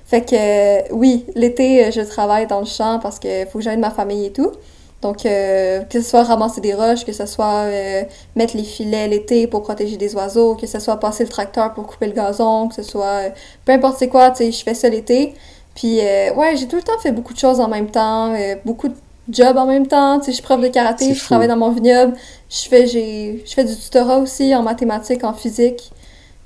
Fait 0.06 0.22
que, 0.22 0.36
euh, 0.36 0.82
oui, 0.92 1.26
l'été, 1.36 1.86
euh, 1.86 1.92
je 1.92 2.02
travaille 2.02 2.48
dans 2.48 2.60
le 2.60 2.66
champ 2.66 3.00
parce 3.02 3.20
que 3.20 3.46
faut 3.48 3.58
que 3.58 3.64
j'aide 3.64 3.80
ma 3.80 3.92
famille 3.92 4.28
et 4.28 4.32
tout. 4.32 4.52
Donc, 5.02 5.26
euh, 5.26 5.82
que 5.82 6.02
ce 6.02 6.10
soit 6.10 6.24
ramasser 6.24 6.62
des 6.62 6.74
roches, 6.74 7.06
que 7.06 7.12
ce 7.12 7.26
soit 7.26 7.66
euh, 7.66 8.04
mettre 8.36 8.56
les 8.56 8.64
filets 8.64 9.08
l'été 9.08 9.48
pour 9.48 9.62
protéger 9.64 9.98
des 9.98 10.16
oiseaux, 10.16 10.56
que 10.56 10.66
ce 10.66 10.80
soit 10.80 10.98
passer 10.98 11.24
le 11.24 11.30
tracteur 11.30 11.74
pour 11.74 11.86
couper 11.88 12.08
le 12.08 12.14
gazon, 12.14 12.68
que 12.68 12.76
ce 12.76 12.84
soit 12.84 13.06
euh, 13.06 13.30
peu 13.66 13.74
importe 13.74 13.98
c'est 14.00 14.08
quoi, 14.08 14.32
tu 14.32 14.38
sais, 14.38 14.52
je 14.52 14.64
fais 14.64 14.74
ça 14.74 14.90
l'été. 14.90 15.34
Puis, 15.76 16.00
ouais, 16.36 16.56
j'ai 16.56 16.68
tout 16.68 16.78
le 16.78 16.82
temps 16.82 16.98
fait 17.00 17.12
beaucoup 17.12 17.34
de 17.34 17.38
choses 17.38 17.60
en 17.60 17.68
même 17.68 17.92
temps, 17.92 18.34
beaucoup 18.66 18.88
de 18.88 18.96
jobs 19.32 19.58
en 19.58 19.66
même 19.66 19.88
temps. 19.88 20.20
Tu 20.20 20.26
sais, 20.26 20.32
je 20.32 20.36
suis 20.38 20.44
prof 20.44 20.60
de 20.62 20.68
karaté, 20.68 21.14
je 21.14 21.20
fou. 21.20 21.26
travaille 21.28 21.48
dans 21.48 21.58
mon 21.58 21.72
vignoble, 21.72 22.14
je 22.50 22.68
fais, 22.70 22.88
j'ai, 22.88 23.44
je 23.46 23.54
fais 23.54 23.64
du 23.66 23.76
tutorat 23.76 24.18
aussi 24.18 24.54
en 24.56 24.64
mathématiques, 24.64 25.24
en 25.24 25.34
physique. 25.34 25.92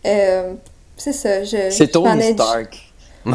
Euh, 0.06 0.54
c'est 0.98 1.14
ça, 1.14 1.44
je. 1.44 1.70
C'est 1.70 1.86
je 1.88 1.92
Tony 1.92 2.06
manage. 2.08 2.34
Stark? 2.34 2.78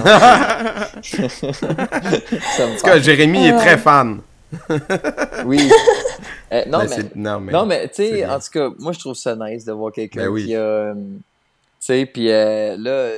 En 2.60 2.76
tout 2.76 2.82
cas, 2.84 2.98
Jérémy 2.98 3.46
est 3.46 3.56
très 3.56 3.78
fan. 3.78 4.20
Oui. 5.44 5.68
Euh, 6.52 6.62
non, 6.68 6.78
Ben, 6.78 6.88
mais, 6.88 7.04
non, 7.16 7.40
mais, 7.40 7.52
non, 7.52 7.66
mais 7.66 7.88
tu 7.88 7.94
sais, 7.96 8.24
en 8.26 8.38
tout 8.38 8.46
cas, 8.52 8.68
moi, 8.78 8.92
je 8.92 9.00
trouve 9.00 9.14
ça 9.14 9.34
nice 9.36 9.64
de 9.64 9.72
voir 9.72 9.90
quelqu'un 9.92 10.22
Ben 10.22 10.28
oui. 10.28 10.46
qui 10.46 10.54
a. 10.54 10.60
euh, 10.60 10.94
tu 10.94 11.00
sais, 11.80 12.06
puis 12.06 12.30
euh, 12.30 12.76
là, 12.78 13.08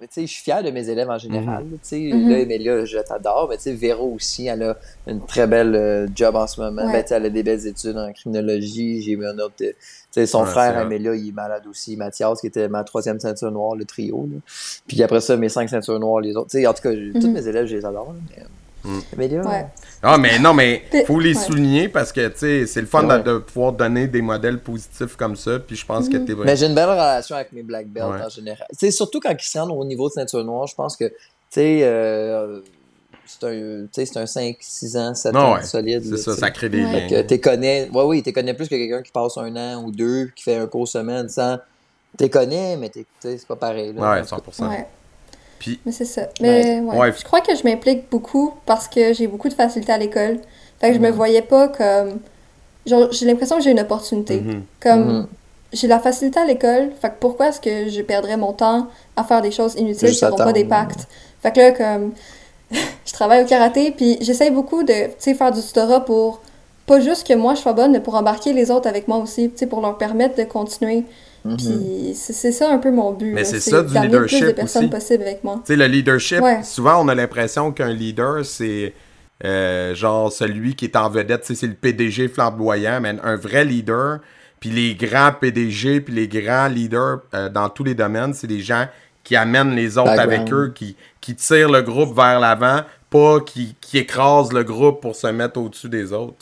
tu 0.00 0.06
sais, 0.10 0.26
je 0.26 0.32
suis 0.32 0.42
fier 0.42 0.62
de 0.62 0.70
mes 0.70 0.88
élèves 0.88 1.08
en 1.10 1.18
général. 1.18 1.64
Mhm. 1.64 1.72
Tu 1.72 1.78
sais, 1.82 1.98
Mhm. 2.12 2.28
là, 2.28 2.38
Emilia, 2.40 2.84
je 2.84 2.98
t'adore, 2.98 3.46
mais 3.48 3.56
tu 3.56 3.62
sais, 3.64 3.72
Véro 3.72 4.12
aussi, 4.14 4.46
elle 4.46 4.62
a 4.62 4.76
une 5.06 5.24
très 5.24 5.46
belle 5.46 5.74
euh, 5.74 6.06
job 6.14 6.36
en 6.36 6.46
ce 6.46 6.60
moment. 6.60 6.84
Ouais. 6.86 6.92
Ben, 6.92 7.02
tu 7.02 7.08
sais, 7.08 7.14
elle 7.14 7.26
a 7.26 7.30
des 7.30 7.42
belles 7.42 7.66
études 7.66 7.96
en 7.96 8.12
criminologie. 8.12 9.02
J'ai 9.02 9.12
eu 9.12 9.26
un 9.26 9.38
autre. 9.38 9.54
euh, 9.62 9.72
Tu 9.72 10.22
sais, 10.22 10.26
son 10.26 10.44
Ouais, 10.44 10.46
frère. 10.50 10.78
Amélia, 10.78 11.14
il 11.14 11.28
est 11.28 11.32
malade 11.32 11.66
aussi. 11.66 11.96
Mathias, 11.96 12.40
qui 12.40 12.46
était 12.46 12.68
ma 12.68 12.84
troisième 12.84 13.20
ceinture 13.20 13.50
noire, 13.50 13.74
le 13.76 13.84
trio. 13.84 14.28
Là. 14.32 14.38
Puis 14.86 15.02
après 15.02 15.20
ça, 15.20 15.36
mes 15.36 15.48
cinq 15.48 15.68
ceintures 15.68 15.98
noires, 16.00 16.20
les 16.20 16.36
autres. 16.36 16.50
Tu 16.50 16.58
sais, 16.60 16.66
en 16.66 16.72
tout 16.74 16.82
cas, 16.82 16.92
j'ai- 16.94 17.12
tous 17.12 17.30
mes 17.30 17.46
élèves, 17.46 17.66
je 17.66 17.76
les 17.76 17.84
adore. 17.84 18.12
là, 18.12 18.18
mais, 18.36 18.42
Mhm. 18.86 19.46
Ouais. 19.46 19.66
Ah, 20.02 20.16
mais 20.18 20.38
non, 20.38 20.54
mais 20.54 20.84
faut 21.06 21.18
les 21.18 21.36
ouais. 21.36 21.44
souligner 21.44 21.88
parce 21.88 22.12
que, 22.12 22.28
tu 22.28 22.38
sais, 22.38 22.66
c'est 22.66 22.80
le 22.80 22.86
fun 22.86 23.02
de- 23.02 23.08
Ouais. 23.08 23.22
de, 23.22 23.38
pouvoir 23.38 23.72
donner 23.72 24.06
des 24.06 24.22
modèles 24.22 24.60
positifs 24.60 25.16
comme 25.16 25.34
ça. 25.36 25.58
Puis 25.58 25.74
je 25.76 25.84
pense 25.84 26.08
que 26.08 26.16
t'es 26.18 26.32
vrai. 26.34 26.46
Mais 26.46 26.56
j'ai 26.56 26.66
une 26.66 26.74
belle 26.74 26.88
relation 26.90 27.34
avec 27.36 27.52
mes 27.52 27.62
black 27.62 27.88
belts 27.88 28.04
Ouais. 28.06 28.22
en 28.24 28.28
général. 28.28 28.66
Tu 28.70 28.76
sais, 28.78 28.90
surtout 28.90 29.20
quand 29.20 29.30
ils 29.32 29.42
se 29.44 29.58
rendent 29.58 29.72
au 29.72 29.84
niveau 29.84 30.08
de 30.08 30.12
ceinture 30.14 30.44
noire, 30.44 30.66
je 30.66 30.74
pense 30.74 30.96
que, 30.96 31.04
tu 31.08 31.14
sais, 31.50 31.80
euh, 31.82 32.60
c'est 33.26 33.44
un, 33.44 33.86
c'est 33.92 34.16
un 34.18 34.26
5, 34.26 34.56
6 34.60 34.96
ans, 34.96 35.14
7 35.14 35.32
Non, 35.34 35.40
ans 35.40 35.54
ouais. 35.56 35.64
solide. 35.64 36.04
C'est 36.16 36.34
ça, 36.34 36.50
crée 36.52 36.68
des 36.68 36.82
liens. 36.82 37.08
que 37.08 37.22
t'es 37.22 37.40
connais, 37.40 37.88
ouais, 37.92 38.04
oui, 38.04 38.22
t'es 38.22 38.32
connais 38.32 38.54
plus 38.54 38.68
que 38.68 38.76
quelqu'un 38.76 39.02
qui 39.02 39.10
passe 39.10 39.36
un 39.36 39.54
an 39.56 39.82
ou 39.82 39.90
deux, 39.90 40.30
qui 40.36 40.44
fait 40.44 40.56
un 40.56 40.66
cours 40.66 40.86
semaine 40.86 41.28
sans. 41.28 41.58
T'es 42.16 42.30
connais, 42.30 42.76
mais 42.76 42.88
t'es, 42.88 43.04
c'est 43.20 43.46
pas 43.46 43.56
pareil. 43.56 43.92
Là, 43.92 44.00
Ouais, 44.12 44.20
En 44.20 44.24
tout 44.24 44.36
cas. 44.36 44.52
100%. 44.64 44.86
Puis, 45.66 45.80
Mais 45.84 45.92
c'est 45.92 46.04
ça. 46.04 46.28
Mais 46.40 46.80
ouais. 46.80 46.96
Ouais. 46.96 47.12
Je 47.18 47.24
crois 47.24 47.40
que 47.40 47.54
je 47.54 47.62
m'implique 47.64 48.08
beaucoup 48.10 48.54
parce 48.66 48.86
que 48.88 49.12
j'ai 49.12 49.26
beaucoup 49.26 49.48
de 49.48 49.54
facilité 49.54 49.92
à 49.92 49.98
l'école. 49.98 50.38
Fait 50.80 50.88
que 50.90 50.94
je 50.94 51.00
me 51.00 51.10
voyais 51.10 51.42
pas 51.42 51.68
comme. 51.68 52.20
Genre, 52.86 53.10
j'ai 53.10 53.26
l'impression 53.26 53.56
que 53.56 53.62
j'ai 53.62 53.72
une 53.72 53.80
opportunité. 53.80 54.40
mhm. 54.40 54.62
Comme 54.80 55.08
Mhm. 55.20 55.26
j'ai 55.72 55.88
la 55.88 55.98
facilité 55.98 56.38
à 56.38 56.44
l'école, 56.44 56.90
fait 57.00 57.08
que 57.10 57.14
pourquoi 57.18 57.48
est-ce 57.48 57.60
que 57.60 57.88
je 57.88 58.00
perdrais 58.02 58.36
mon 58.36 58.52
temps 58.52 58.86
à 59.16 59.24
faire 59.24 59.42
des 59.42 59.50
choses 59.50 59.74
inutiles 59.74 60.10
qui 60.12 60.24
n'auront 60.24 60.36
pas 60.36 60.52
d'impact? 60.52 61.08
Fait 61.42 61.52
que 61.52 61.58
là, 61.60 61.72
comme. 61.72 62.12
je 63.06 63.12
travaille 63.12 63.42
au 63.44 63.46
karaté, 63.46 63.90
puis 63.92 64.18
j'essaye 64.20 64.50
beaucoup 64.50 64.82
de, 64.82 65.06
tu 65.06 65.12
sais, 65.18 65.34
faire 65.34 65.52
du 65.52 65.60
tutorat 65.60 66.04
pour. 66.04 66.40
Pas 66.86 67.00
juste 67.00 67.26
que 67.26 67.34
moi 67.34 67.54
je 67.56 67.60
sois 67.62 67.72
bonne, 67.72 67.90
mais 67.90 67.98
pour 68.00 68.14
embarquer 68.14 68.52
les 68.52 68.70
autres 68.70 68.88
avec 68.88 69.08
moi 69.08 69.16
aussi, 69.18 69.50
tu 69.50 69.58
sais, 69.58 69.66
pour 69.66 69.80
leur 69.80 69.98
permettre 69.98 70.36
de 70.36 70.44
continuer. 70.44 71.04
Mhm. 71.50 71.56
Puis 71.56 72.12
c'est 72.14 72.52
ça 72.52 72.70
un 72.72 72.78
peu 72.78 72.90
mon 72.90 73.12
but. 73.12 73.32
Mais 73.32 73.44
c'est 73.44 73.60
ça, 73.60 73.82
du 73.82 73.92
d'amener 73.94 74.12
le 74.12 74.26
plus 74.26 74.30
de 74.32 74.36
leadership 74.36 74.56
personnes 74.56 74.82
aussi. 74.84 74.90
possible 74.90 75.22
avec 75.24 75.44
moi. 75.44 75.56
Tu 75.64 75.72
sais, 75.72 75.76
le 75.76 75.86
leadership, 75.86 76.40
Ouais. 76.42 76.62
souvent 76.62 77.02
on 77.04 77.08
a 77.08 77.14
l'impression 77.14 77.72
qu'un 77.72 77.92
leader, 77.92 78.44
c'est 78.44 78.92
euh, 79.44 79.94
genre 79.94 80.32
celui 80.32 80.74
qui 80.74 80.86
est 80.86 80.96
en 80.96 81.10
vedette, 81.10 81.44
c'est 81.44 81.66
le 81.66 81.74
PDG 81.74 82.28
flamboyant, 82.28 83.00
mais 83.00 83.16
un 83.22 83.36
vrai 83.36 83.64
leader, 83.64 84.20
puis 84.60 84.70
les 84.70 84.94
grands 84.94 85.32
PDG, 85.38 86.00
puis 86.00 86.14
les 86.14 86.26
grands 86.28 86.68
leaders 86.68 87.18
euh, 87.34 87.48
dans 87.50 87.68
tous 87.68 87.84
les 87.84 87.94
domaines, 87.94 88.32
c'est 88.32 88.46
des 88.46 88.60
gens 88.60 88.86
qui 89.22 89.36
amènent 89.36 89.74
les 89.74 89.98
autres 89.98 90.14
Background. 90.16 90.32
avec 90.40 90.52
eux, 90.52 90.72
qui, 90.74 90.96
qui 91.20 91.34
tirent 91.34 91.70
le 91.70 91.82
groupe 91.82 92.14
vers 92.16 92.38
l'avant, 92.40 92.80
pas 93.10 93.40
qui, 93.40 93.74
qui 93.80 93.98
écrasent 93.98 94.52
le 94.52 94.62
groupe 94.64 95.00
pour 95.02 95.14
se 95.16 95.26
mettre 95.26 95.60
au-dessus 95.60 95.88
des 95.88 96.12
autres. 96.12 96.36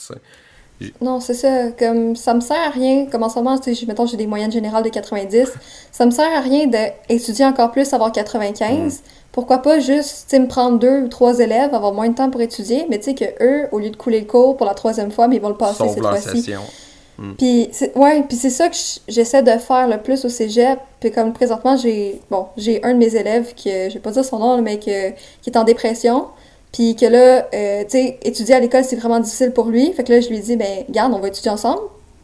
Non, 1.01 1.19
c'est 1.19 1.33
ça. 1.33 1.71
Comme 1.71 2.15
ça 2.15 2.33
me 2.33 2.41
sert 2.41 2.59
à 2.59 2.69
rien. 2.69 3.05
Comme 3.05 3.23
en 3.23 3.29
ce 3.29 3.35
moment, 3.35 3.57
mettons, 3.87 4.05
j'ai 4.05 4.17
des 4.17 4.27
moyennes 4.27 4.51
générales 4.51 4.83
de 4.83 4.89
90. 4.89 5.51
Ça 5.91 6.05
me 6.05 6.11
sert 6.11 6.31
à 6.35 6.41
rien 6.41 6.67
d'étudier 6.67 7.45
encore 7.45 7.71
plus, 7.71 7.93
avoir 7.93 8.11
95. 8.11 9.01
Pourquoi 9.31 9.57
pas 9.57 9.79
juste, 9.79 10.33
me 10.33 10.47
prendre 10.47 10.79
deux 10.79 11.01
ou 11.01 11.07
trois 11.09 11.39
élèves, 11.39 11.73
avoir 11.73 11.93
moins 11.93 12.07
de 12.07 12.15
temps 12.15 12.29
pour 12.29 12.39
étudier, 12.39 12.85
mais 12.89 12.99
tu 12.99 13.05
sais 13.05 13.15
que 13.15 13.25
eux, 13.43 13.67
au 13.73 13.79
lieu 13.79 13.89
de 13.89 13.97
couler 13.97 14.21
le 14.21 14.25
cours 14.25 14.55
pour 14.55 14.65
la 14.65 14.73
troisième 14.73 15.11
fois, 15.11 15.27
mais 15.27 15.35
ils 15.35 15.41
vont 15.41 15.49
le 15.49 15.57
passer 15.57 15.79
Sauf 15.79 15.93
cette 15.93 16.03
fois-ci. 16.03 16.41
session. 16.41 16.61
Puis 17.37 17.69
c'est 17.71 17.97
ouais, 17.97 18.23
puis 18.27 18.37
c'est 18.37 18.49
ça 18.49 18.67
que 18.69 18.75
j'essaie 19.07 19.41
de 19.43 19.51
faire 19.51 19.87
le 19.87 19.97
plus 20.01 20.25
au 20.25 20.29
cégep. 20.29 20.79
Puis 20.99 21.11
comme 21.11 21.33
présentement, 21.33 21.77
j'ai 21.77 22.21
bon, 22.29 22.47
j'ai 22.57 22.83
un 22.83 22.93
de 22.93 22.97
mes 22.97 23.15
élèves 23.15 23.53
qui 23.55 23.69
je 23.69 23.93
vais 23.93 23.99
pas 23.99 24.11
dire 24.11 24.25
son 24.25 24.39
nom 24.39 24.61
mais 24.61 24.79
que, 24.79 25.11
qui 25.41 25.49
est 25.49 25.57
en 25.57 25.63
dépression. 25.63 26.27
Puis 26.75 26.93
que 26.97 27.05
là, 27.05 27.47
euh, 27.53 27.83
tu 27.83 27.91
sais, 27.91 28.19
étudier 28.21 28.55
à 28.55 28.59
l'école, 28.59 28.83
c'est 28.83 28.97
vraiment 28.97 29.21
difficile 29.21 29.51
pour 29.51 29.67
lui. 29.67 29.93
Fait 29.93 30.03
que 30.03 30.11
là, 30.11 30.19
je 30.19 30.27
lui 30.27 30.39
dis, 30.41 30.57
ben, 30.57 30.83
garde, 30.89 31.13
on 31.13 31.19
va 31.19 31.29
étudier 31.29 31.49
ensemble. 31.49 31.79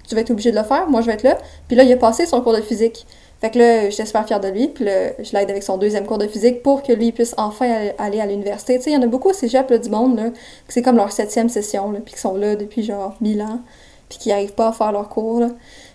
Tu 0.10 0.14
vas 0.14 0.20
être 0.20 0.32
obligé 0.32 0.52
de 0.52 0.58
le 0.58 0.64
faire. 0.64 0.90
Moi, 0.90 1.00
je 1.00 1.06
vais 1.06 1.14
être 1.14 1.24
là. 1.24 1.38
Puis 1.70 1.78
là, 1.78 1.84
il 1.84 1.94
a 1.94 1.96
passé 1.96 2.26
son 2.26 2.42
cours 2.42 2.54
de 2.54 2.60
physique. 2.60 3.08
Fait 3.40 3.50
que 3.50 3.58
là, 3.58 3.90
j'étais 3.90 4.06
super 4.06 4.28
fière 4.28 4.42
de 4.42 4.50
lui. 4.50 4.68
Puis 4.68 4.84
là, 4.84 5.12
je 5.24 5.32
l'aide 5.32 5.50
avec 5.50 5.64
son 5.64 5.78
deuxième 5.78 6.06
cours 6.06 6.18
de 6.18 6.28
physique 6.28 6.64
pour 6.64 6.84
que 6.84 6.92
lui 6.92 7.14
puisse 7.14 7.34
enfin 7.38 7.66
aller- 7.72 7.94
aller 7.98 8.20
à 8.20 8.26
l'université. 8.26 8.76
Tu 8.78 8.84
sais, 8.84 8.90
il 8.92 8.94
y 8.94 8.98
en 8.98 9.02
a 9.04 9.08
beaucoup 9.08 9.30
au 9.30 9.34
cégep 9.34 9.70
là, 9.70 9.78
du 9.78 9.90
monde, 9.90 10.18
là, 10.18 10.32
que 10.32 10.74
c'est 10.74 10.82
comme 10.82 10.98
leur 10.98 11.14
septième 11.14 11.48
session, 11.48 11.90
là, 11.92 12.00
puis 12.04 12.14
qui 12.16 12.20
sont 12.20 12.36
là 12.36 12.58
depuis 12.58 12.84
genre 12.84 13.16
mille 13.22 13.42
ans, 13.42 13.62
puis 14.10 14.18
qui 14.20 14.30
n'arrivent 14.30 14.54
pas 14.54 14.68
à 14.68 14.72
faire 14.74 14.92
leur 14.92 15.08
cours. 15.08 15.40
Là. 15.40 15.48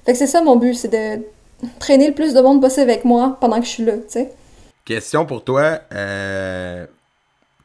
Fait 0.07 0.13
que 0.13 0.19
c'est 0.19 0.27
ça 0.27 0.41
mon 0.41 0.57
but, 0.57 0.73
c'est 0.73 0.89
de 0.89 1.23
traîner 1.79 2.09
le 2.09 2.15
plus 2.15 2.33
de 2.33 2.41
monde 2.41 2.63
possible 2.63 2.91
avec 2.91 3.05
moi 3.05 3.37
pendant 3.39 3.59
que 3.61 3.67
je 3.67 3.71
suis 3.71 3.85
là, 3.85 3.93
tu 3.99 4.03
sais. 4.09 4.33
Question 4.87 5.27
pour 5.27 5.45
toi. 5.45 5.81
euh, 5.93 6.87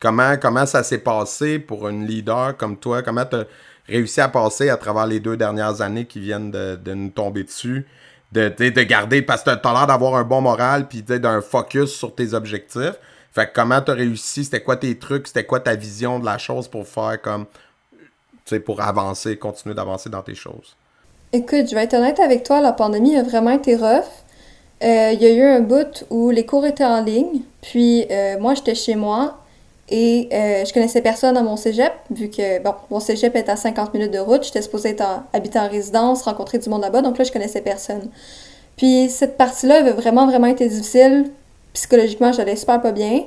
comment, 0.01 0.35
comment 0.35 0.65
ça 0.65 0.83
s'est 0.83 0.97
passé 0.97 1.59
pour 1.59 1.87
une 1.87 2.05
leader 2.05 2.57
comme 2.57 2.75
toi? 2.75 3.01
Comment 3.01 3.23
tu 3.23 3.37
as 3.37 3.45
réussi 3.87 4.19
à 4.19 4.27
passer 4.27 4.69
à 4.69 4.75
travers 4.75 5.07
les 5.07 5.21
deux 5.21 5.37
dernières 5.37 5.81
années 5.81 6.05
qui 6.05 6.19
viennent 6.19 6.51
de, 6.51 6.93
nous 6.93 7.09
tomber 7.09 7.45
dessus? 7.45 7.85
De, 8.33 8.49
de, 8.49 8.69
de 8.69 8.83
garder, 8.83 9.21
parce 9.21 9.43
que 9.43 9.53
tu 9.53 9.67
as 9.67 9.73
l'air 9.73 9.87
d'avoir 9.87 10.15
un 10.15 10.23
bon 10.23 10.41
moral 10.41 10.87
puis 10.87 11.03
tu 11.03 11.19
d'un 11.19 11.41
focus 11.41 11.91
sur 11.91 12.15
tes 12.15 12.33
objectifs. 12.33 12.97
Fait 13.33 13.45
que 13.45 13.51
comment 13.53 13.81
t'as 13.81 13.93
réussi, 13.93 14.43
c'était 14.43 14.61
quoi 14.61 14.75
tes 14.75 14.97
trucs, 14.97 15.27
c'était 15.27 15.45
quoi 15.45 15.59
ta 15.59 15.75
vision 15.75 16.19
de 16.19 16.25
la 16.25 16.37
chose 16.37 16.67
pour 16.67 16.87
faire 16.87 17.21
comme, 17.21 17.45
tu 17.93 17.97
sais, 18.45 18.59
pour 18.59 18.81
avancer, 18.81 19.37
continuer 19.37 19.75
d'avancer 19.75 20.09
dans 20.09 20.21
tes 20.21 20.35
choses? 20.35 20.75
Écoute, 21.33 21.69
je 21.69 21.75
vais 21.75 21.83
être 21.83 21.93
honnête 21.93 22.19
avec 22.19 22.43
toi, 22.43 22.59
la 22.59 22.73
pandémie 22.73 23.15
a 23.15 23.23
vraiment 23.23 23.51
été 23.51 23.75
rough. 23.75 24.05
Euh, 24.83 25.11
Il 25.13 25.21
y 25.21 25.25
a 25.25 25.31
eu 25.31 25.43
un 25.43 25.61
bout 25.61 26.05
où 26.09 26.29
les 26.29 26.45
cours 26.45 26.65
étaient 26.65 26.85
en 26.85 27.03
ligne, 27.03 27.41
puis 27.61 28.05
euh, 28.09 28.39
moi 28.39 28.53
j'étais 28.53 28.75
chez 28.75 28.95
moi 28.95 29.40
et 29.91 30.29
euh, 30.33 30.65
je 30.65 30.73
connaissais 30.73 31.01
personne 31.01 31.37
à 31.37 31.43
mon 31.43 31.57
cégep, 31.57 31.91
vu 32.09 32.29
que 32.29 32.61
bon, 32.63 32.73
mon 32.89 32.99
cégep 32.99 33.35
est 33.35 33.49
à 33.49 33.55
50 33.55 33.93
minutes 33.93 34.11
de 34.11 34.19
route, 34.19 34.43
j'étais 34.43 34.61
supposée 34.61 34.89
être 34.89 35.01
en- 35.01 35.23
en 35.59 35.67
résidence, 35.69 36.23
rencontrer 36.23 36.57
du 36.57 36.69
monde 36.69 36.81
là-bas, 36.81 37.01
donc 37.01 37.17
là 37.17 37.23
je 37.25 37.31
connaissais 37.31 37.61
personne. 37.61 38.09
Puis 38.77 39.09
cette 39.09 39.37
partie-là 39.37 39.79
avait 39.79 39.91
vraiment 39.91 40.25
vraiment 40.25 40.47
été 40.47 40.67
difficile, 40.67 41.29
psychologiquement 41.73 42.31
j'allais 42.31 42.55
super 42.55 42.81
pas 42.81 42.91
bien. 42.91 43.23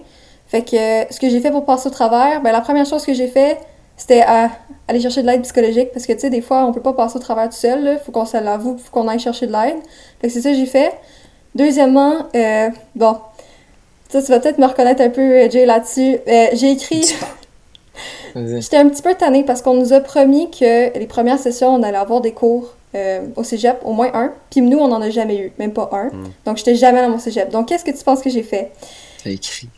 Fait 0.46 0.62
que 0.62 1.12
ce 1.12 1.20
que 1.20 1.28
j'ai 1.28 1.40
fait 1.40 1.50
pour 1.50 1.64
passer 1.64 1.88
au 1.88 1.90
travers, 1.90 2.42
ben 2.42 2.50
la 2.52 2.60
première 2.60 2.86
chose 2.86 3.04
que 3.04 3.14
j'ai 3.14 3.28
fait, 3.28 3.58
c'était 3.96 4.22
à 4.22 4.50
aller 4.88 5.00
chercher 5.00 5.22
de 5.22 5.26
l'aide 5.28 5.42
psychologique 5.42 5.92
parce 5.92 6.06
que 6.06 6.12
tu 6.12 6.20
sais 6.20 6.30
des 6.30 6.40
fois 6.40 6.64
on 6.66 6.72
peut 6.72 6.82
pas 6.82 6.92
passer 6.94 7.16
au 7.16 7.20
travers 7.20 7.48
tout 7.48 7.56
seul 7.56 7.84
là. 7.84 7.96
faut 7.98 8.10
qu'on 8.10 8.24
se 8.26 8.36
l'avoue 8.36 8.76
faut 8.78 8.90
qu'on 8.90 9.06
aille 9.06 9.20
chercher 9.20 9.46
de 9.46 9.52
l'aide 9.52 9.76
fait 10.20 10.26
que 10.26 10.32
c'est 10.32 10.40
ça 10.40 10.50
que 10.50 10.56
j'ai 10.56 10.66
fait 10.66 10.92
deuxièmement 11.54 12.14
euh, 12.34 12.70
bon 12.96 13.16
ça 14.20 14.26
tu 14.26 14.32
vas 14.32 14.40
peut-être 14.40 14.58
me 14.58 14.66
reconnaître 14.66 15.02
un 15.02 15.10
peu 15.10 15.20
euh, 15.20 15.50
Jay 15.50 15.66
là-dessus. 15.66 16.18
Euh, 16.26 16.46
j'ai 16.52 16.72
écrit 16.72 17.04
j'étais 18.34 18.76
un 18.76 18.88
petit 18.88 19.02
peu 19.02 19.14
tannée 19.14 19.44
parce 19.44 19.62
qu'on 19.62 19.74
nous 19.74 19.92
a 19.92 20.00
promis 20.00 20.50
que 20.50 20.96
les 20.98 21.06
premières 21.06 21.38
sessions 21.38 21.74
on 21.74 21.82
allait 21.82 21.98
avoir 21.98 22.20
des 22.20 22.32
cours 22.32 22.74
euh, 22.94 23.26
au 23.36 23.44
cégep 23.44 23.78
au 23.84 23.92
moins 23.92 24.10
un. 24.14 24.32
Puis 24.50 24.60
nous 24.60 24.78
on 24.78 24.90
en 24.92 25.02
a 25.02 25.10
jamais 25.10 25.38
eu 25.38 25.52
même 25.58 25.72
pas 25.72 25.90
un. 25.92 26.10
Donc 26.44 26.58
j'étais 26.58 26.74
jamais 26.74 27.02
dans 27.02 27.10
mon 27.10 27.18
cégep. 27.18 27.50
Donc 27.50 27.68
qu'est-ce 27.68 27.84
que 27.84 27.96
tu 27.96 28.04
penses 28.04 28.20
que 28.20 28.30
j'ai 28.30 28.42
fait? 28.42 28.72
T'as 29.22 29.30
écrit. 29.30 29.68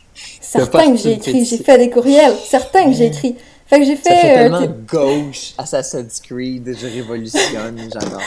certains 0.41 0.91
que 0.91 0.97
j'ai 0.97 1.13
écrit 1.13 1.45
j'ai 1.45 1.57
fait 1.57 1.77
des 1.77 1.89
courriels. 1.89 2.33
Certains 2.45 2.85
que 2.85 2.93
j'ai 2.93 3.07
écrit. 3.07 3.35
Fait 3.67 3.79
que 3.79 3.85
j'ai 3.85 3.97
Ça 3.97 4.11
fait, 4.11 4.21
fait 4.21 4.31
euh, 4.31 4.59
tellement 4.59 4.75
gauche, 4.87 5.53
Assassin's 5.57 6.21
Creed, 6.21 6.73
je 6.79 6.87
révolutionne, 6.87 7.89
j'adore. 7.91 8.21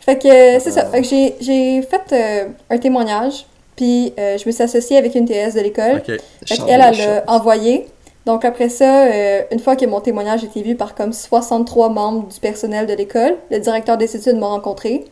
Fait 0.00 0.16
que 0.16 0.58
c'est 0.60 0.70
ça. 0.70 0.86
Fait 0.86 1.02
que 1.02 1.06
j'ai, 1.06 1.34
j'ai 1.40 1.82
fait 1.82 2.12
euh, 2.12 2.48
un 2.70 2.78
témoignage, 2.78 3.44
puis 3.78 4.12
euh, 4.18 4.36
je 4.36 4.44
me 4.44 4.50
suis 4.50 4.64
associée 4.64 4.96
avec 4.96 5.14
une 5.14 5.24
TS 5.24 5.54
de 5.54 5.60
l'école. 5.60 6.02
Fait 6.04 6.20
elle 6.66 6.82
choses. 6.82 7.06
l'a 7.06 7.22
envoyé. 7.28 7.86
Donc 8.26 8.44
après 8.44 8.68
ça, 8.68 9.04
euh, 9.04 9.42
une 9.52 9.60
fois 9.60 9.76
que 9.76 9.86
mon 9.86 10.00
témoignage 10.00 10.42
a 10.42 10.46
été 10.46 10.62
vu 10.62 10.74
par 10.74 10.96
comme 10.96 11.12
63 11.12 11.88
membres 11.88 12.26
du 12.26 12.40
personnel 12.40 12.86
de 12.86 12.92
l'école, 12.94 13.36
le 13.52 13.60
directeur 13.60 13.96
des 13.96 14.16
études 14.16 14.36
m'a 14.36 14.48
rencontré. 14.48 15.04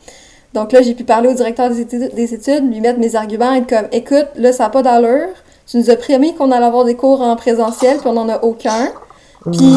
Donc 0.52 0.72
là, 0.72 0.82
j'ai 0.82 0.94
pu 0.94 1.04
parler 1.04 1.28
au 1.28 1.32
directeur 1.32 1.70
des 1.70 1.80
études, 1.80 2.12
des 2.12 2.34
études, 2.34 2.68
lui 2.68 2.80
mettre 2.80 2.98
mes 2.98 3.14
arguments, 3.14 3.52
être 3.52 3.68
comme, 3.68 3.86
écoute, 3.92 4.26
là, 4.34 4.52
ça 4.52 4.64
n'a 4.64 4.70
pas 4.70 4.82
d'allure. 4.82 5.28
Tu 5.70 5.76
nous 5.76 5.88
as 5.88 5.96
promis 5.96 6.34
qu'on 6.34 6.50
allait 6.50 6.66
avoir 6.66 6.84
des 6.84 6.96
cours 6.96 7.20
en 7.20 7.36
présentiel, 7.36 7.98
puis 7.98 8.08
on 8.08 8.14
n'en 8.14 8.28
a 8.28 8.42
aucun. 8.42 8.90
Puis, 9.52 9.74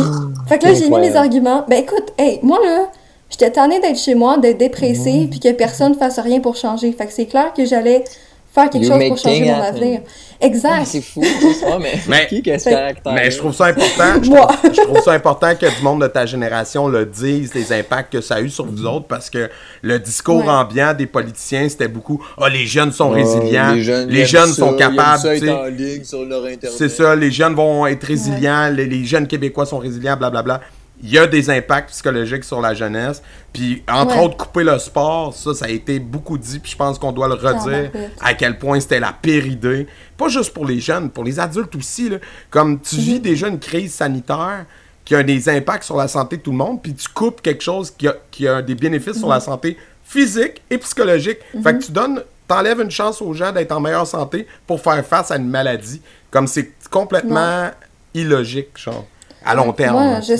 fait 0.47 0.57
que 0.57 0.65
là, 0.65 0.73
j'ai 0.73 0.89
mis 0.89 0.97
mes 0.97 1.15
arguments. 1.15 1.63
Ben 1.67 1.83
écoute, 1.83 2.11
hey, 2.17 2.39
moi 2.41 2.57
là, 2.65 2.87
j'étais 3.29 3.51
tannée 3.51 3.79
d'être 3.79 3.99
chez 3.99 4.15
moi, 4.15 4.39
d'être 4.39 4.57
dépressée, 4.57 5.27
puis 5.29 5.39
que 5.39 5.51
personne 5.51 5.93
fasse 5.93 6.17
rien 6.17 6.39
pour 6.39 6.55
changer. 6.55 6.91
Fait 6.91 7.05
que 7.05 7.13
c'est 7.13 7.27
clair 7.27 7.53
que 7.53 7.65
j'allais 7.65 8.03
faire 8.53 8.69
quelque 8.69 8.83
You 8.85 8.91
chose 8.91 9.07
pour 9.09 9.17
changer 9.17 9.45
mon 9.45 9.61
avenir. 9.61 10.01
Ah, 10.41 10.45
Exact. 10.45 10.85
c'est 10.85 11.01
fou, 11.01 11.21
c'est 11.23 11.53
ça, 11.53 11.77
mais, 11.79 11.93
Mais- 12.07 12.27
qui 12.27 12.41
qui 12.41 12.51
a 12.51 12.57
ce 12.59 12.69
caractère? 12.69 13.13
Mais 13.13 13.29
je 13.29 13.37
trouve 13.37 13.53
ça 13.53 13.65
important. 13.65 14.19
je, 14.23 14.29
Moi. 14.29 14.47
trouve, 14.47 14.73
je 14.73 14.81
trouve 14.81 15.01
ça 15.01 15.11
important 15.11 15.53
que 15.55 15.65
du 15.65 15.83
monde 15.83 16.01
de 16.01 16.07
ta 16.07 16.25
génération 16.25 16.87
le 16.87 17.05
dise, 17.05 17.53
les 17.53 17.73
impacts 17.73 18.13
que 18.13 18.21
ça 18.21 18.35
a 18.35 18.41
eu 18.41 18.49
sur 18.49 18.65
vous 18.65 18.85
autres, 18.85 19.05
parce 19.07 19.29
que 19.29 19.49
le 19.81 19.99
discours 19.99 20.43
Ouais. 20.45 20.49
ambiant 20.49 20.93
des 20.93 21.05
politiciens, 21.07 21.67
c'était 21.67 21.87
beaucoup 21.89 22.23
Ah, 22.41 22.47
les 22.49 22.65
jeunes 22.65 22.91
sont 22.91 23.09
résilients, 23.09 23.73
les 23.73 23.83
jeunes, 23.83 24.09
les 24.09 24.25
sont 24.25 24.73
capables. 24.73 25.19
ça 25.19 25.29
tu 25.31 25.35
être 25.37 25.43
sais. 25.45 25.51
en 25.51 25.65
ligne 25.65 26.03
sur 26.03 26.23
leur 26.25 26.43
internet. 26.45 26.71
C'est 26.77 26.89
ça, 26.89 27.15
les 27.15 27.31
jeunes 27.31 27.53
vont 27.55 27.85
être 27.87 28.03
résilients, 28.05 28.69
les, 28.73 28.85
les 28.85 29.03
jeunes 29.05 29.27
Québécois 29.27 29.65
sont 29.65 29.79
résilients, 29.79 30.15
blablabla. 30.17 30.61
Il 31.01 31.09
y 31.09 31.17
a 31.17 31.27
des 31.27 31.49
impacts 31.49 31.89
psychologiques 31.91 32.43
sur 32.43 32.59
la 32.61 32.73
jeunesse. 32.73 33.21
Puis, 33.53 33.83
entre 33.89 34.15
Ouais. 34.17 34.23
autres, 34.23 34.37
couper 34.37 34.63
le 34.63 34.77
sport, 34.79 35.33
ça, 35.33 35.53
ça 35.53 35.65
a 35.65 35.69
été 35.69 35.99
beaucoup 35.99 36.37
dit. 36.37 36.59
Puis, 36.59 36.71
je 36.71 36.77
pense 36.77 36.99
qu'on 36.99 37.11
doit 37.11 37.27
le 37.27 37.35
redire 37.35 37.89
à 38.21 38.33
quel 38.33 38.57
point 38.59 38.79
c'était 38.79 38.99
la 38.99 39.13
pire 39.13 39.45
idée. 39.45 39.87
Pas 40.17 40.27
juste 40.27 40.53
pour 40.53 40.65
les 40.65 40.79
jeunes, 40.79 41.09
pour 41.09 41.23
les 41.23 41.39
adultes 41.39 41.75
aussi. 41.75 42.09
là. 42.09 42.17
Comme 42.49 42.79
tu 42.81 42.97
vis 42.97 43.19
déjà 43.19 43.47
une 43.47 43.59
crise 43.59 43.93
sanitaire 43.93 44.65
qui 45.05 45.15
a 45.15 45.23
des 45.23 45.47
impacts 45.49 45.83
sur 45.85 45.95
la 45.97 46.07
santé 46.07 46.37
de 46.37 46.41
tout 46.41 46.51
le 46.51 46.57
monde, 46.57 46.81
puis 46.83 46.93
tu 46.93 47.07
coupes 47.07 47.41
quelque 47.41 47.63
chose 47.63 47.91
qui 47.97 48.07
a, 48.07 48.15
qui 48.29 48.47
a 48.47 48.61
des 48.61 48.75
bénéfices 48.75 49.17
sur 49.17 49.29
la 49.29 49.39
santé 49.39 49.77
physique 50.03 50.61
et 50.69 50.77
psychologique. 50.77 51.37
Fait 51.63 51.77
que 51.77 51.83
tu 51.83 51.91
donnes, 51.91 52.21
t'enlèves 52.47 52.81
une 52.81 52.91
chance 52.91 53.21
aux 53.21 53.33
gens 53.33 53.51
d'être 53.51 53.71
en 53.71 53.79
meilleure 53.79 54.05
santé 54.05 54.45
pour 54.67 54.81
faire 54.81 55.03
face 55.05 55.31
à 55.31 55.37
une 55.37 55.47
maladie. 55.49 56.01
Comme 56.29 56.45
c'est 56.45 56.71
complètement 56.91 57.71
illogique, 58.13 58.69
genre, 58.77 59.05
à 59.45 59.55
long 59.55 59.71
terme. 59.73 59.93
Moi, 59.95 60.19
je, 60.21 60.33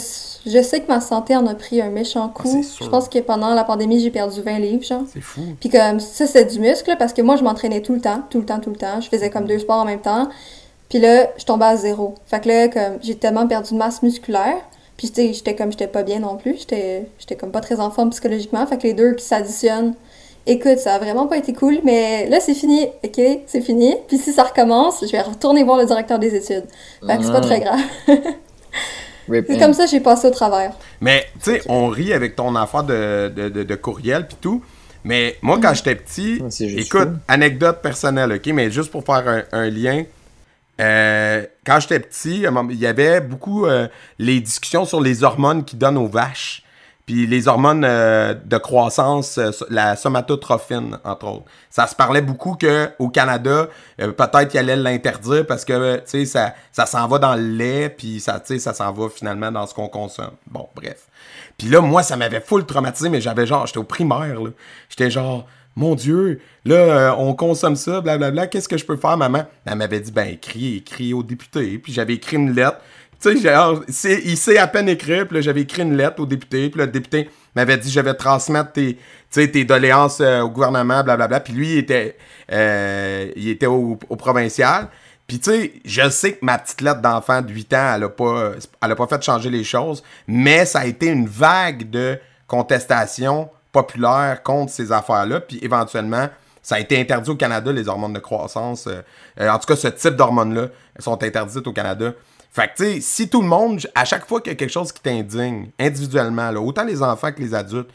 je 0.50 0.62
sais 0.62 0.82
que 0.82 0.88
ma 0.88 1.02
santé 1.02 1.36
en 1.36 1.46
a 1.48 1.56
pris 1.56 1.82
un 1.82 1.90
méchant 1.90 2.32
Ah, 2.36 2.42
coup. 2.42 2.48
c'est 2.52 2.64
sûr. 2.64 2.86
je 2.86 2.90
pense 2.90 3.08
que 3.10 3.20
pendant 3.20 3.54
la 3.54 3.64
pandémie, 3.64 4.00
j'ai 4.00 4.12
perdu 4.12 4.42
20 4.42 4.60
livres, 4.60 4.84
genre. 4.84 5.04
C'est 5.14 5.22
fou. 5.22 5.42
Puis 5.60 5.70
comme 5.70 6.00
ça, 6.00 6.28
c'est 6.28 6.46
du 6.46 6.60
muscle, 6.60 6.90
là, 6.90 6.96
parce 6.96 7.14
que 7.14 7.22
moi, 7.22 7.36
je 7.36 7.44
m'entraînais 7.44 7.82
tout 7.82 7.94
le 7.94 8.02
temps, 8.02 8.22
tout 8.30 8.40
le 8.40 8.46
temps, 8.46 8.60
tout 8.60 8.70
le 8.72 8.76
temps. 8.78 9.00
Je 9.02 9.10
faisais 9.10 9.30
comme 9.30 9.46
deux 9.46 9.60
sports 9.60 9.80
en 9.82 9.86
même 9.86 10.02
temps. 10.02 10.28
Puis 10.90 11.00
là, 11.00 11.28
je 11.38 11.46
tombais 11.46 11.66
à 11.66 11.76
zéro. 11.78 12.16
Fait 12.26 12.40
que 12.42 12.48
là, 12.48 12.68
comme 12.68 12.98
j'ai 13.02 13.16
tellement 13.16 13.46
perdu 13.48 13.74
de 13.74 13.78
masse 13.78 14.02
musculaire. 14.02 14.58
Puis 14.98 15.10
tu 15.12 15.22
sais, 15.28 15.34
j'étais 15.34 15.56
comme, 15.56 15.72
j'étais 15.72 15.88
pas 15.88 16.04
bien 16.04 16.20
non 16.20 16.36
plus. 16.36 16.58
J'étais 16.60 17.08
j'étais 17.20 17.36
comme 17.36 17.52
pas 17.52 17.62
très 17.62 17.80
en 17.80 17.90
forme 17.92 18.10
psychologiquement. 18.10 18.66
Fait 18.66 18.78
que 18.78 18.84
les 18.84 18.94
deux 18.94 19.14
qui 19.14 19.24
s'additionnent. 19.24 19.94
Écoute, 20.48 20.80
ça 20.80 20.96
a 20.96 21.00
vraiment 21.00 21.28
pas 21.28 21.38
été 21.38 21.54
cool, 21.54 21.78
mais 21.84 22.28
là, 22.28 22.40
c'est 22.40 22.56
fini, 22.56 22.88
ok? 23.06 23.22
C'est 23.46 23.62
fini. 23.62 23.96
Puis 24.08 24.18
si 24.18 24.34
ça 24.34 24.44
recommence, 24.44 24.96
je 25.06 25.12
vais 25.12 25.22
retourner 25.22 25.64
voir 25.64 25.78
le 25.78 25.86
directeur 25.86 26.18
des 26.18 26.34
études. 26.34 26.66
Fait 27.06 27.18
que 27.18 27.24
c'est 27.24 27.32
pas 27.32 27.38
Ah. 27.38 27.42
très 27.42 27.60
grave. 27.60 27.80
C'est 29.32 29.60
comme 29.60 29.74
ça 29.74 29.86
que 29.86 29.92
j'ai 29.92 30.00
passé 30.00 30.28
au 30.28 30.32
travers. 30.32 30.72
Mais, 31.02 31.28
tu 31.44 31.52
sais, 31.52 31.62
on 31.68 31.88
rit 31.88 32.14
avec 32.14 32.36
ton 32.36 32.56
affaire 32.56 32.84
de, 32.84 33.32
de, 33.36 33.50
de, 33.50 33.64
de 33.64 33.76
courriel 33.76 34.26
puis 34.28 34.38
tout. 34.42 34.64
Mais 35.04 35.38
moi, 35.42 35.60
quand 35.62 35.74
j'étais 35.74 35.96
petit, 35.96 36.42
Ah, 36.44 36.48
écoute, 36.60 37.10
fou. 37.10 37.16
anecdote 37.28 37.82
personnelle, 37.82 38.34
OK? 38.34 38.48
Mais 38.48 38.72
juste 38.72 38.92
pour 38.92 39.06
faire 39.06 39.28
un, 39.28 39.44
un 39.52 39.70
lien, 39.70 40.04
euh, 40.82 41.46
quand 41.66 41.80
j'étais 41.80 42.00
petit, 42.00 42.44
il 42.70 42.76
y 42.80 42.88
avait 42.88 43.22
beaucoup 43.22 43.66
euh, 43.66 43.88
les 44.18 44.40
discussions 44.40 44.86
sur 44.86 45.00
les 45.02 45.24
hormones 45.24 45.64
qu'ils 45.64 45.78
donnent 45.80 45.98
aux 45.98 46.08
vaches. 46.08 46.64
Puis 47.10 47.26
les 47.26 47.48
hormones 47.48 47.86
euh, 47.86 48.36
de 48.36 48.58
croissance, 48.60 49.39
euh, 49.39 49.50
la 49.72 49.95
somatotrophine, 49.95 51.00
entre 51.04 51.26
autres. 51.26 51.45
Ça 51.72 51.88
se 51.88 51.95
parlait 51.95 52.22
beaucoup 52.22 52.56
qu'au 52.56 53.10
Canada, 53.10 53.67
euh, 54.00 54.12
peut-être 54.12 54.50
qu'il 54.50 54.60
allait 54.60 54.76
l'interdire 54.76 55.43
parce 55.48 55.65
que, 55.65 55.95
tu 55.95 56.02
sais, 56.06 56.26
ça, 56.26 56.54
ça 56.72 56.86
s'en 56.86 57.08
va 57.08 57.17
dans 57.17 57.34
le 57.34 57.41
lait, 57.41 57.89
puis 57.89 58.19
ça, 58.19 58.39
ça 58.45 58.74
s'en 58.76 58.93
va 58.93 59.10
finalement 59.10 59.52
dans 59.52 59.65
ce 59.65 59.74
qu'on 59.74 59.88
consomme. 59.88 60.36
Bon, 60.52 60.69
bref. 60.76 61.08
Puis 61.58 61.69
là, 61.69 61.82
moi, 61.82 62.04
ça 62.04 62.15
m'avait 62.15 62.41
full 62.41 62.63
traumatisé, 62.67 63.10
mais 63.10 63.22
j'avais 63.22 63.48
genre, 63.48 63.65
j'étais 63.65 63.80
au 63.80 63.84
primaire. 63.84 64.38
J'étais 64.88 65.10
genre, 65.10 65.48
mon 65.76 65.95
Dieu, 65.95 66.39
là, 66.63 67.15
on 67.17 67.34
consomme 67.34 67.76
ça, 67.76 68.02
blablabla, 68.02 68.45
qu'est-ce 68.45 68.69
que 68.69 68.78
je 68.78 68.86
peux 68.86 68.98
faire, 68.98 69.17
maman? 69.17 69.48
Elle 69.65 69.78
m'avait 69.78 70.00
dit, 70.00 70.12
ben, 70.12 70.28
écris, 70.28 70.76
écris 70.76 71.15
au 71.15 71.24
député. 71.24 71.80
Puis 71.80 71.91
j'avais 71.91 72.13
écrit 72.13 72.36
une 72.36 72.54
lettre. 72.54 72.78
Tu 73.22 73.38
sais, 73.38 73.38
genre, 73.38 73.84
il 73.88 74.38
sait 74.38 74.58
à 74.58 74.68
peine 74.68 74.88
écrire, 74.88 75.28
puis 75.28 75.42
j'avais 75.42 75.62
écrit 75.62 75.82
une 75.82 75.98
lettre 75.98 76.22
au 76.22 76.26
député, 76.26 76.70
puis 76.70 76.80
le 76.80 76.88
député 76.88 77.30
m'avait 77.56 77.78
dit, 77.78 77.92
je 77.92 78.00
vais 78.00 78.14
transmettre 78.14 78.72
tes, 78.72 78.98
tes 79.32 79.66
doléances 79.66 80.22
euh, 80.22 80.42
au 80.42 80.50
gouvernement, 80.50 81.04
blablabla. 81.04 81.42
Puis 81.42 81.54
lui, 81.54 81.74
il 81.74 81.78
était, 81.80 82.18
euh, 82.52 83.30
il 83.36 83.50
était 83.50 83.66
au, 83.66 84.00
au 84.08 84.16
provincial. 84.16 84.88
Puis 85.28 85.40
tu 85.40 85.52
sais, 85.52 85.74
je 85.86 86.10
sais 86.10 86.34
que 86.34 86.46
ma 86.46 86.58
petite 86.58 86.82
lettre 86.82 87.02
d'enfant 87.02 87.42
de 87.42 87.52
8 87.52 87.74
ans, 87.74 87.94
elle 87.96 88.04
a 88.04 88.10
pas, 88.10 88.54
elle 88.82 88.92
a 88.92 88.96
pas 88.96 89.06
fait 89.06 89.22
changer 89.22 89.50
les 89.52 89.64
choses, 89.64 90.02
mais 90.28 90.66
ça 90.66 90.80
a 90.80 90.86
été 90.86 91.08
une 91.08 91.28
vague 91.28 91.90
de 91.90 92.18
contestation 92.48 93.50
populaire 93.72 94.42
contre 94.44 94.72
ces 94.72 94.92
affaires-là, 94.92 95.42
puis 95.42 95.60
éventuellement, 95.62 96.30
ça 96.62 96.76
a 96.76 96.80
été 96.80 97.00
interdit 97.00 97.30
au 97.30 97.36
Canada, 97.36 97.72
les 97.72 97.88
hormones 97.88 98.14
de 98.14 98.20
croissance. 98.20 98.88
euh, 98.88 99.02
euh, 99.40 99.50
en 99.50 99.60
tout 99.60 99.68
cas, 99.68 99.76
ce 99.76 99.88
type 99.88 100.16
d'hormones-là 100.16 100.68
sont 101.00 101.22
interdites 101.24 101.68
au 101.68 101.74
Canada. 101.74 102.14
Fait 102.52 102.68
que, 102.68 102.78
tu 102.78 102.84
sais, 102.84 103.02
si 103.02 103.30
tout 103.30 103.42
le 103.42 103.48
monde, 103.48 103.80
à 103.94 104.06
chaque 104.06 104.28
fois 104.28 104.42
qu'il 104.42 104.52
y 104.52 104.54
a 104.54 104.56
quelque 104.56 104.72
chose 104.72 104.92
qui 104.92 105.02
t'indigne, 105.02 105.70
individuellement, 105.78 106.50
là, 106.52 106.60
autant 106.60 106.84
les 106.84 107.04
enfants 107.04 107.32
que 107.32 107.40
les 107.40 107.54
adultes, 107.54 107.90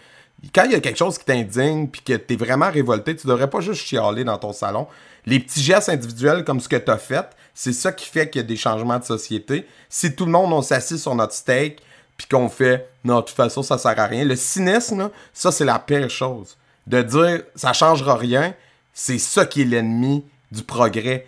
quand 0.54 0.64
il 0.64 0.72
y 0.72 0.74
a 0.74 0.80
quelque 0.80 0.98
chose 0.98 1.18
qui 1.18 1.24
t'indigne 1.24 1.88
puis 1.88 2.02
que 2.02 2.14
t'es 2.14 2.36
vraiment 2.36 2.70
révolté, 2.70 3.16
tu 3.16 3.26
devrais 3.26 3.48
pas 3.48 3.60
juste 3.60 3.82
chialer 3.82 4.24
dans 4.24 4.38
ton 4.38 4.52
salon. 4.52 4.86
Les 5.26 5.40
petits 5.40 5.62
gestes 5.62 5.88
individuels 5.88 6.44
comme 6.44 6.60
ce 6.60 6.68
que 6.68 6.76
t'as 6.76 6.98
fait, 6.98 7.26
c'est 7.54 7.72
ça 7.72 7.92
qui 7.92 8.06
fait 8.06 8.28
qu'il 8.28 8.42
y 8.42 8.44
a 8.44 8.46
des 8.46 8.56
changements 8.56 8.98
de 8.98 9.04
société. 9.04 9.66
Si 9.88 10.14
tout 10.14 10.26
le 10.26 10.32
monde 10.32 10.52
on 10.52 10.62
s'assit 10.62 10.98
sur 10.98 11.14
notre 11.14 11.32
steak 11.32 11.80
puis 12.16 12.26
qu'on 12.26 12.48
fait 12.48 12.88
non, 13.04 13.16
de 13.16 13.20
toute 13.22 13.36
façon 13.36 13.62
ça 13.62 13.78
sert 13.78 13.98
à 13.98 14.06
rien. 14.06 14.24
Le 14.24 14.36
cynisme, 14.36 15.10
ça 15.32 15.50
c'est 15.50 15.64
la 15.64 15.78
pire 15.78 16.10
chose. 16.10 16.56
De 16.86 17.00
dire 17.00 17.42
ça 17.54 17.72
changera 17.72 18.16
rien, 18.16 18.54
c'est 18.92 19.18
ça 19.18 19.46
qui 19.46 19.62
est 19.62 19.66
l'ennemi 19.66 20.24
du 20.52 20.62
progrès. 20.62 21.26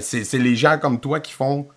C'est 0.00 0.32
les 0.34 0.56
gens 0.56 0.78
comme 0.78 0.98
toi 0.98 1.20
qui 1.20 1.32
font 1.32 1.68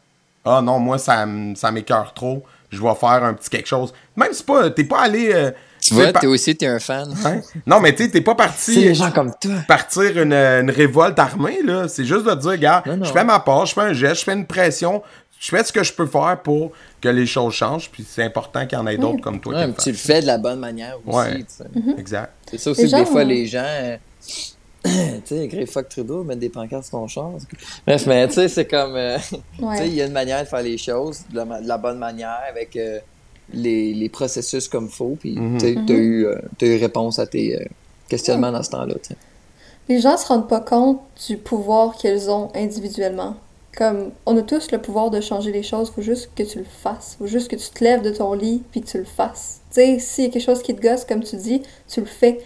ah 0.45 0.61
non, 0.61 0.79
moi, 0.79 0.97
ça, 0.97 1.25
ça 1.55 1.71
m'écœure 1.71 2.13
trop. 2.13 2.43
Je 2.69 2.81
vais 2.81 2.93
faire 2.95 3.23
un 3.23 3.33
petit 3.33 3.49
quelque 3.49 3.67
chose. 3.67 3.93
Même 4.15 4.31
si 4.33 4.43
pas, 4.43 4.69
t'es 4.69 4.83
pas 4.83 5.01
allé. 5.01 5.31
euh, 5.33 5.51
Tu 5.81 5.93
vois, 5.95 6.11
par- 6.13 6.21
toi 6.21 6.29
aussi, 6.31 6.55
t'es 6.55 6.67
un 6.67 6.77
fan. 6.79 7.11
Hein? 7.25 7.41
Non, 7.65 7.79
mais 7.79 7.95
tu 7.95 8.03
sais, 8.03 8.11
t'es 8.11 8.21
pas 8.21 8.31
C'est 8.33 8.37
parti 8.37 8.75
les 8.75 8.93
gens 8.93 9.11
comme 9.11 9.31
toi. 9.41 9.51
partir 9.67 10.21
une, 10.21 10.33
une 10.33 10.69
révolte 10.69 11.17
armée, 11.17 11.61
là. 11.63 11.87
C'est 11.87 12.05
juste 12.05 12.25
de 12.25 12.35
dire, 12.35 12.57
gars, 12.57 12.83
je 12.85 13.11
fais 13.11 13.23
ma 13.23 13.39
part, 13.39 13.65
je 13.65 13.73
fais 13.73 13.81
un 13.81 13.93
geste, 13.93 14.19
je 14.19 14.25
fais 14.25 14.33
une 14.33 14.45
pression, 14.45 15.01
je 15.39 15.49
fais 15.49 15.63
ce 15.63 15.71
que 15.73 15.83
je 15.83 15.91
peux 15.93 16.05
faire 16.05 16.39
pour 16.43 16.73
que 17.01 17.09
les 17.09 17.25
choses 17.25 17.53
changent, 17.55 17.89
puis 17.89 18.05
c'est 18.07 18.23
important 18.23 18.67
qu'il 18.67 18.77
y 18.77 18.81
en 18.81 18.85
ait 18.87 18.97
d'autres 18.97 19.21
comme 19.21 19.39
toi 19.39 19.55
Ouais, 19.55 19.71
qui 19.73 19.83
tu 19.85 19.91
le 19.91 19.97
fais 19.97 20.21
de 20.21 20.27
la 20.27 20.37
bonne 20.37 20.59
manière 20.59 20.97
aussi. 21.07 21.17
Ouais. 21.17 21.45
sais. 21.47 21.63
Exact. 21.97 22.33
C'est 22.51 22.57
ça 22.59 22.69
aussi 22.71 22.83
Les 22.85 22.91
des 22.99 23.05
fois, 23.05 23.21
euh, 23.21 23.23
les 23.23 23.47
gens. 23.47 23.97
tu 24.85 24.91
sais, 25.25 25.45
écrire 25.45 25.67
fuck 25.67 25.89
Trudeau, 25.89 26.23
mettre 26.23 26.39
des 26.39 26.49
pancartes 26.49 26.85
sur 26.85 26.91
ton 26.91 27.07
char. 27.07 27.31
Bref, 27.85 28.05
mais 28.07 28.27
tu 28.27 28.35
sais, 28.35 28.47
c'est 28.47 28.65
comme. 28.67 28.95
euh, 28.95 29.17
Tu 29.29 29.65
sais, 29.77 29.87
il 29.87 29.93
y 29.95 30.01
a 30.01 30.05
une 30.05 30.13
manière 30.13 30.41
de 30.41 30.47
faire 30.47 30.61
les 30.61 30.77
choses 30.77 31.23
de 31.29 31.35
la, 31.37 31.45
ma- 31.45 31.61
de 31.61 31.67
la 31.67 31.77
bonne 31.77 31.97
manière 31.97 32.39
avec 32.49 32.75
euh, 32.77 32.99
les, 33.51 33.93
les 33.93 34.09
processus 34.09 34.67
comme 34.69 34.89
faut. 34.89 35.17
Puis, 35.19 35.37
Mhm. 35.37 35.59
tu 35.59 35.65
sais, 35.65 35.77
t'as 35.85 35.93
eu, 35.93 36.25
euh, 36.25 36.35
t'as 36.57 36.65
eu 36.67 36.77
réponse 36.77 37.19
à 37.19 37.27
tes 37.27 37.55
euh, 37.59 37.65
questionnements 38.07 38.51
dans 38.51 38.63
ce 38.63 38.69
temps-là. 38.71 38.95
Les 39.89 39.99
gens 39.99 40.17
se 40.17 40.27
rendent 40.27 40.47
pas 40.47 40.61
compte 40.61 41.01
du 41.27 41.37
pouvoir 41.37 41.95
qu'ils 41.95 42.29
ont 42.29 42.49
individuellement. 42.55 43.35
Comme, 43.77 44.11
on 44.25 44.35
a 44.37 44.41
tous 44.41 44.71
le 44.71 44.79
pouvoir 44.79 45.09
de 45.11 45.21
changer 45.21 45.51
les 45.51 45.63
choses, 45.63 45.89
faut 45.91 46.01
juste 46.01 46.31
que 46.35 46.43
tu 46.43 46.57
le 46.59 46.65
fasses. 46.65 47.15
Faut 47.19 47.27
juste 47.27 47.49
que 47.49 47.55
tu 47.55 47.69
te 47.69 47.83
lèves 47.83 48.01
de 48.01 48.11
ton 48.11 48.33
lit 48.33 48.63
puis 48.71 48.81
que 48.81 48.87
tu 48.87 48.97
le 48.97 49.03
fasses. 49.05 49.61
Tu 49.71 49.75
sais, 49.81 49.99
s'il 49.99 50.23
y 50.25 50.27
a 50.27 50.31
quelque 50.31 50.43
chose 50.45 50.61
qui 50.63 50.75
te 50.75 50.81
gosse, 50.81 51.05
comme 51.05 51.23
tu 51.23 51.35
dis, 51.37 51.61
tu 51.87 51.99
le 52.01 52.05
fais. 52.07 52.39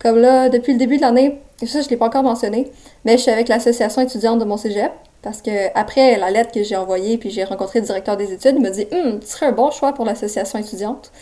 Comme 0.00 0.18
là, 0.18 0.48
depuis 0.48 0.72
le 0.72 0.78
début 0.78 0.96
de 0.96 1.02
l'année, 1.02 1.40
ça 1.66 1.80
je 1.82 1.88
l'ai 1.88 1.96
pas 1.96 2.06
encore 2.06 2.22
mentionné, 2.22 2.70
mais 3.04 3.16
je 3.18 3.22
suis 3.22 3.30
avec 3.30 3.48
l'association 3.48 4.00
étudiante 4.02 4.38
de 4.38 4.44
mon 4.44 4.56
cégep. 4.56 4.90
Parce 5.22 5.42
que 5.42 5.50
après 5.74 6.16
la 6.16 6.30
lettre 6.30 6.50
que 6.50 6.62
j'ai 6.62 6.76
envoyée, 6.76 7.18
puis 7.18 7.28
j'ai 7.30 7.44
rencontré 7.44 7.80
le 7.80 7.84
directeur 7.84 8.16
des 8.16 8.32
études, 8.32 8.54
il 8.56 8.62
m'a 8.62 8.70
dit 8.70 8.86
Hum, 8.90 9.20
tu 9.20 9.26
serais 9.26 9.46
un 9.46 9.52
bon 9.52 9.70
choix 9.70 9.92
pour 9.92 10.06
l'association 10.06 10.58
étudiante. 10.58 11.12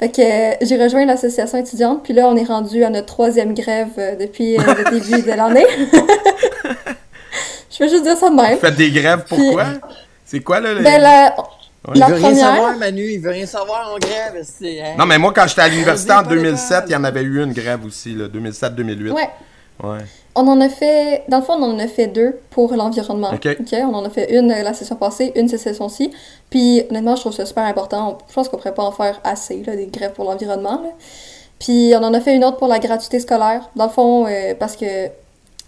Fait 0.00 0.08
que 0.08 0.22
euh, 0.22 0.56
j'ai 0.62 0.82
rejoint 0.82 1.04
l'association 1.04 1.58
étudiante, 1.58 2.02
puis 2.02 2.14
là, 2.14 2.26
on 2.28 2.34
est 2.36 2.44
rendu 2.44 2.82
à 2.84 2.88
notre 2.90 3.06
troisième 3.06 3.52
grève 3.54 3.88
euh, 3.98 4.16
depuis 4.16 4.56
euh, 4.56 4.62
le 4.62 4.90
début 4.98 5.22
de 5.22 5.28
l'année. 5.32 5.66
Je 7.70 7.82
veux 7.84 7.90
juste 7.90 8.04
dire 8.04 8.16
ça 8.16 8.30
de 8.30 8.34
même. 8.34 8.54
Vous 8.54 8.60
faites 8.60 8.76
des 8.76 8.90
grèves, 8.90 9.24
pourquoi? 9.28 9.64
C'est 10.24 10.40
quoi, 10.40 10.60
là? 10.60 10.74
le- 10.74 10.82
Ben, 10.82 11.00
la, 11.00 11.34
Il 11.94 12.00
la 12.00 12.06
veut 12.06 12.14
rien 12.14 12.34
savoir, 12.34 12.76
Manu. 12.78 13.02
Il 13.12 13.20
veut 13.20 13.30
rien 13.30 13.46
savoir 13.46 13.92
en 13.92 13.98
grève. 13.98 14.42
hein? 14.42 14.94
Non, 14.98 15.06
mais 15.06 15.18
moi, 15.18 15.32
quand 15.34 15.46
j'étais 15.46 15.60
à 15.62 15.68
l'université 15.68 16.12
On 16.12 16.16
en 16.16 16.22
dit 16.22 16.28
pas 16.28 16.34
2007, 16.34 16.70
l'école. 16.70 16.84
il 16.88 16.92
y 16.92 16.96
en 16.96 17.04
avait 17.04 17.22
eu 17.22 17.42
une 17.42 17.52
grève 17.52 17.84
aussi, 17.84 18.14
là, 18.14 18.28
2007-2008. 18.28 19.10
ouais, 19.12 19.28
Ouais. 19.82 19.98
on 20.36 20.46
en 20.46 20.60
a 20.60 20.68
fait, 20.68 21.24
dans 21.28 21.38
le 21.38 21.44
fond, 21.44 21.54
on 21.54 21.74
en 21.74 21.78
a 21.78 21.86
fait 21.88 22.06
deux 22.06 22.38
pour 22.50 22.72
l'environnement. 22.74 23.32
Ok. 23.34 23.48
on 23.72 23.94
en 23.94 24.04
a 24.04 24.10
fait 24.10 24.32
une 24.38 24.50
euh, 24.52 24.62
la 24.62 24.72
session 24.72 24.96
passée, 24.96 25.32
une 25.36 25.48
cette 25.48 25.60
session-ci. 25.60 26.10
Puis, 26.48 26.84
honnêtement, 26.90 27.16
je 27.16 27.20
trouve 27.22 27.32
ça 27.34 27.44
super 27.44 27.64
important. 27.64 28.12
On- 28.12 28.18
Je 28.28 28.34
pense 28.34 28.48
qu'on 28.48 28.56
pourrait 28.56 28.74
pas 28.74 28.84
en 28.84 28.92
faire 28.92 29.20
assez, 29.24 29.62
là, 29.66 29.74
des 29.76 29.86
grèves 29.88 30.12
pour 30.12 30.24
l'environnement. 30.24 30.80
Puis, 31.58 31.92
on 31.96 32.02
en 32.02 32.14
a 32.14 32.20
fait 32.20 32.34
une 32.34 32.44
autre 32.44 32.56
pour 32.56 32.68
la 32.68 32.78
gratuité 32.78 33.20
scolaire. 33.20 33.68
Dans 33.76 33.84
le 33.86 33.90
fond, 33.90 34.26
euh, 34.26 34.54
parce 34.58 34.76
que 34.76 35.06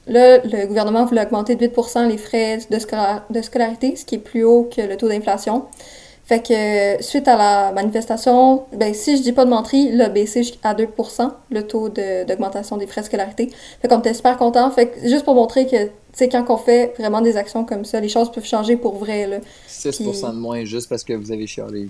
là, 0.06 0.38
le 0.38 0.66
gouvernement 0.66 1.04
voulait 1.04 1.22
augmenter 1.26 1.56
de 1.56 1.60
8% 1.60 2.06
les 2.08 2.16
frais 2.18 2.58
de, 2.70 2.76
scola- 2.78 3.22
de 3.28 3.42
scolarité, 3.42 3.96
ce 3.96 4.04
qui 4.04 4.14
est 4.16 4.18
plus 4.18 4.44
haut 4.44 4.68
que 4.74 4.80
le 4.82 4.96
taux 4.96 5.08
d'inflation. 5.08 5.64
Fait 6.26 6.42
que 6.42 7.02
suite 7.04 7.28
à 7.28 7.36
la 7.36 7.72
manifestation, 7.72 8.64
ben 8.72 8.92
si 8.92 9.16
je 9.16 9.22
dis 9.22 9.32
pas 9.32 9.44
de 9.44 9.50
menterie, 9.50 9.90
il 9.92 10.02
a 10.02 10.08
baissé 10.08 10.42
jusqu'à 10.42 10.74
2% 10.74 11.30
le 11.50 11.66
taux 11.66 11.88
d'augmentation 11.88 12.76
des 12.76 12.88
frais 12.88 13.02
de 13.02 13.06
scolarité. 13.06 13.52
Fait 13.80 13.86
qu'on 13.86 14.00
était 14.00 14.12
super 14.12 14.36
contents. 14.36 14.68
Fait 14.72 14.88
que 14.88 15.08
juste 15.08 15.24
pour 15.24 15.36
montrer 15.36 15.68
que, 15.68 15.88
sais, 16.16 16.28
quand 16.28 16.44
on 16.48 16.56
fait 16.56 16.94
vraiment 16.98 17.20
des 17.20 17.36
actions 17.36 17.64
comme 17.64 17.84
ça, 17.84 18.00
les 18.00 18.08
choses 18.08 18.30
peuvent 18.32 18.44
changer 18.46 18.76
pour 18.76 18.98
vrai, 18.98 19.26
là. 19.26 19.36
6% 19.68 20.32
de 20.32 20.38
moins 20.38 20.64
juste 20.64 20.88
parce 20.88 21.04
que 21.04 21.12
vous 21.12 21.30
avez 21.30 21.46
chialé. 21.46 21.88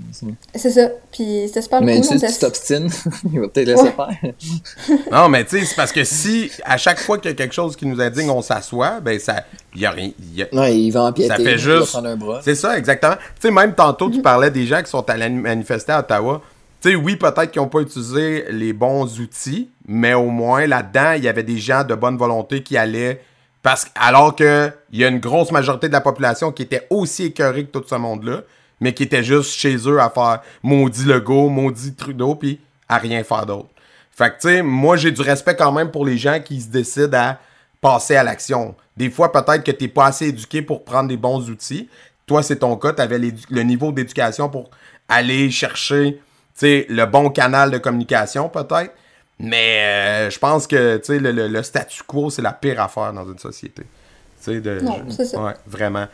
C'est 0.54 0.70
ça. 0.70 0.88
Puis 1.12 1.44
c'était 1.46 1.62
super 1.62 1.80
Mais 1.82 2.00
cool. 2.00 2.18
si 2.18 2.26
tu 2.32 2.38
t'obstines, 2.40 2.88
il 3.32 3.40
va 3.40 3.48
peut-être 3.48 3.68
laisser 3.68 3.82
Ouais. 3.82 3.92
faire. 3.92 4.98
Non, 5.12 5.28
mais 5.28 5.44
tu 5.44 5.58
sais, 5.58 5.64
c'est 5.64 5.76
parce 5.76 5.92
que 5.92 6.04
si, 6.04 6.50
à 6.64 6.76
chaque 6.76 6.98
fois 6.98 7.18
qu'il 7.18 7.30
y 7.30 7.34
a 7.34 7.36
quelque 7.36 7.54
chose 7.54 7.76
qui 7.76 7.86
nous 7.86 8.00
indigne, 8.00 8.30
on 8.30 8.42
s'assoit, 8.42 9.00
ben, 9.00 9.18
ça. 9.18 9.44
Il 9.74 9.80
y 9.82 9.86
a 9.86 9.90
rien. 9.90 10.10
il 10.18 10.34
y 10.38 10.42
a- 10.42 10.48
Ouais, 10.54 10.76
il 10.78 10.90
va 10.90 11.04
empiéter. 11.04 11.28
Ça 11.28 11.36
fait 11.36 11.42
Il 11.42 11.58
va 11.58 11.78
juste- 11.78 11.92
prendre 11.92 12.08
un 12.08 12.16
bras. 12.16 12.40
C'est 12.42 12.54
ça, 12.54 12.76
exactement. 12.78 13.14
Tu 13.16 13.22
sais, 13.42 13.50
même 13.50 13.74
tantôt, 13.74 14.10
tu 14.10 14.22
parlais 14.22 14.50
des 14.50 14.66
gens 14.66 14.82
qui 14.82 14.90
sont 14.90 15.08
allés 15.08 15.28
manifester 15.28 15.92
à 15.92 16.00
Ottawa. 16.00 16.40
Tu 16.82 16.90
sais, 16.90 16.94
oui, 16.96 17.16
peut-être 17.16 17.50
qu'ils 17.50 17.62
n'ont 17.62 17.68
pas 17.68 17.80
utilisé 17.80 18.44
les 18.50 18.72
bons 18.72 19.18
outils, 19.20 19.68
mais 19.86 20.14
au 20.14 20.26
moins, 20.30 20.66
là-dedans, 20.66 21.12
il 21.16 21.24
y 21.24 21.28
avait 21.28 21.42
des 21.42 21.58
gens 21.58 21.84
de 21.84 21.94
bonne 21.94 22.16
volonté 22.16 22.62
qui 22.62 22.76
allaient. 22.76 23.20
Parce 23.66 23.84
que, 23.84 23.90
alors 23.96 24.36
qu'il 24.36 24.72
y 24.92 25.04
a 25.04 25.08
une 25.08 25.18
grosse 25.18 25.50
majorité 25.50 25.88
de 25.88 25.92
la 25.92 26.00
population 26.00 26.52
qui 26.52 26.62
était 26.62 26.86
aussi 26.88 27.24
écœurée 27.24 27.66
que 27.66 27.76
tout 27.76 27.84
ce 27.84 27.96
monde-là, 27.96 28.42
mais 28.80 28.94
qui 28.94 29.02
était 29.02 29.24
juste 29.24 29.58
chez 29.58 29.76
eux 29.88 30.00
à 30.00 30.08
faire 30.08 30.40
maudit 30.62 31.04
Legault, 31.04 31.48
maudit 31.48 31.92
Trudeau, 31.96 32.36
puis 32.36 32.60
à 32.88 32.98
rien 32.98 33.24
faire 33.24 33.44
d'autre. 33.44 33.70
Fait 34.12 34.30
que, 34.30 34.34
tu 34.40 34.48
sais, 34.48 34.62
moi, 34.62 34.96
j'ai 34.96 35.10
du 35.10 35.20
respect 35.20 35.56
quand 35.56 35.72
même 35.72 35.90
pour 35.90 36.06
les 36.06 36.16
gens 36.16 36.38
qui 36.38 36.60
se 36.60 36.68
décident 36.68 37.18
à 37.18 37.38
passer 37.80 38.14
à 38.14 38.22
l'action. 38.22 38.76
Des 38.96 39.10
fois, 39.10 39.32
peut-être 39.32 39.64
que 39.64 39.72
t'es 39.72 39.88
pas 39.88 40.06
assez 40.06 40.28
éduqué 40.28 40.62
pour 40.62 40.84
prendre 40.84 41.08
des 41.08 41.16
bons 41.16 41.50
outils. 41.50 41.88
Toi, 42.24 42.44
c'est 42.44 42.60
ton 42.60 42.76
cas, 42.76 42.92
tu 42.92 43.02
avais 43.02 43.18
le 43.18 43.62
niveau 43.62 43.90
d'éducation 43.90 44.48
pour 44.48 44.70
aller 45.08 45.50
chercher, 45.50 46.12
tu 46.12 46.20
sais, 46.54 46.86
le 46.88 47.04
bon 47.06 47.30
canal 47.30 47.72
de 47.72 47.78
communication, 47.78 48.48
peut-être. 48.48 48.94
Mais 49.38 49.80
euh, 50.26 50.30
je 50.30 50.38
pense 50.38 50.66
que, 50.66 50.96
tu 50.96 51.04
sais, 51.04 51.18
le, 51.18 51.30
le- 51.30 51.48
le 51.48 51.62
statu 51.62 52.02
quo, 52.04 52.30
c'est 52.30 52.42
la 52.42 52.52
pire 52.52 52.80
affaire 52.80 53.12
dans 53.12 53.26
une 53.30 53.38
société. 53.38 53.82
Tu 53.82 54.52
sais, 54.54 54.60
de... 54.60 54.80
Non, 54.80 55.02
c'est 55.10 55.26
ça. 55.26 55.42
Ouais, 55.42 55.52
vraiment. 55.66 56.06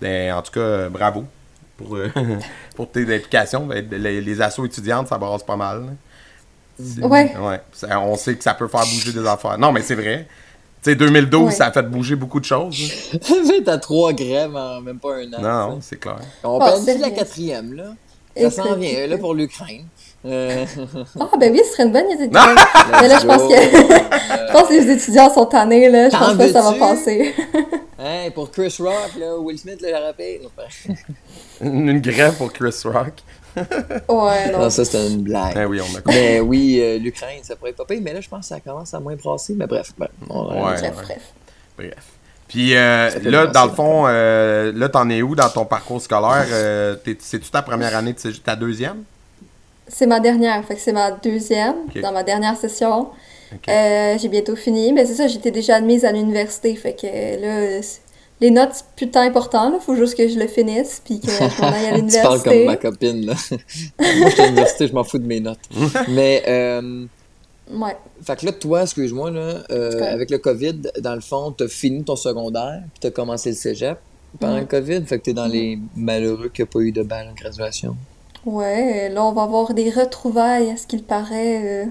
Ben, 0.00 0.32
en 0.32 0.42
tout 0.42 0.52
cas, 0.52 0.60
euh, 0.60 0.88
bravo 0.88 1.24
pour, 1.76 1.96
euh, 1.96 2.08
pour 2.76 2.90
tes 2.90 3.02
implications. 3.14 3.66
Ben, 3.66 3.84
Les, 3.90 4.20
les 4.20 4.40
assos 4.40 4.64
étudiantes, 4.66 5.08
ça 5.08 5.18
brasse 5.18 5.42
pas 5.42 5.56
mal. 5.56 5.96
C'est- 6.80 7.02
Ouais. 7.04 7.36
Ouais. 7.36 7.60
Ça- 7.72 7.98
on 8.00 8.14
sait 8.16 8.36
que 8.36 8.44
ça 8.44 8.54
peut 8.54 8.68
faire 8.68 8.82
bouger 8.82 9.12
des 9.12 9.26
affaires. 9.26 9.58
Non, 9.58 9.72
mais 9.72 9.82
c'est 9.82 9.96
vrai. 9.96 10.28
Tu 10.80 10.90
sais, 10.90 10.94
2012, 10.94 11.46
Ouais. 11.46 11.50
ça 11.52 11.66
a 11.66 11.72
fait 11.72 11.82
bouger 11.82 12.14
beaucoup 12.14 12.38
de 12.38 12.44
choses. 12.44 12.78
là. 13.12 13.18
T'as 13.64 13.78
trois 13.78 14.12
grèves 14.12 14.54
en 14.54 14.80
même 14.80 15.00
pas 15.00 15.16
un 15.16 15.32
an. 15.32 15.40
Non, 15.70 15.78
c'est 15.80 15.96
clair. 15.98 16.18
On 16.44 16.60
Ah, 16.60 16.76
perd 16.86 17.00
la 17.00 17.10
quatrième, 17.10 17.74
là. 17.74 17.94
Ça 18.36 18.50
s'en 18.52 18.76
vient, 18.76 19.08
là, 19.08 19.18
pour 19.18 19.34
l'Ukraine. 19.34 19.86
Euh, 20.26 20.64
Ah, 21.20 21.28
ben 21.38 21.52
oui, 21.52 21.60
ce 21.64 21.72
serait 21.72 21.84
une 21.84 21.92
bonne 21.92 22.10
idée. 22.10 22.28
Mais 22.28 23.08
là, 23.08 23.18
je 23.20 23.26
pense 23.26 23.42
que. 23.42 23.54
je 24.48 24.52
pense 24.52 24.68
que 24.68 24.72
les 24.74 24.90
étudiants 24.90 25.32
sont 25.32 25.46
tannés, 25.46 25.88
là. 25.88 26.10
Je 26.10 26.16
pense 26.16 26.34
pas 26.36 26.46
que 26.46 26.52
ça 26.52 26.62
va 26.62 26.72
passer. 26.72 27.34
hey, 27.98 28.30
pour 28.30 28.50
Chris 28.50 28.74
Rock, 28.80 29.10
là, 29.18 29.36
Will 29.38 29.58
Smith 29.58 29.80
l'a 29.80 30.00
rappelé. 30.00 30.40
Une, 31.60 32.00
grève 32.00 32.34
pour 32.36 32.52
Chris 32.52 32.74
Rock. 32.84 33.12
ouais, 33.56 34.52
non. 34.52 34.58
Non, 34.58 34.70
ça, 34.70 34.84
c'était 34.84 35.06
une 35.08 35.22
blague. 35.22 35.54
Ben 35.54 35.66
oui, 35.66 35.80
on 35.80 35.96
a 35.96 36.00
compris. 36.00 36.18
Mais 36.20 36.40
oui, 36.40 36.78
euh, 36.80 36.98
l'Ukraine, 36.98 37.40
ça 37.42 37.56
pourrait 37.56 37.70
être 37.70 37.76
pas 37.76 37.84
pire, 37.84 38.00
mais 38.02 38.12
là, 38.12 38.20
je 38.20 38.28
pense 38.28 38.40
que 38.40 38.46
ça 38.54 38.60
commence 38.60 38.92
à 38.94 39.00
moins 39.00 39.14
brasser. 39.16 39.54
Mais 39.56 39.66
bref, 39.66 39.92
ben, 39.98 40.08
on- 40.30 40.46
Ouais. 40.64 40.74
Bref, 40.78 40.92
bref. 40.94 41.22
Bref. 41.76 41.94
Puis 42.48 42.74
euh, 42.76 43.10
là, 43.24 43.46
dans 43.46 43.66
le 43.66 43.72
fond, 43.72 44.04
euh, 44.08 44.72
là, 44.74 44.88
t'en 44.88 45.08
es 45.10 45.22
où 45.22 45.34
dans 45.34 45.48
ton 45.50 45.64
parcours 45.64 46.00
scolaire? 46.00 46.46
Euh, 46.50 46.94
t'es- 46.96 47.18
C'est-tu 47.20 47.50
ta 47.50 47.62
première 47.62 47.94
année 47.96 48.12
de 48.14 48.18
cégep- 48.18 48.42
ta 48.42 48.56
deuxième? 48.56 49.02
C'est 49.88 50.06
ma 50.06 50.20
dernière, 50.20 50.64
fait 50.64 50.74
que 50.74 50.80
c'est 50.80 50.92
ma 50.92 51.10
deuxième, 51.10 51.76
dans 52.02 52.12
ma 52.12 52.22
dernière 52.22 52.56
session. 52.56 53.08
Euh, 53.68 54.18
j'ai 54.18 54.28
bientôt 54.28 54.56
fini, 54.56 54.92
mais 54.92 55.06
c'est 55.06 55.14
ça, 55.14 55.26
j'étais 55.26 55.50
déjà 55.50 55.76
admise 55.76 56.04
à 56.04 56.12
l'université, 56.12 56.74
fait 56.74 56.94
que 56.94 57.06
là, 57.06 57.80
les 58.40 58.50
notes, 58.50 58.70
c'est 58.72 58.84
plus 58.94 59.10
tant 59.10 59.22
important, 59.22 59.70
là, 59.70 59.78
faut 59.80 59.96
juste 59.96 60.16
que 60.16 60.28
je 60.28 60.38
le 60.38 60.46
finisse, 60.46 61.00
puis 61.04 61.18
que 61.18 61.30
je 61.30 61.60
m'en 61.62 61.68
aille 61.68 61.86
à 61.86 62.00
tu 62.00 62.20
parles 62.20 62.42
comme 62.42 62.52
l'université. 62.52 62.66
ma 62.66 62.76
copine, 62.76 63.26
là. 63.26 63.34
Moi, 63.98 64.28
je 64.28 64.34
suis 64.34 64.42
à 64.42 64.46
l'université, 64.46 64.86
je 64.86 64.92
m'en 64.92 65.04
fous 65.04 65.18
de 65.18 65.26
mes 65.26 65.40
notes. 65.40 65.58
mais, 66.08 66.42
euh, 66.46 67.06
Ouais. 67.70 67.96
fait 68.22 68.36
que 68.36 68.46
là, 68.46 68.52
toi, 68.52 68.82
excuse-moi, 68.82 69.30
là, 69.30 69.62
euh, 69.70 70.00
avec 70.12 70.30
le 70.30 70.38
COVID, 70.38 70.80
dans 71.00 71.14
le 71.14 71.20
fond, 71.20 71.52
t'as 71.52 71.68
fini 71.68 72.02
ton 72.02 72.16
secondaire, 72.16 72.80
puis 72.92 73.00
t'as 73.00 73.10
commencé 73.10 73.50
le 73.50 73.56
cégep 73.56 73.98
pendant 74.40 74.58
le 74.58 74.64
COVID, 74.64 75.04
fait 75.04 75.18
que 75.18 75.24
t'es 75.24 75.32
dans 75.34 75.46
les 75.46 75.78
malheureux 75.96 76.48
qui 76.48 76.62
n'ont 76.62 76.66
pas 76.66 76.80
eu 76.80 76.92
de 76.92 77.02
balle 77.02 77.28
en 77.28 77.34
graduation. 77.34 77.96
Ouais, 78.46 79.08
là, 79.10 79.24
on 79.24 79.32
va 79.32 79.42
avoir 79.42 79.74
des 79.74 79.90
retrouvailles, 79.90 80.70
à 80.70 80.76
ce 80.76 80.86
qu'il 80.86 81.02
paraît, 81.04 81.60
euh, 81.64 81.84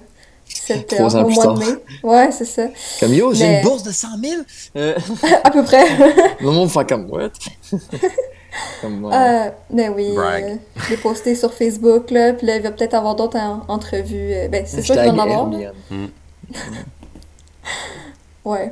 cette, 0.48 0.88
Trois 0.88 1.16
euh, 1.16 1.20
ans 1.20 1.24
au 1.24 1.26
plus 1.26 1.36
mois 1.36 1.44
tard. 1.44 1.54
de 1.56 1.60
mai. 1.66 1.72
Ouais, 2.04 2.32
c'est 2.32 2.46
ça. 2.46 2.68
Comme 3.00 3.14
yo, 3.14 3.34
j'ai 3.34 3.48
Mais- 3.48 3.58
une 3.62 3.64
bourse 3.68 3.84
de 3.84 3.92
100 3.92 4.08
000! 4.24 4.42
Euh, 4.78 4.96
à 5.44 5.52
peu 5.52 5.64
près. 5.64 5.86
le 6.40 6.50
monde 6.52 6.70
fait 6.70 6.88
comme, 6.88 7.10
what? 7.12 7.30
comme, 8.82 9.06
ouais. 9.06 9.14
Euh, 9.16 9.50
mais 9.70 9.90
oui, 9.90 10.14
euh, 10.18 10.56
l'ai 10.90 10.98
posté 10.98 11.36
sur 11.36 11.54
Facebook, 11.54 12.10
là, 12.12 12.34
puis 12.34 12.48
là, 12.48 12.56
il 12.56 12.62
va 12.64 12.72
peut-être 12.72 12.94
avoir 12.96 13.16
d'autres 13.16 13.38
en- 13.38 13.62
entrevues. 13.68 14.34
euh, 14.34 14.48
Ben, 14.48 14.64
c'est 14.66 14.82
sûr 14.82 14.96
qu'il 14.96 15.04
va 15.04 15.12
en 15.12 15.20
avoir. 15.20 15.42
Hermione. 15.52 15.74
Ouais. 18.46 18.72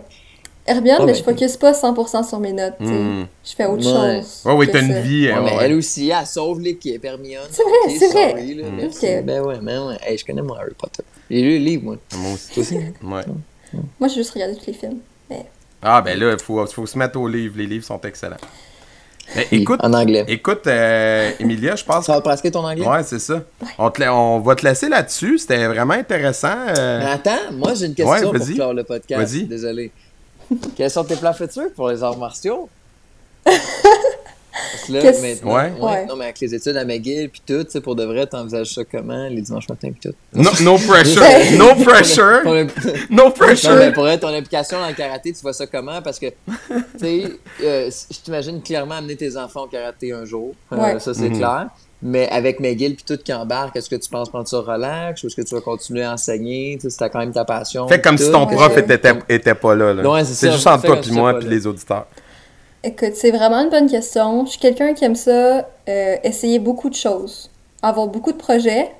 Hermione, 0.67 0.97
Ah 0.99 1.05
mais 1.05 1.11
ben. 1.11 1.17
je 1.19 1.23
focus 1.23 1.57
pas 1.57 1.73
100% 1.73 2.27
sur 2.27 2.39
mes 2.39 2.51
notes. 2.53 2.73
Hmm. 2.79 3.25
Je 3.43 3.53
fais 3.55 3.65
autre 3.67 3.85
Ouais. 3.85 4.21
chose. 4.21 4.41
Ouais, 4.45 4.53
oui, 4.53 4.69
t'as 4.71 4.81
une 4.81 4.99
vie. 5.01 5.27
Ouais, 5.27 5.35
mais 5.43 5.55
ouais. 5.57 5.65
elle 5.65 5.73
aussi, 5.75 6.09
elle 6.09 6.25
sauve 6.25 6.59
l'équipe, 6.59 7.03
Hermione. 7.05 7.43
C'est 7.51 7.61
vrai, 7.63 7.95
c'est 7.99 8.07
vrai. 8.07 8.29
sorry, 8.31 8.55
là, 8.55 8.63
Mm. 8.69 8.75
merci. 8.75 9.05
Ok. 9.05 9.23
Ben 9.25 9.41
ouais, 9.41 9.59
ben 9.61 9.87
ouais. 9.87 9.97
Hey, 10.03 10.17
je 10.17 10.25
connais 10.25 10.41
mon 10.41 10.55
Harry 10.55 10.73
Potter. 10.77 11.03
J'ai 11.29 11.41
lu 11.41 11.59
le 11.59 11.65
livre, 11.65 11.83
moi. 11.83 11.95
Moi 12.17 12.33
aussi. 12.33 12.51
Toi 12.53 12.63
aussi? 12.63 12.75
Ouais. 12.75 13.21
Moi, 13.99 14.09
j'ai 14.09 14.15
juste 14.15 14.31
regardé 14.31 14.55
tous 14.55 14.65
les 14.67 14.73
films. 14.73 14.97
Mais... 15.29 15.45
Ah, 15.83 16.01
ben 16.01 16.17
là, 16.17 16.33
il 16.33 16.39
faut, 16.43 16.65
faut 16.65 16.85
se 16.87 16.97
mettre 16.97 17.19
au 17.19 17.27
livre. 17.27 17.55
Les 17.57 17.67
livres 17.67 17.85
sont 17.85 18.01
excellents. 18.01 18.37
Mais 19.35 19.47
Oui, 19.51 19.61
écoute, 19.61 19.79
en 19.83 19.91
anglais. 19.93 20.23
écoute, 20.27 20.67
euh, 20.67 21.31
Emilia, 21.39 21.75
je 21.75 21.83
pense. 21.83 22.05
Ça 22.05 22.13
va 22.13 22.21
pratiquer 22.21 22.51
ton 22.51 22.63
anglais? 22.63 22.87
Ouais, 22.87 23.01
c'est 23.03 23.17
ça. 23.19 23.41
On, 23.79 23.89
te 23.89 23.99
la- 23.99 24.13
on 24.15 24.39
va 24.39 24.55
te 24.55 24.63
laisser 24.65 24.87
là-dessus. 24.87 25.39
C'était 25.39 25.65
vraiment 25.65 25.95
intéressant. 25.95 26.55
euh. 26.77 26.99
Mais 27.03 27.09
attends, 27.11 27.51
moi 27.53 27.73
j'ai 27.73 27.87
une 27.87 27.95
question 27.95 28.13
Ouais, 28.31 28.37
pour 28.39 28.47
clore 28.47 28.73
le 28.75 28.83
podcast. 28.83 29.19
Vas-y. 29.33 29.43
Désolé. 29.45 29.91
Quels 30.75 30.91
sont 30.91 31.03
tes 31.03 31.15
plans 31.15 31.33
futurs 31.33 31.71
pour 31.75 31.89
les 31.89 32.03
arts 32.03 32.17
martiaux? 32.17 32.69
Parce 33.43 34.83
que 34.87 34.93
là, 34.93 35.01
Qu'est-ce- 35.01 35.21
maintenant, 35.21 35.53
Ouais. 35.55 35.71
Ouais. 35.81 36.05
Non, 36.05 36.15
mais 36.15 36.25
avec 36.25 36.39
les 36.39 36.55
études 36.55 36.77
à 36.77 36.85
McGill 36.85 37.29
puis 37.29 37.41
tout, 37.45 37.63
tu 37.65 37.71
sais, 37.71 37.81
pour 37.81 37.95
de 37.95 38.05
vrai, 38.05 38.25
t'envisages 38.25 38.73
ça 38.73 38.83
comment, 38.89 39.27
les 39.27 39.41
dimanches 39.41 39.67
matins 39.67 39.91
puis 39.91 40.09
tout? 40.09 40.15
No, 40.33 40.49
no 40.61 40.77
pressure. 40.77 41.21
no 41.57 41.75
pressure. 41.83 42.41
No 42.45 42.63
Non, 43.09 43.31
pressure. 43.31 43.75
mais 43.75 43.91
pour 43.91 44.07
être 44.07 44.21
ton 44.21 44.29
implication 44.33 44.79
dans 44.79 44.87
le 44.87 44.93
karaté, 44.93 45.33
tu 45.33 45.41
vois 45.41 45.51
ça 45.53 45.67
comment? 45.67 46.01
Parce 46.01 46.19
que, 46.19 46.27
tu 46.27 46.33
sais, 46.99 47.23
euh, 47.63 47.89
je 48.11 48.17
t'imagine 48.23 48.61
clairement 48.61 48.95
amener 48.95 49.17
tes 49.17 49.35
enfants 49.35 49.63
au 49.63 49.67
karaté 49.67 50.13
un 50.13 50.23
jour. 50.23 50.53
Euh, 50.71 50.77
Ouais. 50.77 50.99
Ça, 50.99 51.13
c'est 51.13 51.29
Mhm. 51.29 51.37
clair. 51.37 51.67
Mais 52.07 52.29
avec 52.29 52.59
McGill 52.59 52.95
puis 52.95 53.03
tout 53.03 53.17
qui 53.17 53.33
embarque, 53.33 53.75
est-ce 53.75 53.89
que 53.89 53.95
tu 53.95 54.07
penses 54.11 54.29
prendre 54.29 54.47
ça 54.47 54.59
relax 54.59 55.23
ou 55.23 55.27
est-ce 55.27 55.35
que 55.35 55.41
tu 55.41 55.55
vas 55.55 55.61
continuer 55.61 56.03
à 56.03 56.13
enseigner? 56.13 56.77
Tu 56.79 56.87
sais, 56.91 57.09
quand 57.09 57.17
même 57.17 57.31
ta 57.31 57.45
passion. 57.45 57.87
Fais 57.87 57.99
comme 57.99 58.19
si 58.19 58.31
ton 58.31 58.45
prof 58.45 58.77
était, 58.77 59.13
était 59.27 59.55
pas 59.55 59.73
là. 59.73 59.91
là. 59.91 60.07
Ouais, 60.07 60.23
c'est 60.23 60.35
c'est 60.35 60.45
ça. 60.45 60.51
juste 60.51 60.67
entre 60.67 60.85
toi 60.85 60.97
puis 61.01 61.11
moi 61.11 61.39
puis 61.39 61.49
les 61.49 61.65
auditeurs. 61.65 62.05
Écoute, 62.83 63.13
c'est 63.15 63.31
vraiment 63.31 63.63
une 63.63 63.71
bonne 63.71 63.89
question. 63.89 64.45
Je 64.45 64.51
suis 64.51 64.59
quelqu'un 64.59 64.93
qui 64.93 65.03
aime 65.03 65.15
ça, 65.15 65.67
euh, 65.89 66.15
essayer 66.23 66.59
beaucoup 66.59 66.91
de 66.91 66.95
choses, 66.95 67.49
avoir 67.81 68.05
beaucoup 68.05 68.31
de 68.31 68.37
projets. 68.37 68.91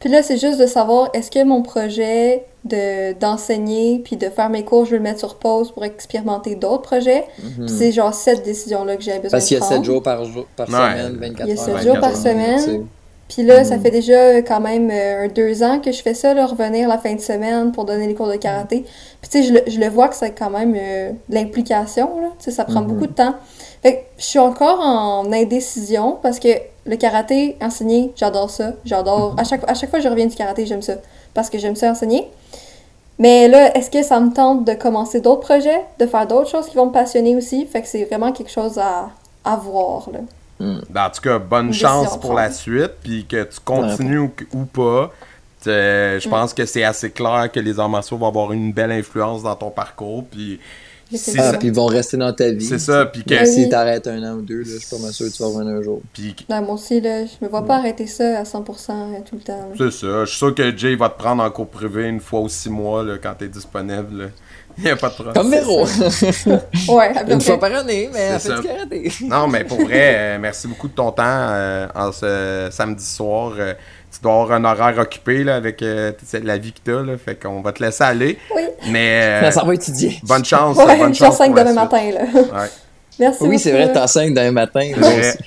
Puis 0.00 0.10
là, 0.10 0.22
c'est 0.22 0.36
juste 0.36 0.60
de 0.60 0.66
savoir 0.66 1.08
est-ce 1.14 1.30
que 1.30 1.42
mon 1.42 1.62
projet 1.62 2.44
de 2.64 3.12
d'enseigner 3.18 4.00
puis 4.04 4.16
de 4.16 4.28
faire 4.28 4.50
mes 4.50 4.64
cours, 4.64 4.84
je 4.84 4.90
vais 4.92 4.96
le 4.98 5.02
mettre 5.02 5.20
sur 5.20 5.36
pause 5.36 5.70
pour 5.72 5.84
expérimenter 5.84 6.54
d'autres 6.54 6.82
projets? 6.82 7.24
Puis 7.38 7.68
c'est 7.68 7.92
genre 7.92 8.12
cette 8.12 8.44
décision-là 8.44 8.96
que 8.96 9.02
j'ai 9.02 9.18
besoin 9.18 9.24
Mhm. 9.24 9.30
Parce 9.30 9.44
de 9.44 9.48
qu'il 9.48 9.56
y 9.56 9.60
a 9.60 9.64
prendre. 9.64 9.76
7 9.76 9.84
jours 9.84 10.02
par, 10.02 10.24
jour, 10.24 10.46
par 10.56 10.68
Ouais. 10.68 10.74
semaine, 10.74 11.16
24 11.20 11.48
Il 11.48 11.54
y 11.54 11.58
a 11.58 11.60
heures. 11.60 11.78
7 11.78 11.86
jours 11.86 12.00
par 12.00 12.10
24 12.12 12.22
semaine. 12.22 12.86
Puis 13.28 13.42
là, 13.42 13.58
Mhm. 13.60 13.64
ça 13.64 13.78
fait 13.80 13.90
déjà 13.90 14.40
quand 14.42 14.60
même 14.60 14.88
euh, 14.92 15.24
un 15.24 15.28
deux 15.28 15.62
ans 15.64 15.80
que 15.80 15.90
je 15.90 16.00
fais 16.00 16.14
ça, 16.14 16.32
là, 16.34 16.46
revenir 16.46 16.88
la 16.88 16.98
fin 16.98 17.12
de 17.14 17.20
semaine 17.20 17.72
pour 17.72 17.84
donner 17.84 18.06
les 18.06 18.14
cours 18.14 18.28
de 18.28 18.36
karaté. 18.36 18.84
Puis 19.20 19.30
tu 19.30 19.42
sais, 19.42 19.48
je, 19.48 19.52
le- 19.54 19.62
je 19.66 19.80
le 19.80 19.88
vois 19.88 20.06
que 20.08 20.14
c'est 20.14 20.30
quand 20.30 20.50
même 20.50 20.74
euh, 20.78 21.10
l'implication, 21.30 22.20
là. 22.20 22.28
Tu 22.38 22.44
sais, 22.44 22.50
ça 22.52 22.64
prend 22.64 22.82
Mhm. 22.82 22.86
beaucoup 22.86 23.06
de 23.06 23.12
temps. 23.12 23.34
Fait 23.86 23.98
que 23.98 24.00
je 24.18 24.24
suis 24.24 24.38
encore 24.40 24.80
en 24.80 25.32
indécision 25.32 26.18
parce 26.20 26.40
que 26.40 26.48
le 26.86 26.96
karaté, 26.96 27.56
enseigner, 27.62 28.12
j'adore 28.16 28.50
ça. 28.50 28.72
J'adore. 28.84 29.34
Mhm. 29.34 29.38
À, 29.38 29.44
chaque, 29.44 29.70
à 29.70 29.74
chaque 29.74 29.90
fois 29.90 30.00
que 30.00 30.04
je 30.04 30.08
reviens 30.08 30.26
du 30.26 30.34
karaté, 30.34 30.66
j'aime 30.66 30.82
ça. 30.82 30.94
Parce 31.34 31.48
que 31.48 31.58
j'aime 31.58 31.76
ça 31.76 31.92
enseigner. 31.92 32.28
Mais 33.20 33.46
là, 33.46 33.76
est-ce 33.76 33.88
que 33.88 34.02
ça 34.02 34.18
me 34.18 34.32
tente 34.32 34.64
de 34.64 34.74
commencer 34.74 35.20
d'autres 35.20 35.42
projets, 35.42 35.84
de 36.00 36.06
faire 36.06 36.26
d'autres 36.26 36.50
choses 36.50 36.66
qui 36.66 36.74
vont 36.76 36.86
me 36.86 36.92
passionner 36.92 37.36
aussi? 37.36 37.64
Fait 37.64 37.80
que 37.80 37.86
c'est 37.86 38.04
vraiment 38.06 38.32
quelque 38.32 38.50
chose 38.50 38.76
à, 38.76 39.10
à 39.44 39.54
voir, 39.54 40.10
là. 40.12 40.18
Ben, 40.58 41.06
En 41.06 41.10
tout 41.10 41.20
cas, 41.20 41.38
bonne 41.38 41.68
Une 41.68 41.72
chance 41.72 42.18
pour 42.18 42.34
la 42.34 42.50
suite, 42.50 42.92
puis 43.04 43.24
que 43.24 43.44
tu 43.44 43.60
continues 43.60 44.18
ou, 44.18 44.32
ou 44.52 44.64
pas. 44.64 45.12
Euh, 45.68 46.16
Mm. 46.16 46.20
Je 46.20 46.28
pense 46.28 46.54
que 46.54 46.66
c'est 46.66 46.84
assez 46.84 47.10
clair 47.10 47.50
que 47.52 47.60
les 47.60 47.78
arts 47.78 47.88
martiaux 47.88 48.16
vont 48.16 48.28
avoir 48.28 48.52
une 48.52 48.72
belle 48.72 48.92
influence 48.92 49.42
dans 49.42 49.54
ton 49.54 49.70
parcours, 49.70 50.24
puis 50.30 50.58
Je 50.58 50.85
Ah, 51.12 51.16
ça. 51.18 51.52
puis 51.58 51.68
ils 51.68 51.74
vont 51.74 51.86
rester 51.86 52.16
dans 52.16 52.32
ta 52.32 52.50
vie. 52.50 52.64
c'est 52.64 52.78
ça, 52.80 53.06
puis 53.06 53.22
que. 53.22 53.44
Si 53.46 53.60
Oui. 53.64 53.68
t'arrêtes 53.68 54.06
un 54.08 54.22
an 54.24 54.34
ou 54.36 54.42
deux, 54.42 54.58
là, 54.58 54.64
je 54.74 54.78
suis 54.84 54.96
pas 54.96 55.02
mal 55.02 55.12
sûr 55.12 55.26
que 55.26 55.32
tu 55.32 55.42
vas 55.42 55.48
revenir 55.48 55.74
un 55.76 55.82
jour. 55.82 56.00
puis 56.12 56.34
Ben, 56.48 56.60
moi 56.62 56.74
aussi, 56.74 57.00
là, 57.00 57.24
je 57.24 57.44
me 57.44 57.48
vois 57.48 57.64
pas 57.64 57.76
arrêter 57.76 58.06
ça 58.06 58.38
à 58.40 58.42
100% 58.44 59.22
tout 59.24 59.36
le 59.36 59.40
temps. 59.42 59.68
c'est 59.78 59.90
ça. 59.92 60.24
Je 60.24 60.30
suis 60.30 60.38
sûr 60.38 60.54
que 60.54 60.76
Jay 60.76 60.96
va 60.96 61.08
te 61.08 61.18
prendre 61.18 61.42
en 61.42 61.50
cours 61.50 61.68
privé 61.68 62.08
une 62.08 62.20
fois 62.20 62.40
ou 62.40 62.48
six 62.48 62.70
mois 62.70 63.02
là, 63.04 63.14
quand 63.22 63.34
t'es 63.38 63.48
disponible. 63.48 64.22
là. 64.22 64.24
Il 64.78 64.84
n'y 64.84 64.90
a 64.90 64.96
pas 64.96 65.08
de 65.08 65.14
problème. 65.14 65.34
Comme 65.34 65.50
Véro! 65.50 65.86
Ouais, 66.94 67.16
à 67.16 67.24
peu 67.24 67.32
Une 67.32 67.40
fois 67.40 67.58
par 67.58 67.72
année, 67.74 68.10
mais 68.12 68.18
elle 68.20 68.40
C'est 68.40 68.54
fait 68.56 68.60
du 68.60 68.66
karaté. 68.66 69.12
Non, 69.22 69.48
mais 69.48 69.64
pour 69.64 69.80
vrai, 69.80 70.14
euh, 70.16 70.38
merci 70.38 70.68
beaucoup 70.68 70.88
de 70.88 70.92
ton 70.92 71.12
temps 71.12 71.22
euh, 71.24 71.86
en 71.94 72.12
ce 72.12 72.68
samedi 72.70 73.04
soir. 73.04 73.54
Euh, 73.58 73.72
tu 74.16 74.22
dois 74.22 74.32
avoir 74.42 74.52
un 74.52 74.64
horaire 74.64 74.98
occupé 74.98 75.44
là, 75.44 75.56
avec 75.56 75.82
euh, 75.82 76.12
la 76.42 76.58
vie 76.58 76.72
que 76.72 76.78
tu 76.84 76.94
as. 76.96 77.02
Là, 77.02 77.16
fait 77.16 77.40
qu'on 77.40 77.60
va 77.60 77.72
te 77.72 77.82
laisser 77.82 78.04
aller. 78.04 78.38
Oui. 78.54 78.62
Mais 78.90 79.22
euh, 79.44 79.50
Ça 79.50 79.64
va 79.64 79.74
étudier. 79.74 80.18
bonne 80.22 80.44
chance. 80.44 80.76
Ouais, 80.76 80.96
bonne 80.98 81.10
je 81.10 81.14
suis 81.14 81.24
en 81.24 81.28
chance 81.28 81.38
5 81.38 81.46
pour 81.46 81.56
la 81.56 81.64
demain 81.64 81.74
matin, 81.82 82.10
là. 82.12 82.20
Ouais. 82.60 82.68
Merci 83.18 83.42
Oui, 83.44 83.58
c'est 83.58 83.72
vrai, 83.72 83.96
enceinte 83.98 84.34
demain 84.34 84.52
matin. 84.52 84.90
Moi 84.96 85.08
aussi. 85.08 85.38